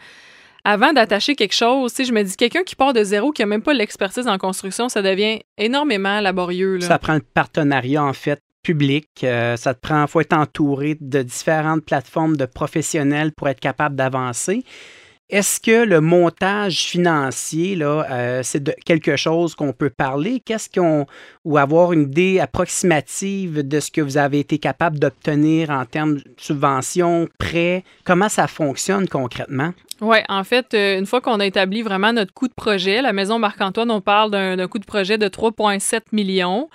avant 0.64 0.94
d'attacher 0.94 1.36
quelque 1.36 1.56
chose, 1.56 1.94
je 1.98 2.12
me 2.12 2.24
dis, 2.24 2.36
quelqu'un 2.36 2.64
qui 2.64 2.76
part 2.76 2.94
de 2.94 3.04
zéro, 3.04 3.32
qui 3.32 3.42
n'a 3.42 3.46
même 3.48 3.64
pas 3.64 3.74
l'expertise 3.74 4.28
en 4.28 4.38
construction, 4.38 4.90
ça 4.90 5.02
devient 5.02 5.40
énormément 5.58 6.20
laborieux. 6.20 6.80
Ça 6.82 7.00
prend 7.00 7.14
un 7.14 7.20
partenariat, 7.20 8.04
en 8.04 8.14
fait, 8.14 8.42
public. 8.64 9.08
Euh, 9.24 9.58
ça 9.58 9.74
te 9.74 9.80
prend, 9.80 10.06
faut 10.08 10.22
être 10.22 10.34
entouré 10.34 10.98
de 11.00 11.22
différentes 11.24 11.84
plateformes 11.84 12.38
de 12.38 12.46
professionnels 12.46 13.32
pour 13.32 13.50
être 13.50 13.60
capable 13.60 13.96
d'avancer. 13.96 14.64
Est-ce 15.32 15.62
que 15.62 15.86
le 15.86 16.02
montage 16.02 16.88
financier, 16.88 17.78
là, 17.78 18.06
euh, 18.12 18.42
c'est 18.44 18.76
quelque 18.84 19.16
chose 19.16 19.56
qu'on 19.56 19.72
peut 19.72 19.90
parler? 19.90 20.42
Qu'est-ce 20.44 20.70
qu'on. 20.70 21.06
ou 21.46 21.58
avoir 21.58 21.94
une 21.94 22.02
idée 22.02 22.42
approximative 22.42 23.66
de 23.66 23.80
ce 23.80 23.92
que 23.92 24.02
vous 24.02 24.18
avez 24.18 24.40
été 24.40 24.58
capable 24.58 25.00
d'obtenir 25.00 25.70
en 25.70 25.86
termes 25.86 26.16
de 26.16 26.24
subventions, 26.36 27.30
prêts? 27.40 27.86
Comment 28.04 28.28
ça 28.28 28.48
fonctionne 28.48 29.08
concrètement? 29.08 29.72
Oui, 30.02 30.18
en 30.30 30.44
fait, 30.44 30.74
euh, 30.74 30.98
une 30.98 31.06
fois 31.06 31.22
qu'on 31.22 31.40
a 31.40 31.46
établi 31.46 31.84
vraiment 31.84 32.12
notre 32.12 32.34
coût 32.34 32.48
de 32.48 32.54
projet, 32.54 33.04
la 33.04 33.14
maison 33.14 33.38
Marc-Antoine, 33.38 33.92
on 33.92 34.02
parle 34.02 34.32
d'un 34.32 34.68
coût 34.68 34.80
de 34.80 34.86
projet 34.86 35.20
de 35.20 35.28
3,7 35.28 36.02
millions. 36.12 36.70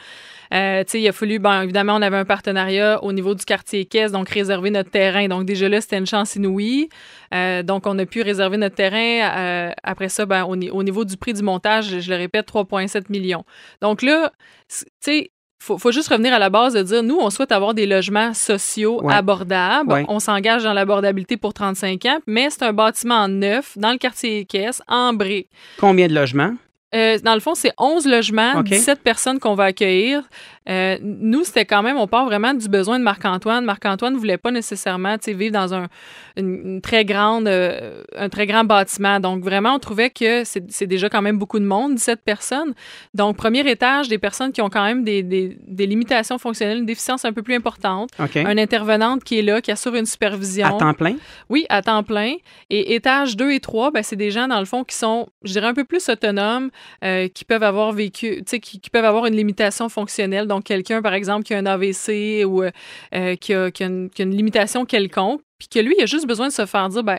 Euh, 0.55 0.85
il 0.95 1.09
a 1.09 1.12
fallu, 1.12 1.39
bon, 1.39 1.62
évidemment, 1.62 1.97
on 1.97 2.03
avait 2.03 2.17
un 2.17 2.25
partenariat 2.25 3.03
au 3.03 3.12
niveau 3.12 3.35
du 3.35 3.45
quartier 3.45 3.85
Caisse, 3.85 4.12
donc 4.12 4.29
réserver 4.29 4.71
notre 4.71 4.91
terrain. 4.91 5.29
Donc, 5.29 5.45
déjà 5.45 5.69
là, 5.69 5.81
c'était 5.81 5.99
une 5.99 6.07
chance 6.07 6.37
inouïe. 6.37 6.89
Euh, 7.35 7.62
donc, 7.62 7.87
on 7.87 7.99
a 7.99 8.07
pu 8.07 8.23
réserver 8.23 8.57
notre 8.57 8.77
terrain. 8.77 9.39
Euh, 9.39 9.71
après 9.83 10.09
ça, 10.09 10.27
ben, 10.27 10.45
au, 10.45 10.57
niveau 10.57 11.05
du 11.05 11.17
prix 11.17 11.33
du 11.33 11.43
montage, 11.43 12.01
je 12.01 12.11
le 12.11 12.17
répète, 12.17 12.49
3,7 12.49 13.11
millions. 13.11 13.45
Donc 13.81 14.03
là, 14.03 14.33
tu 14.69 14.85
sais, 15.01 15.31
faut, 15.59 15.79
faut 15.79 15.90
juste 15.92 16.09
revenir 16.09 16.33
à 16.35 16.38
la 16.38 16.51
base 16.51 16.75
de 16.75 16.83
dire, 16.83 17.03
nous, 17.03 17.19
on 17.19 17.31
souhaite 17.31 17.53
avoir 17.53 17.75
des 17.75 17.87
logements 17.87 18.35
sociaux 18.35 19.01
abordables. 19.09 20.05
On 20.09 20.21
s'engage 20.21 20.62
dans 20.64 20.73
l'abordabilité 20.73 21.37
pour 21.37 21.55
35 21.55 22.05
ans, 22.07 22.19
mais 22.27 22.51
c'est 22.51 22.62
un 22.62 22.73
bâtiment 22.73 23.27
neuf 23.29 23.77
dans 23.77 23.90
le 23.92 23.99
quartier 23.99 24.45
Caisse, 24.45 24.83
en 24.88 25.12
briques. 25.12 25.49
Combien 25.79 26.09
de 26.09 26.14
logements? 26.14 26.55
Euh, 26.94 27.18
dans 27.18 27.35
le 27.35 27.40
fond, 27.40 27.55
c'est 27.55 27.72
11 27.79 28.07
logements, 28.07 28.62
17 28.62 29.01
personnes 29.01 29.40
qu'on 29.40 29.55
va 29.55 29.64
accueillir. 29.64 30.22
Euh, 30.68 30.99
nous, 31.03 31.44
c'était 31.44 31.64
quand 31.64 31.83
même, 31.83 31.96
on 31.96 32.07
part 32.07 32.27
vraiment 32.27 32.55
du 32.55 32.68
besoin 32.68 32.99
de 32.99 33.05
Marc-Antoine. 33.05 33.64
Marc-Antoine 33.64 34.14
ne 34.14 34.18
voulait 34.18 34.38
pas 34.38 34.51
nécessairement 34.51 35.16
vivre 35.27 35.53
dans 35.53 35.75
un 35.75 35.88
une, 36.37 36.81
très 36.81 37.05
grande, 37.05 37.49
euh, 37.49 38.03
un 38.16 38.29
très 38.29 38.46
grand 38.46 38.64
bâtiment. 38.64 39.20
Donc, 39.20 39.42
vraiment, 39.42 39.75
on 39.75 39.79
trouvait 39.79 40.11
que 40.11 40.44
c'est 40.44 40.87
déjà 40.87 41.09
quand 41.09 41.22
même 41.22 41.38
beaucoup 41.38 41.59
de 41.59 41.64
monde, 41.64 41.94
17 41.94 42.20
personnes. 42.25 42.75
Donc, 43.14 43.37
premier 43.37 43.68
étage, 43.68 44.09
des 44.09 44.18
personnes 44.18 44.53
qui 44.53 44.61
ont 44.61 44.68
quand 44.68 44.85
même 44.85 45.05
des, 45.05 45.22
des, 45.22 45.57
des 45.66 45.87
limitations 45.87 46.38
fonctionnelles, 46.38 46.79
une 46.79 46.87
déficience 46.87 47.25
un 47.25 47.33
peu 47.33 47.42
plus 47.42 47.55
importante. 47.55 48.11
Un 48.18 48.59
intervenante 48.59 49.25
qui 49.25 49.38
est 49.38 49.42
là, 49.42 49.61
qui 49.61 49.70
assure 49.70 49.94
une 49.94 50.07
supervision. 50.07 50.66
À 50.66 50.72
temps 50.72 50.94
plein? 50.94 51.16
Oui, 51.49 51.66
à 51.68 51.83
temps 51.83 52.03
plein. 52.03 52.35
Et 52.70 52.94
étage 52.94 53.37
2 53.37 53.53
et 53.53 53.61
3, 53.61 53.90
ben, 53.90 54.03
c'est 54.03 54.16
des 54.16 54.31
gens, 54.31 54.49
dans 54.49 54.61
le 54.61 54.66
fond, 54.66 54.85
qui 54.85 54.96
sont, 54.96 55.29
je 55.42 55.53
dirais, 55.53 55.66
un 55.66 55.75
peu 55.75 55.85
plus 55.85 56.09
autonomes, 56.09 56.70
euh, 57.05 57.29
qui 57.29 57.45
peuvent 57.45 57.62
avoir 57.62 57.93
vécu, 57.93 58.43
qui, 58.45 58.81
qui, 58.81 58.91
peuvent 58.91 59.05
avoir 59.05 59.27
une 59.27 59.37
limitation 59.37 59.89
fonctionnelle. 59.89 60.47
Donc, 60.47 60.65
quelqu'un, 60.65 61.03
par 61.03 61.15
exemple, 61.15 61.45
qui 61.45 61.55
a 61.55 61.59
un 61.59 61.67
AVC 61.67 62.45
ou 62.47 62.62
euh, 62.62 63.37
qui, 63.37 63.55
a, 63.55 63.71
qui, 63.71 63.83
a 63.83 63.87
une, 63.87 64.11
qui, 64.11 64.23
a, 64.23 64.25
une, 64.25 64.37
limitation 64.37 64.85
quelconque, 64.85 65.41
puis 65.59 65.69
que 65.69 65.79
lui, 65.79 65.95
il 65.99 66.03
a 66.03 66.07
juste 66.07 66.27
besoin 66.27 66.49
de 66.49 66.53
se 66.53 66.67
faire 66.67 66.89
dire, 66.89 67.03
ben, 67.03 67.19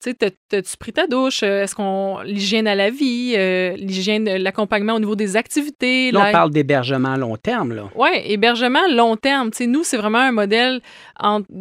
tu 0.00 0.10
sais, 0.10 0.32
t'as-tu 0.48 0.76
pris 0.76 0.92
ta 0.92 1.08
douche? 1.08 1.42
Euh, 1.42 1.64
est-ce 1.64 1.74
qu'on. 1.74 2.20
L'hygiène 2.24 2.68
à 2.68 2.76
la 2.76 2.88
vie, 2.88 3.34
euh, 3.36 3.74
l'hygiène, 3.76 4.28
l'accompagnement 4.36 4.94
au 4.94 5.00
niveau 5.00 5.16
des 5.16 5.36
activités. 5.36 6.12
Là, 6.12 6.26
on 6.28 6.32
parle 6.32 6.50
d'hébergement 6.50 7.16
long 7.16 7.36
terme, 7.36 7.74
là. 7.74 7.90
Oui, 7.96 8.10
hébergement 8.24 8.86
long 8.90 9.16
terme. 9.16 9.50
Tu 9.50 9.58
sais, 9.58 9.66
nous, 9.66 9.82
c'est 9.82 9.96
vraiment 9.96 10.18
un 10.18 10.30
modèle 10.30 10.80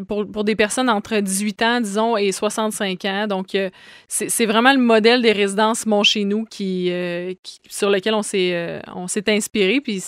pour, 0.07 0.29
pour, 0.29 0.43
des 0.43 0.55
personnes 0.55 0.87
entre 0.87 1.19
18 1.19 1.61
ans, 1.63 1.81
disons, 1.81 2.15
et 2.15 2.31
65 2.31 3.05
ans. 3.05 3.25
Donc, 3.25 3.55
euh, 3.55 3.71
c'est 4.07 4.45
vraiment 4.45 4.71
le 4.71 4.79
modèle 4.79 5.23
des 5.23 5.31
résidences 5.31 5.87
Mon 5.87 6.03
Chez 6.03 6.23
Nous 6.23 6.45
qui, 6.45 6.91
qui 7.41 7.59
sur 7.67 7.89
lequel 7.89 8.13
on 8.13 8.21
s'est 8.21 8.81
on 8.95 9.07
s'est 9.07 9.31
inspiré. 9.31 9.81
Puis, 9.81 10.03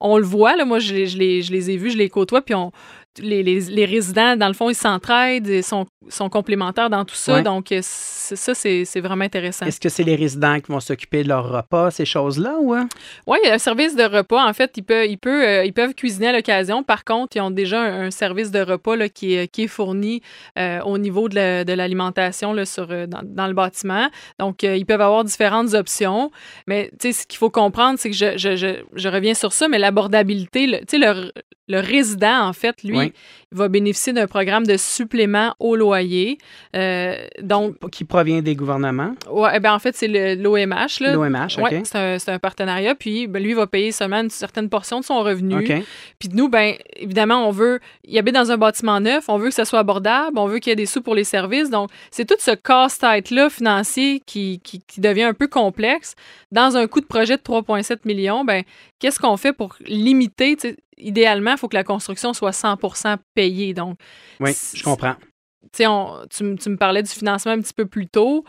on 0.00 0.18
le 0.18 0.24
voit, 0.24 0.56
là. 0.56 0.64
Moi, 0.64 0.80
je, 0.80 1.04
je, 1.04 1.16
les, 1.16 1.42
je 1.42 1.52
les 1.52 1.70
ai 1.70 1.76
vus, 1.76 1.90
je 1.90 1.98
les 1.98 2.08
côtoie, 2.08 2.42
puis 2.42 2.56
on 2.56 2.72
les, 3.20 3.42
les, 3.42 3.84
résidents, 3.84 4.36
dans 4.36 4.48
le 4.48 4.54
fond, 4.54 4.70
ils 4.70 4.74
s'entraident, 4.74 5.46
ils 5.46 5.62
sont, 5.64 5.86
sont, 6.08 6.28
complémentaires 6.28 6.90
dans 6.90 7.04
tout 7.04 7.14
ça. 7.14 7.42
Donc, 7.42 7.72
euh, 7.72 7.80
ça, 7.82 8.54
c'est 8.54 9.00
vraiment 9.00 9.24
intéressant. 9.24 9.66
Est-ce 9.66 9.80
que 9.80 9.88
c'est 9.88 10.02
les 10.02 10.16
résidents 10.16 10.60
qui 10.60 10.72
vont 10.72 10.80
s'occuper 10.80 11.22
de 11.22 11.28
leur 11.28 11.48
repas, 11.48 11.90
ces 11.90 12.04
choses-là? 12.04 12.56
ou 12.60 12.74
hein? 12.74 12.88
Oui, 13.26 13.38
il 13.44 13.48
y 13.48 13.50
a 13.50 13.54
un 13.54 13.58
service 13.58 13.96
de 13.96 14.04
repas. 14.04 14.44
En 14.46 14.52
fait, 14.52 14.72
ils 14.76 14.82
peuvent, 14.82 15.06
ils 15.06 15.18
peuvent, 15.18 15.42
euh, 15.42 15.64
ils 15.64 15.72
peuvent 15.72 15.94
cuisiner 15.94 16.28
à 16.28 16.32
l'occasion. 16.32 16.82
Par 16.82 17.04
contre, 17.04 17.36
ils 17.36 17.40
ont 17.40 17.50
déjà 17.50 17.80
un, 17.80 18.10
service 18.10 18.50
de 18.50 18.60
repas 18.60 18.96
là, 18.96 19.08
qui, 19.08 19.34
est, 19.34 19.48
qui 19.48 19.64
est 19.64 19.68
fourni 19.68 20.22
euh, 20.58 20.80
au 20.82 20.98
niveau 20.98 21.28
de 21.28 21.72
l'alimentation 21.72 22.52
la, 22.52 22.64
dans, 23.06 23.20
dans, 23.24 23.46
le 23.46 23.54
bâtiment. 23.54 24.08
Donc, 24.38 24.62
ils 24.62 24.86
peuvent 24.86 25.00
avoir 25.00 25.24
différentes 25.24 25.74
options. 25.74 26.30
Mais, 26.66 26.90
tu 26.98 27.12
sais, 27.12 27.22
ce 27.22 27.26
qu'il 27.26 27.38
faut 27.38 27.50
comprendre, 27.50 27.98
c'est 27.98 28.10
que 28.10 28.16
je, 28.16 28.36
je, 28.36 28.56
je, 28.56 28.82
je, 28.94 29.08
reviens 29.08 29.34
sur 29.34 29.52
ça, 29.52 29.68
mais 29.68 29.78
l'abordabilité, 29.78 30.66
tu 30.66 30.84
sais, 30.88 30.98
le, 30.98 31.32
le 31.68 31.80
résident, 31.80 32.46
en 32.48 32.52
fait, 32.52 32.82
lui, 32.82 33.12
va 33.52 33.68
bénéficier 33.68 34.12
d'un 34.12 34.26
programme 34.26 34.66
de 34.66 34.76
supplément 34.76 35.54
au 35.58 35.76
loyer. 35.76 36.38
Euh, 36.76 37.16
donc, 37.40 37.76
qui 37.90 38.04
provient 38.04 38.40
des 38.40 38.54
gouvernements? 38.54 39.14
Oui, 39.30 39.48
eh 39.54 39.60
ben, 39.60 39.72
en 39.72 39.78
fait, 39.78 39.94
c'est 39.96 40.08
l'OMH. 40.36 41.00
L'OMH, 41.00 41.58
OK. 41.58 41.74
c'est 41.84 42.28
un, 42.28 42.38
partenariat. 42.38 42.94
Puis, 42.94 43.26
ben, 43.26 43.42
lui, 43.42 43.54
va 43.54 43.66
payer 43.66 43.92
seulement 43.92 44.20
une 44.20 44.30
certaine 44.30 44.68
portion 44.68 45.00
de 45.00 45.04
son 45.04 45.20
revenu. 45.20 45.84
Puis, 46.18 46.28
nous, 46.32 46.48
ben, 46.48 46.74
évidemment, 46.96 47.46
on 47.46 47.50
veut 47.50 47.80
y 48.06 48.18
habiter 48.18 48.38
dans 48.38 48.50
un 48.50 48.56
bâtiment 48.58 49.00
neuf, 49.00 49.28
on 49.28 49.38
veut 49.38 49.48
que 49.48 49.54
ça 49.54 49.64
soit 49.64 49.78
abordable, 49.78 50.38
on 50.38 50.46
veut 50.46 50.58
qu'il 50.58 50.70
y 50.70 50.72
ait 50.72 50.76
des 50.76 50.86
sous 50.86 51.02
pour 51.02 51.14
les 51.14 51.24
services. 51.24 51.70
Donc, 51.70 51.90
c'est 52.10 52.26
tout 52.26 52.36
ce 52.38 52.52
casse-tête-là 52.52 53.50
financier 53.50 54.22
qui, 54.24 54.60
qui, 54.62 54.80
qui, 54.80 55.00
devient 55.00 55.24
un 55.24 55.34
peu 55.34 55.48
complexe. 55.48 56.14
Dans 56.50 56.76
un 56.76 56.86
coût 56.86 57.00
de 57.00 57.06
projet 57.06 57.36
de 57.36 57.42
3,7 57.42 57.98
millions, 58.04 58.44
ben, 58.44 58.62
qu'est-ce 58.98 59.18
qu'on 59.18 59.36
fait 59.36 59.52
pour 59.52 59.76
limiter? 59.86 60.56
Idéalement, 60.98 61.52
il 61.52 61.58
faut 61.58 61.68
que 61.68 61.76
la 61.76 61.84
construction 61.84 62.32
soit 62.32 62.50
100% 62.50 63.16
payée. 63.34 63.74
Donc, 63.74 63.98
oui, 64.40 64.52
je 64.74 64.82
comprends. 64.82 65.16
On, 65.80 66.20
tu, 66.30 66.56
tu, 66.56 66.70
me 66.70 66.76
parlais 66.76 67.02
du 67.02 67.10
financement 67.10 67.52
un 67.52 67.60
petit 67.60 67.74
peu 67.74 67.86
plus 67.86 68.06
tôt. 68.06 68.44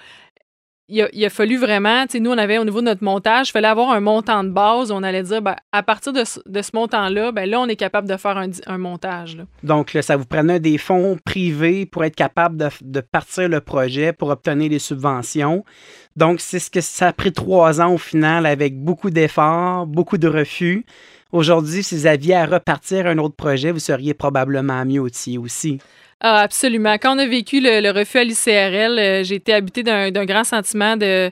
Il 0.92 1.04
a, 1.04 1.10
il 1.14 1.24
a, 1.24 1.30
fallu 1.30 1.58
vraiment, 1.58 2.06
nous, 2.20 2.32
on 2.32 2.38
avait 2.38 2.58
au 2.58 2.66
niveau 2.66 2.82
de 2.82 2.86
notre 2.86 3.04
montage, 3.04 3.50
il 3.50 3.52
fallait 3.52 3.68
avoir 3.68 3.92
un 3.92 4.00
montant 4.00 4.44
de 4.44 4.50
base. 4.50 4.92
On 4.92 5.04
allait 5.04 5.22
dire, 5.22 5.40
ben, 5.40 5.56
à 5.72 5.84
partir 5.84 6.14
de 6.14 6.24
ce, 6.24 6.40
montant-là, 6.74 7.32
ben, 7.32 7.48
là, 7.48 7.60
on 7.60 7.68
est 7.68 7.76
capable 7.76 8.08
de 8.08 8.18
faire 8.18 8.38
un, 8.38 8.50
un 8.66 8.78
montage. 8.80 9.38
Donc, 9.62 9.96
ça 10.02 10.18
vous 10.18 10.26
prenait 10.26 10.60
des 10.60 10.80
fonds 10.80 11.20
privés 11.24 11.86
pour 11.86 12.04
être 12.06 12.16
capable 12.16 12.58
de, 12.58 12.70
de, 12.82 13.02
partir 13.02 13.48
le 13.50 13.62
projet, 13.62 14.14
pour 14.14 14.30
obtenir 14.30 14.72
des 14.72 14.80
subventions. 14.80 15.64
Donc, 16.16 16.42
c'est 16.42 16.60
ce 16.60 16.72
que 16.72 16.82
ça 16.82 17.10
a 17.10 17.14
pris 17.14 17.34
trois 17.34 17.82
ans 17.82 17.94
au 17.94 18.00
final 18.00 18.48
avec 18.48 18.82
beaucoup 18.82 19.12
d'efforts, 19.12 19.86
beaucoup 19.86 20.18
de 20.18 20.28
refus. 20.28 20.86
Aujourd'hui, 21.32 21.84
si 21.84 21.96
vous 21.96 22.08
aviez 22.08 22.36
à 22.36 22.46
repartir 22.46 23.06
un 23.06 23.20
autre 23.20 23.36
projet, 23.36 23.72
vous 23.72 23.80
seriez 23.80 24.16
probablement 24.16 24.84
mieux 24.84 25.02
aussi. 25.02 25.38
Ah, 26.22 26.42
absolument. 26.42 26.96
Quand 26.96 27.16
on 27.16 27.20
a 27.20 27.28
vécu 27.28 27.62
le, 27.62 27.92
refus 27.92 28.18
à 28.18 28.24
l'ICRL, 28.24 29.00
euh, 29.00 29.24
j'ai 29.24 29.36
été 29.36 29.54
habité 29.54 29.84
d'un 29.84 30.26
grand 30.26 30.44
sentiment 30.44 30.98
de 30.98 31.32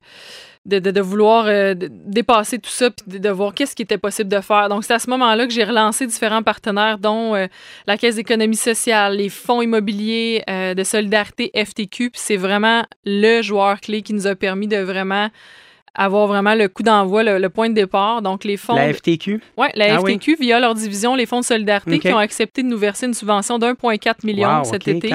de, 0.66 1.00
vouloir 1.00 1.46
euh, 1.48 1.76
dépasser 1.78 2.60
tout 2.60 2.70
ça 2.70 2.90
de, 3.08 3.30
voir 3.30 3.54
qu'est-ce 3.54 3.74
qui 3.74 3.84
était 3.84 3.98
possible 3.98 4.30
de 4.30 4.42
faire. 4.42 4.68
Donc, 4.68 4.84
c'est 4.84 4.94
à 4.94 5.00
ce 5.00 5.10
moment-là 5.12 5.48
que 5.48 5.54
j'ai 5.54 5.64
relancé 5.64 6.06
différents 6.06 6.44
partenaires, 6.44 6.98
dont 6.98 7.36
euh, 7.36 7.48
la 7.88 7.98
Caisse 7.98 8.16
d'économie 8.16 8.58
sociale, 8.58 9.16
les 9.16 9.30
fonds 9.30 9.62
immobiliers 9.62 10.44
de 10.48 10.84
solidarité 10.84 11.52
FTQ. 11.56 12.10
Puis 12.10 12.22
c'est 12.22 12.36
vraiment 12.36 12.84
le 13.06 13.42
joueur 13.42 13.80
clé 13.80 14.02
qui 14.02 14.14
nous 14.14 14.28
a 14.28 14.36
permis 14.36 14.68
de 14.68 14.76
vraiment 14.76 15.30
avoir 15.98 16.28
vraiment 16.28 16.54
le 16.54 16.70
coup 16.70 16.84
d'envoi, 16.84 17.24
le, 17.24 17.50
point 17.50 17.70
de 17.70 17.74
départ. 17.74 18.22
Donc, 18.22 18.44
les 18.44 18.56
fonds. 18.56 18.76
La 18.76 18.94
FTQ? 18.94 19.42
Ouais, 19.58 19.72
la 19.76 19.96
ah 19.96 20.00
FTQ, 20.00 20.38
via 20.40 20.60
leur 20.60 20.76
division, 20.76 21.16
les 21.16 21.26
fonds 21.26 21.40
de 21.40 21.46
solidarité, 21.46 22.00
qui 22.00 22.14
ont 22.14 22.18
accepté 22.18 22.64
de 22.64 22.68
nous 22.68 22.78
verser 22.78 23.08
une 23.08 23.14
subvention 23.14 23.58
d'1,4 23.58 24.26
million 24.26 24.64
cet 24.64 24.88
été. 24.88 25.12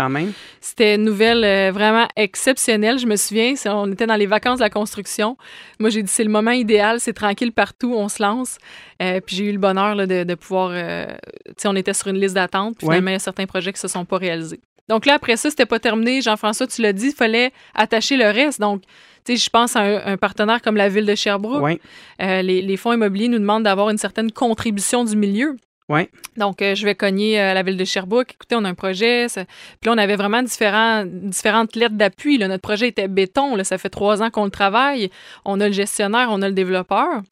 C'était 0.60 0.96
une 0.96 1.04
nouvelle 1.04 1.44
euh, 1.44 1.70
vraiment 1.72 2.06
exceptionnelle. 2.16 2.98
Je 2.98 3.06
me 3.06 3.16
souviens, 3.16 3.54
on 3.66 3.90
était 3.92 4.06
dans 4.06 4.16
les 4.16 4.26
vacances 4.26 4.58
de 4.58 4.64
la 4.64 4.70
construction. 4.70 5.36
Moi, 5.78 5.90
j'ai 5.90 6.02
dit, 6.02 6.10
c'est 6.10 6.24
le 6.24 6.30
moment 6.30 6.50
idéal, 6.50 7.00
c'est 7.00 7.12
tranquille 7.12 7.52
partout, 7.52 7.94
on 7.96 8.08
se 8.08 8.22
lance. 8.22 8.58
Euh, 9.00 9.20
puis 9.24 9.36
j'ai 9.36 9.44
eu 9.46 9.52
le 9.52 9.58
bonheur 9.58 9.96
de, 9.96 10.34
pouvoir. 10.34 10.70
Euh, 10.72 11.06
tu 11.46 11.54
sais, 11.58 11.68
on 11.68 11.76
était 11.76 11.94
sur 11.94 12.08
une 12.08 12.18
liste 12.18 12.34
d'attente. 12.34 12.76
Puis 12.78 12.86
finalement, 12.86 13.10
il 13.10 13.14
y 13.14 13.16
a 13.16 13.20
certains 13.20 13.46
projets 13.46 13.72
qui 13.72 13.78
ne 13.78 13.88
se 13.88 13.88
sont 13.88 14.04
pas 14.04 14.18
réalisés. 14.18 14.60
Donc 14.88 15.06
là, 15.06 15.14
après 15.14 15.36
ça, 15.36 15.50
c'était 15.50 15.66
pas 15.66 15.78
terminé. 15.78 16.20
Jean-François, 16.20 16.66
tu 16.66 16.82
l'as 16.82 16.92
dit, 16.92 17.08
il 17.08 17.14
fallait 17.14 17.52
attacher 17.74 18.16
le 18.16 18.26
reste. 18.26 18.60
Donc, 18.60 18.82
tu 19.24 19.36
sais, 19.36 19.44
je 19.44 19.50
pense 19.50 19.76
à 19.76 19.82
un, 19.82 20.16
partenaire 20.16 20.60
comme 20.62 20.76
la 20.76 20.88
ville 20.88 21.06
de 21.06 21.14
Sherbrooke. 21.14 21.80
Euh, 22.20 22.42
les, 22.42 22.76
fonds 22.76 22.92
immobiliers 22.92 23.28
nous 23.28 23.38
demandent 23.38 23.62
d'avoir 23.62 23.90
une 23.90 23.98
certaine 23.98 24.32
contribution 24.32 25.04
du 25.04 25.16
milieu. 25.16 25.56
Ouais. 25.88 26.10
Donc, 26.36 26.62
euh, 26.62 26.74
je 26.74 26.84
vais 26.84 26.94
cogner 26.94 27.38
à 27.38 27.50
euh, 27.50 27.54
la 27.54 27.62
ville 27.62 27.76
de 27.76 27.84
Sherbrooke. 27.84 28.32
Écoutez, 28.34 28.56
on 28.56 28.64
a 28.64 28.68
un 28.68 28.74
projet. 28.74 29.26
Puis 29.34 29.44
là, 29.86 29.92
on 29.92 29.98
avait 29.98 30.16
vraiment 30.16 30.42
différents, 30.42 31.04
différentes 31.06 31.76
lettres 31.76 31.94
d'appui. 31.94 32.38
Notre 32.38 32.62
projet 32.62 32.88
était 32.88 33.08
béton. 33.08 33.54
Là, 33.54 33.62
ça 33.62 33.78
fait 33.78 33.90
trois 33.90 34.22
ans 34.22 34.30
qu'on 34.30 34.44
le 34.44 34.50
travaille. 34.50 35.10
On 35.44 35.60
a 35.60 35.68
le 35.68 35.72
gestionnaire, 35.72 36.28
on 36.30 36.42
a 36.42 36.48
le 36.48 36.54
développeur. 36.54 37.22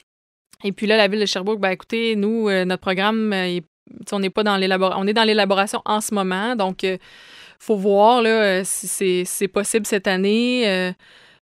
Et 0.63 0.73
puis 0.73 0.87
là, 0.87 0.97
la 0.97 1.09
ville 1.09 1.21
de 1.21 1.27
Sherbrooke, 1.27 1.59
ben, 1.59 1.71
écoutez, 1.71 2.15
nous, 2.17 2.51
notre 2.51 2.83
programme, 2.83 3.35
on 4.13 4.21
n'est 4.21 4.31
pas 4.31 4.43
dans 4.43 4.57
l'élaboration. 4.57 5.03
On 5.03 5.07
est 5.07 5.15
dans 5.15 5.25
l'élaboration 5.25 5.81
en 5.87 6.01
ce 6.01 6.15
moment. 6.15 6.55
Donc, 6.55 6.85
faut 7.61 7.77
voir 7.77 8.23
là, 8.23 8.65
si 8.65 9.25
c'est 9.25 9.49
possible 9.49 9.87
cette 9.87 10.07
année. 10.07 10.95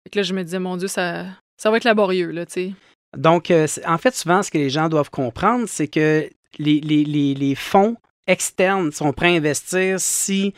Fait 0.04 0.16
là, 0.16 0.24
je 0.24 0.34
me 0.34 0.44
disais, 0.44 0.60
mon 0.60 0.78
Dieu, 0.78 0.88
ça, 0.88 1.26
ça 1.58 1.72
va 1.72 1.78
être 1.78 1.84
laborieux, 1.84 2.32
là. 2.32 2.46
Donc, 3.18 3.50
euh, 3.50 3.68
en 3.88 3.98
fait, 3.98 4.14
souvent, 4.16 4.44
ce 4.44 4.52
que 4.52 4.58
les 4.58 4.70
gens 4.70 4.90
doivent 4.90 5.10
comprendre, 5.10 5.66
c'est 5.68 5.88
que 5.88 6.30
les, 6.60 6.80
les, 6.80 7.56
fonds 7.56 7.96
externes 8.28 8.92
sont 8.92 9.14
prêts 9.14 9.34
à 9.34 9.38
investir 9.38 10.00
si 10.00 10.54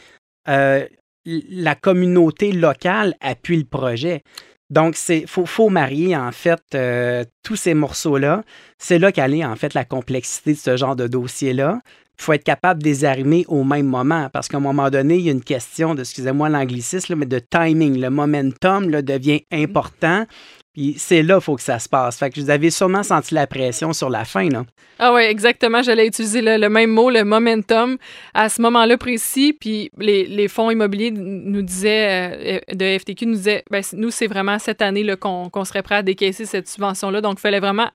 euh, 0.48 0.86
la 1.26 1.76
communauté 1.76 2.52
locale 2.52 3.16
appuie 3.22 3.58
le 3.58 3.66
projet. 3.66 4.24
Donc, 4.70 4.98
il 5.10 5.28
faut, 5.28 5.46
faut, 5.46 5.70
marier, 5.70 6.16
en 6.16 6.32
fait, 6.32 6.62
euh, 6.76 7.24
tous 7.44 7.56
ces 7.56 7.74
morceaux-là. 7.74 8.44
C'est 8.78 9.00
là 9.00 9.12
qu'elle 9.12 9.34
est, 9.34 9.46
en 9.46 9.56
fait, 9.56 9.74
la 9.74 9.86
complexité 9.86 10.54
de 10.54 10.58
ce 10.58 10.78
genre 10.78 10.96
de 10.96 11.08
dossier-là 11.08 11.80
il 12.20 12.24
faut 12.24 12.34
être 12.34 12.44
capable 12.44 12.82
de 12.82 12.88
les 12.88 13.06
arrimer 13.06 13.46
au 13.48 13.64
même 13.64 13.86
moment 13.86 14.30
parce 14.34 14.48
qu'à 14.48 14.58
un 14.58 14.62
moment 14.62 14.90
donné, 14.90 15.18
il 15.18 15.26
y 15.26 15.30
a 15.30 15.32
une 15.32 15.44
question 15.44 15.96
de, 15.96 16.02
excusez-moi 16.02 16.50
l'anglicisme, 16.50 17.16
mais 17.16 17.26
de 17.26 17.40
timing. 17.40 18.00
Le 18.00 18.10
momentum 18.10 18.90
là, 18.90 19.02
devient 19.02 19.42
important. 19.52 20.26
Puis 20.74 20.96
c'est 20.98 21.24
là 21.24 21.36
qu'il 21.36 21.44
faut 21.44 21.56
que 21.56 21.62
ça 21.64 21.80
se 21.80 21.90
passe. 21.90 22.18
Fait 22.18 22.30
que 22.30 22.40
vous 22.40 22.50
avez 22.50 22.70
sûrement 22.70 23.02
senti 23.02 23.34
la 23.34 23.48
pression 23.48 23.94
sur 23.94 24.10
la 24.10 24.26
fin, 24.26 24.48
là. 24.50 24.64
Ah 25.00 25.14
oui, 25.14 25.24
exactement. 25.24 25.82
J'allais 25.82 26.08
utiliser 26.08 26.42
le, 26.42 26.70
même 26.70 26.92
mot, 26.92 27.10
le 27.10 27.24
momentum, 27.24 27.98
à 28.34 28.50
ce 28.50 28.62
moment-là 28.62 28.98
précis. 28.98 29.54
Puis 29.60 29.92
les, 29.98 30.48
fonds 30.48 30.70
immobiliers 30.70 31.12
nous 31.12 31.62
disaient, 31.62 32.62
euh, 32.70 32.76
de 32.76 32.98
FTQ 33.00 33.26
nous 33.26 33.36
disaient, 33.36 33.64
ben, 33.72 33.84
nous, 33.94 34.12
c'est 34.12 34.28
vraiment 34.28 34.60
cette 34.60 34.82
année 34.82 35.06
qu'on 35.18 35.66
serait 35.66 35.84
prêt 35.84 35.96
à 35.96 36.04
décaisser 36.04 36.46
cette 36.46 36.68
subvention-là. 36.68 37.22
Donc, 37.22 37.36
il 37.38 37.42
fallait 37.42 37.60
vraiment 37.60 37.90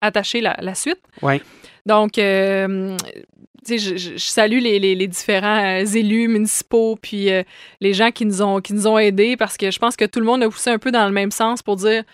attacher 0.00 0.40
la, 0.40 0.74
suite. 0.74 1.00
Oui. 1.22 1.40
Donc, 1.88 2.18
euh, 2.18 2.94
je, 3.66 4.18
salue 4.18 4.60
les, 4.60 5.08
différents 5.08 5.80
euh, 5.80 5.84
élus 5.84 6.28
municipaux 6.28 6.96
puis 7.00 7.30
euh, 7.30 7.42
les 7.80 7.94
gens 7.94 8.10
qui 8.10 8.26
nous 8.26 8.42
ont 8.42 8.60
qui 8.60 8.74
nous 8.74 8.86
ont 8.86 8.98
aidés 8.98 9.36
parce 9.36 9.56
que 9.56 9.70
je 9.70 9.78
pense 9.78 9.96
que 9.96 10.04
tout 10.04 10.20
le 10.20 10.26
monde 10.26 10.42
a 10.42 10.50
poussé 10.50 10.70
un 10.70 10.78
peu 10.78 10.92
dans 10.92 11.06
le 11.06 11.12
même 11.12 11.30
sens 11.30 11.62
pour 11.62 11.76
dire 11.76 12.04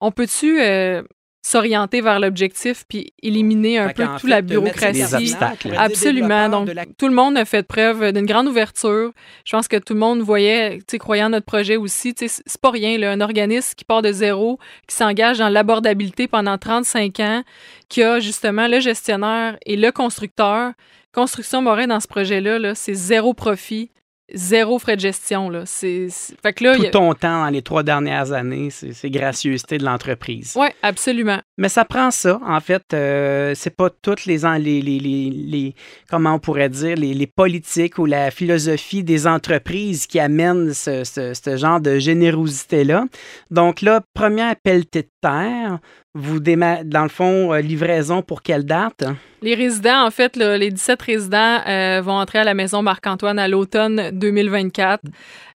on 0.00 0.10
peut-tu 0.10 0.60
euh, 0.60 1.02
s'orienter 1.44 2.00
vers 2.00 2.20
l'objectif 2.20 2.84
puis 2.88 3.12
éliminer 3.22 3.78
un 3.78 3.90
peu 3.90 4.06
toute 4.18 4.28
la 4.28 4.40
bureaucratie. 4.40 5.34
Absolument. 5.76 6.48
Donc, 6.48 6.70
tout 6.96 7.06
le 7.06 7.14
monde 7.14 7.36
a 7.36 7.44
fait 7.44 7.62
preuve 7.62 8.12
d'une 8.12 8.24
grande 8.24 8.48
ouverture. 8.48 9.12
Je 9.44 9.52
pense 9.54 9.68
que 9.68 9.76
tout 9.76 9.92
le 9.92 10.00
monde 10.00 10.20
voyait, 10.20 10.78
tu 10.78 10.84
sais, 10.92 10.98
croyant 10.98 11.28
notre 11.28 11.44
projet 11.44 11.76
aussi. 11.76 12.14
Tu 12.14 12.28
sais, 12.28 12.42
c'est 12.46 12.60
pas 12.60 12.70
rien, 12.70 12.96
là, 12.96 13.12
un 13.12 13.20
organisme 13.20 13.74
qui 13.76 13.84
part 13.84 14.00
de 14.00 14.10
zéro, 14.10 14.58
qui 14.88 14.96
s'engage 14.96 15.38
dans 15.38 15.50
l'abordabilité 15.50 16.28
pendant 16.28 16.56
35 16.56 17.20
ans, 17.20 17.42
qui 17.90 18.02
a 18.02 18.20
justement 18.20 18.66
le 18.66 18.80
gestionnaire 18.80 19.58
et 19.66 19.76
le 19.76 19.92
constructeur. 19.92 20.72
Construction 21.12 21.60
Morin 21.60 21.86
dans 21.88 22.00
ce 22.00 22.08
projet-là, 22.08 22.58
-là, 22.58 22.74
c'est 22.74 22.94
zéro 22.94 23.34
profit, 23.34 23.90
Zéro 24.32 24.78
frais 24.78 24.96
de 24.96 25.02
gestion. 25.02 25.50
Là. 25.50 25.64
C'est, 25.66 26.08
Fait 26.42 26.54
que 26.54 26.64
là, 26.64 26.76
Tout 26.76 26.86
ton 26.86 27.12
temps 27.12 27.44
dans 27.44 27.50
les 27.50 27.60
trois 27.60 27.82
dernières 27.82 28.32
années, 28.32 28.70
c'est, 28.70 29.10
gracieuseté 29.10 29.76
de 29.76 29.84
l'entreprise. 29.84 30.54
Oui, 30.56 30.68
absolument. 30.82 31.40
Mais 31.58 31.68
ça 31.68 31.84
prend 31.84 32.10
ça. 32.10 32.40
En 32.46 32.60
fait, 32.60 32.82
euh, 32.94 33.52
c'est 33.54 33.76
pas 33.76 33.90
toutes 33.90 34.24
les, 34.24 34.38
les, 34.58 34.80
les, 34.80 34.98
les, 35.00 35.74
comment 36.08 36.34
on 36.34 36.38
pourrait 36.38 36.70
dire, 36.70 36.96
les, 36.96 37.12
les, 37.12 37.26
politiques 37.26 37.98
ou 37.98 38.06
la 38.06 38.30
philosophie 38.30 39.04
des 39.04 39.26
entreprises 39.26 40.06
qui 40.06 40.18
amènent 40.18 40.72
ce, 40.72 41.04
ce, 41.04 41.34
ce 41.34 41.56
genre 41.56 41.80
de 41.80 41.98
générosité-là. 41.98 43.04
Donc 43.50 43.82
là, 43.82 44.00
premier 44.14 44.42
appel 44.42 44.84
de 44.90 45.04
terre, 45.20 45.80
vous 46.14 46.38
démarrez, 46.38 46.84
dans 46.84 47.02
le 47.02 47.08
fond, 47.08 47.52
euh, 47.52 47.60
livraison 47.60 48.22
pour 48.22 48.42
quelle 48.42 48.64
date? 48.64 49.04
Les 49.42 49.54
résidents, 49.54 50.06
en 50.06 50.10
fait, 50.10 50.36
les 50.36 50.70
17 50.70 51.02
résidents 51.02 51.60
euh, 51.66 52.00
vont 52.02 52.14
entrer 52.14 52.38
à 52.38 52.44
la 52.44 52.54
maison 52.54 52.82
Marc-Antoine 52.82 53.38
à 53.38 53.48
l'automne 53.48 54.10
2024. 54.12 55.02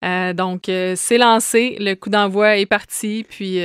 Euh, 0.03 0.33
donc, 0.33 0.63
c'est 0.65 1.17
lancé, 1.17 1.77
le 1.79 1.95
coup 1.95 2.09
d'envoi 2.09 2.57
est 2.57 2.65
parti, 2.65 3.25
puis 3.27 3.61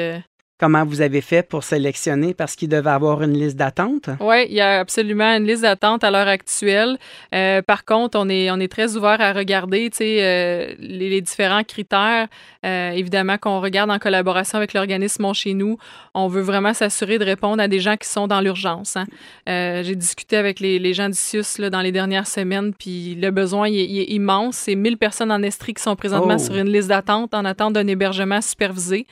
Comment 0.65 0.87
vous 0.87 1.03
avez 1.03 1.21
fait 1.21 1.47
pour 1.47 1.63
sélectionner 1.63 2.33
parce 2.33 2.57
qu'il 2.57 2.71
devait 2.71 2.89
avoir 2.89 3.23
une 3.23 3.35
liste 3.35 3.57
d'attente? 3.57 4.09
Oui, 4.19 4.47
il 4.49 4.55
y 4.55 4.63
a 4.63 4.81
absolument 4.81 5.37
une 5.37 5.47
liste 5.47 5.61
d'attente 5.61 6.03
à 6.05 6.11
l'heure 6.11 6.27
actuelle. 6.27 6.97
Euh, 7.35 7.61
par 7.61 7.85
contre, 7.85 8.19
on 8.19 8.31
est, 8.31 8.51
on 8.51 8.59
est 8.59 8.73
très 8.73 8.97
ouvert 8.97 9.21
à 9.21 9.35
regarder 9.35 9.91
euh, 10.01 10.73
les, 10.79 11.21
différents 11.21 11.65
critères. 11.65 12.29
Euh, 12.65 12.93
évidemment, 12.93 13.37
qu'on 13.37 13.61
regarde 13.61 13.91
en 13.91 13.99
collaboration 13.99 14.57
avec 14.57 14.73
l'organisme 14.73 15.35
chez 15.35 15.53
nous. 15.53 15.77
On 16.15 16.29
veut 16.29 16.41
vraiment 16.41 16.73
s'assurer 16.73 17.19
de 17.19 17.27
répondre 17.27 17.63
à 17.63 17.69
des 17.69 17.81
gens 17.81 17.99
qui 17.99 18.09
sont 18.09 18.27
dans 18.27 18.41
l'urgence. 18.41 18.97
Hein. 18.97 19.05
J'ai 19.47 19.95
discuté 19.95 20.39
avec 20.39 20.61
les, 20.61 20.79
les 20.79 20.95
gens 20.95 21.11
d'Issius 21.11 21.61
dans 21.61 21.83
les 21.83 21.93
dernières 21.93 22.27
semaines, 22.27 22.73
puis 22.73 23.17
le 23.17 23.31
besoin 23.31 23.69
il 23.69 24.01
est, 24.01 24.05
immense. 24.15 24.57
C'est 24.57 24.77
1000 24.77 24.97
personnes 24.97 25.31
en 25.31 25.43
Estrie 25.43 25.75
qui 25.75 25.83
sont 25.83 25.95
présentement 25.95 26.37
oh! 26.37 26.43
sur 26.43 26.55
une 26.55 26.73
liste 26.73 26.89
d'attente 26.89 27.35
en 27.35 27.45
attente 27.45 27.75
d'un 27.75 27.87
hébergement 27.87 28.41
supervisé. 28.41 29.07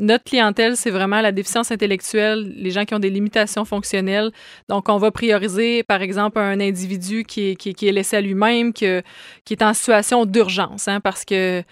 Notre 0.00 0.24
clientèle, 0.24 0.76
c'est 0.76 0.97
vraiment 0.98 1.20
la 1.20 1.32
déficience 1.32 1.70
intellectuelle, 1.70 2.52
les 2.56 2.70
gens 2.70 2.84
qui 2.84 2.94
ont 2.94 2.98
des 2.98 3.10
limitations 3.10 3.64
fonctionnelles. 3.64 4.30
Donc, 4.68 4.88
on 4.88 4.98
va 4.98 5.10
prioriser, 5.10 5.82
par 5.82 6.02
exemple, 6.02 6.38
un 6.38 6.60
individu 6.60 7.24
qui 7.24 7.50
est, 7.50 7.54
qui, 7.56 7.88
est 7.88 7.92
laissé 7.92 8.16
à 8.16 8.20
lui-même, 8.20 8.72
qui, 8.72 8.86
qui 9.44 9.54
est 9.54 9.62
en 9.62 9.72
situation 9.74 10.26
d'urgence, 10.26 10.88
hein, 10.88 11.00
parce 11.00 11.24
que 11.24 11.62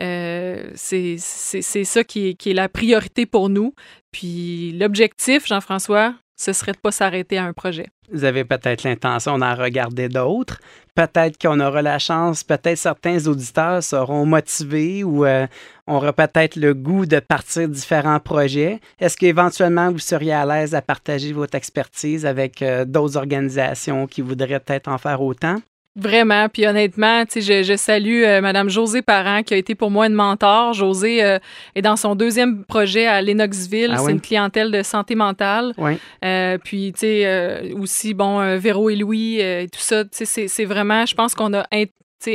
euh, 0.00 0.70
c'est 0.74 1.18
ça 1.18 2.04
qui 2.04 2.28
est, 2.28 2.34
qui 2.34 2.50
est 2.50 2.54
la 2.54 2.68
priorité 2.68 3.26
pour 3.26 3.48
nous. 3.48 3.74
Puis 4.12 4.72
l'objectif, 4.72 5.46
Jean-François, 5.46 6.14
ce 6.36 6.52
serait 6.52 6.72
de 6.72 6.78
ne 6.78 6.82
pas 6.82 6.92
s'arrêter 6.92 7.38
à 7.38 7.44
un 7.44 7.52
projet. 7.52 7.86
Vous 8.12 8.24
avez 8.24 8.44
peut-être 8.44 8.82
l'intention 8.82 9.38
d'en 9.38 9.54
regarder 9.54 10.08
d'autres. 10.08 10.58
Peut-être 10.94 11.38
qu'on 11.40 11.58
aura 11.60 11.82
la 11.82 11.98
chance, 11.98 12.44
peut-être 12.44 12.78
certains 12.78 13.26
auditeurs 13.26 13.82
seront 13.82 14.26
motivés 14.26 15.02
ou 15.04 15.24
euh, 15.24 15.46
auront 15.86 16.12
peut-être 16.12 16.56
le 16.56 16.74
goût 16.74 17.06
de 17.06 17.18
partir 17.18 17.68
différents 17.68 18.20
projets. 18.20 18.80
Est-ce 19.00 19.16
qu'éventuellement 19.16 19.90
vous 19.90 19.98
seriez 19.98 20.32
à 20.32 20.44
l'aise 20.44 20.74
à 20.74 20.82
partager 20.82 21.32
votre 21.32 21.54
expertise 21.56 22.26
avec 22.26 22.62
euh, 22.62 22.84
d'autres 22.84 23.16
organisations 23.16 24.06
qui 24.06 24.20
voudraient 24.20 24.60
peut-être 24.60 24.88
en 24.88 24.98
faire 24.98 25.22
autant? 25.22 25.56
Vraiment. 25.96 26.48
Puis 26.48 26.66
honnêtement, 26.66 27.24
tu 27.24 27.40
sais, 27.40 27.62
je, 27.62 27.72
je, 27.72 27.76
salue 27.76 28.24
euh, 28.24 28.40
Madame 28.40 28.68
José 28.68 29.00
Parent 29.00 29.44
qui 29.44 29.54
a 29.54 29.56
été 29.56 29.76
pour 29.76 29.92
moi 29.92 30.08
une 30.08 30.14
mentor. 30.14 30.72
José 30.72 31.22
euh, 31.22 31.38
est 31.76 31.82
dans 31.82 31.94
son 31.94 32.16
deuxième 32.16 32.64
projet 32.64 33.06
à 33.06 33.22
Lennoxville. 33.22 33.92
Ah 33.94 33.98
c'est 33.98 34.10
une 34.10 34.20
clientèle 34.20 34.72
de 34.72 34.82
santé 34.82 35.14
mentale. 35.14 35.72
Oui. 35.78 35.92
Euh, 36.24 36.58
puis, 36.58 36.92
tu 36.94 37.00
sais, 37.00 37.26
euh, 37.26 37.74
aussi, 37.78 38.12
bon, 38.12 38.58
Véro 38.58 38.90
et 38.90 38.96
Louis 38.96 39.38
et 39.38 39.68
tout 39.72 39.80
ça. 39.80 40.04
Tu 40.04 40.26
sais, 40.26 40.48
c'est 40.48 40.64
vraiment, 40.64 41.06
je 41.06 41.14
pense 41.14 41.34
qu'on 41.34 41.54
a 41.54 41.64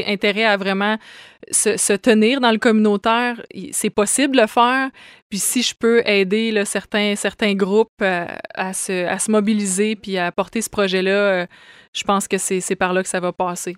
intérêt 0.08 0.46
à 0.46 0.58
vraiment 0.58 0.98
se, 1.52 1.96
tenir 1.96 2.42
dans 2.42 2.52
le 2.52 2.58
communautaire. 2.58 3.42
C'est 3.72 3.90
possible 3.90 4.36
de 4.36 4.42
le 4.42 4.48
faire. 4.48 4.90
Puis 5.30 5.40
si 5.40 5.62
je 5.62 5.74
peux 5.76 6.02
aider 6.06 6.52
là, 6.52 6.66
certains, 6.66 7.16
certains 7.16 7.54
groupes 7.54 8.02
à, 8.02 8.74
se, 8.74 9.06
à 9.06 9.20
se 9.20 9.32
mobiliser 9.32 9.96
puis 9.96 10.18
à 10.18 10.32
porter 10.32 10.62
ce 10.62 10.70
projet-là 10.70 11.48
je 11.94 12.04
pense 12.04 12.28
que 12.28 12.38
c'est 12.38 12.76
par 12.76 12.94
là 12.94 13.04
que 13.04 13.10
ça 13.10 13.20
va 13.20 13.32
passer. 13.32 13.76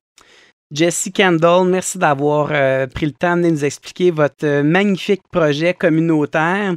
Jessie 0.72 1.12
Kendall, 1.12 1.68
merci 1.68 1.98
d'avoir 1.98 2.50
euh, 2.52 2.88
pris 2.88 3.06
le 3.06 3.12
temps 3.12 3.36
de 3.36 3.42
nous 3.42 3.66
expliquer 3.66 4.10
votre 4.10 4.46
euh, 4.46 4.64
magnifique 4.64 5.22
projet 5.30 5.74
communautaire. 5.74 6.76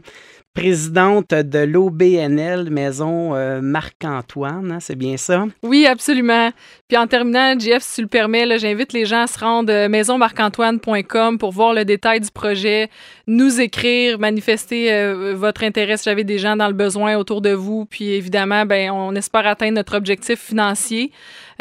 Présidente 0.55 1.31
de 1.31 1.59
l'OBNL 1.59 2.71
Maison 2.71 3.35
euh, 3.35 3.61
Marc-Antoine, 3.61 4.71
hein, 4.71 4.79
c'est 4.81 4.95
bien 4.95 5.17
ça? 5.17 5.47
Oui, 5.65 5.85
absolument. 5.85 6.51
Puis 6.89 6.97
en 6.97 7.09
terminant, 7.09 7.59
Jeff, 7.59 7.83
si 7.83 7.97
tu 7.97 8.03
le 8.03 8.07
permets, 8.07 8.59
j'invite 8.59 8.93
les 8.93 9.05
gens 9.05 9.23
à 9.23 9.27
se 9.27 9.39
rendre 9.39 9.73
à 9.73 9.89
maisonmarcantoine.com 9.89 11.39
pour 11.39 11.51
voir 11.51 11.75
le 11.75 11.85
détail 11.85 12.21
du 12.21 12.31
projet, 12.31 12.89
nous 13.27 13.61
écrire, 13.61 14.21
manifester 14.21 14.93
euh, 14.93 15.35
votre 15.35 15.65
intérêt 15.65 15.97
si 15.97 16.05
j'avais 16.05 16.25
des 16.25 16.39
gens 16.39 16.57
dans 16.57 16.69
le 16.69 16.75
besoin 16.75 17.17
autour 17.17 17.41
de 17.41 17.51
vous. 17.51 17.85
Puis 17.85 18.13
évidemment, 18.13 18.65
ben, 18.65 18.93
on 18.93 19.15
espère 19.17 19.47
atteindre 19.49 19.75
notre 19.75 19.97
objectif 19.97 20.39
financier. 20.39 21.11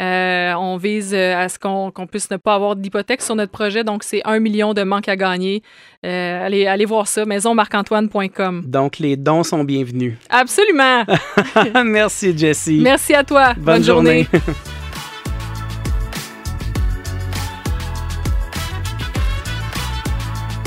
Euh, 0.00 0.52
on 0.54 0.76
vise 0.76 1.14
à 1.14 1.48
ce 1.48 1.58
qu'on 1.58 2.06
puisse 2.06 2.30
ne 2.30 2.36
pas 2.36 2.54
avoir 2.54 2.76
d'hypothèque 2.76 3.22
sur 3.22 3.36
notre 3.36 3.52
projet. 3.52 3.84
Donc, 3.84 4.02
c'est 4.02 4.22
un 4.24 4.40
million 4.40 4.74
de 4.74 4.82
manques 4.82 5.08
à 5.08 5.16
gagner. 5.16 5.62
allez, 6.02 6.66
allez 6.66 6.84
voir 6.84 7.06
ça, 7.06 7.24
maisonmarcantoine.com. 7.24 8.62
Donc, 8.66 8.98
les 8.98 9.16
dons 9.16 9.42
sont 9.42 9.64
bienvenus. 9.64 10.14
Absolument. 10.30 11.04
Merci, 11.84 12.36
Jessie. 12.36 12.80
Merci 12.82 13.14
à 13.14 13.24
toi. 13.24 13.54
Bonne, 13.56 13.84
journée. 13.84 14.26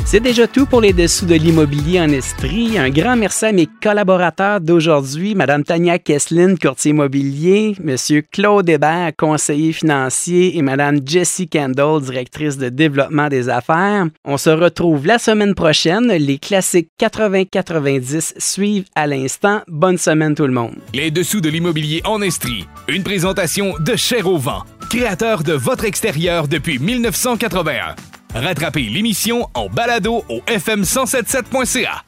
C'est 0.10 0.22
déjà 0.22 0.48
tout 0.48 0.66
pour 0.66 0.80
les 0.80 0.94
dessous 0.94 1.26
de 1.26 1.36
l'immobilier 1.36 2.00
en 2.00 2.08
Estrie. 2.08 2.80
Un 2.80 2.90
grand 2.90 3.18
merci 3.18 3.44
à 3.44 3.52
mes 3.52 3.68
collaborateurs 3.84 4.62
d'aujourd'hui, 4.62 5.36
Madame 5.36 5.66
Tania 5.66 6.00
Kesslin, 6.00 6.56
courtier 6.56 6.92
immobilier, 6.92 7.76
Monsieur 7.84 8.22
Claude 8.22 8.70
Hébert, 8.70 9.12
conseiller 9.18 9.74
financier, 9.74 10.58
et 10.58 10.62
Madame 10.62 11.02
Jessie 11.06 11.50
Kendall, 11.50 12.02
directrice 12.02 12.58
de 12.58 12.70
développement 12.70 13.28
des 13.28 13.50
affaires. 13.50 14.06
On 14.24 14.38
se 14.38 14.50
retrouve 14.50 15.06
la 15.06 15.20
semaine 15.20 15.56
prochaine. 15.56 16.08
Les 16.08 16.38
classiques 16.38 16.92
80-90 17.02 18.36
suivent 18.38 18.88
à 18.96 19.08
l'instant. 19.08 19.60
Bonne 19.68 19.98
semaine 19.98 20.36
tout 20.36 20.48
le 20.48 20.54
monde. 20.54 20.76
Les 20.94 21.12
dessous 21.12 21.42
de 21.42 21.50
l'immobilier 21.50 22.02
en 22.06 22.22
Estrie. 22.22 22.66
Une 22.88 23.04
présentation 23.04 23.74
de 23.78 23.98
Cher 23.98 24.26
au 24.26 24.40
créateur 24.90 25.44
de 25.44 25.52
votre 25.52 25.84
extérieur 25.84 26.48
depuis 26.48 26.80
1981. 26.80 27.96
Rattrapez 28.34 28.84
l'émission 28.84 29.50
en 29.54 29.68
balado 29.70 30.24
au 30.30 30.42
fm1077.ca. 30.48 32.04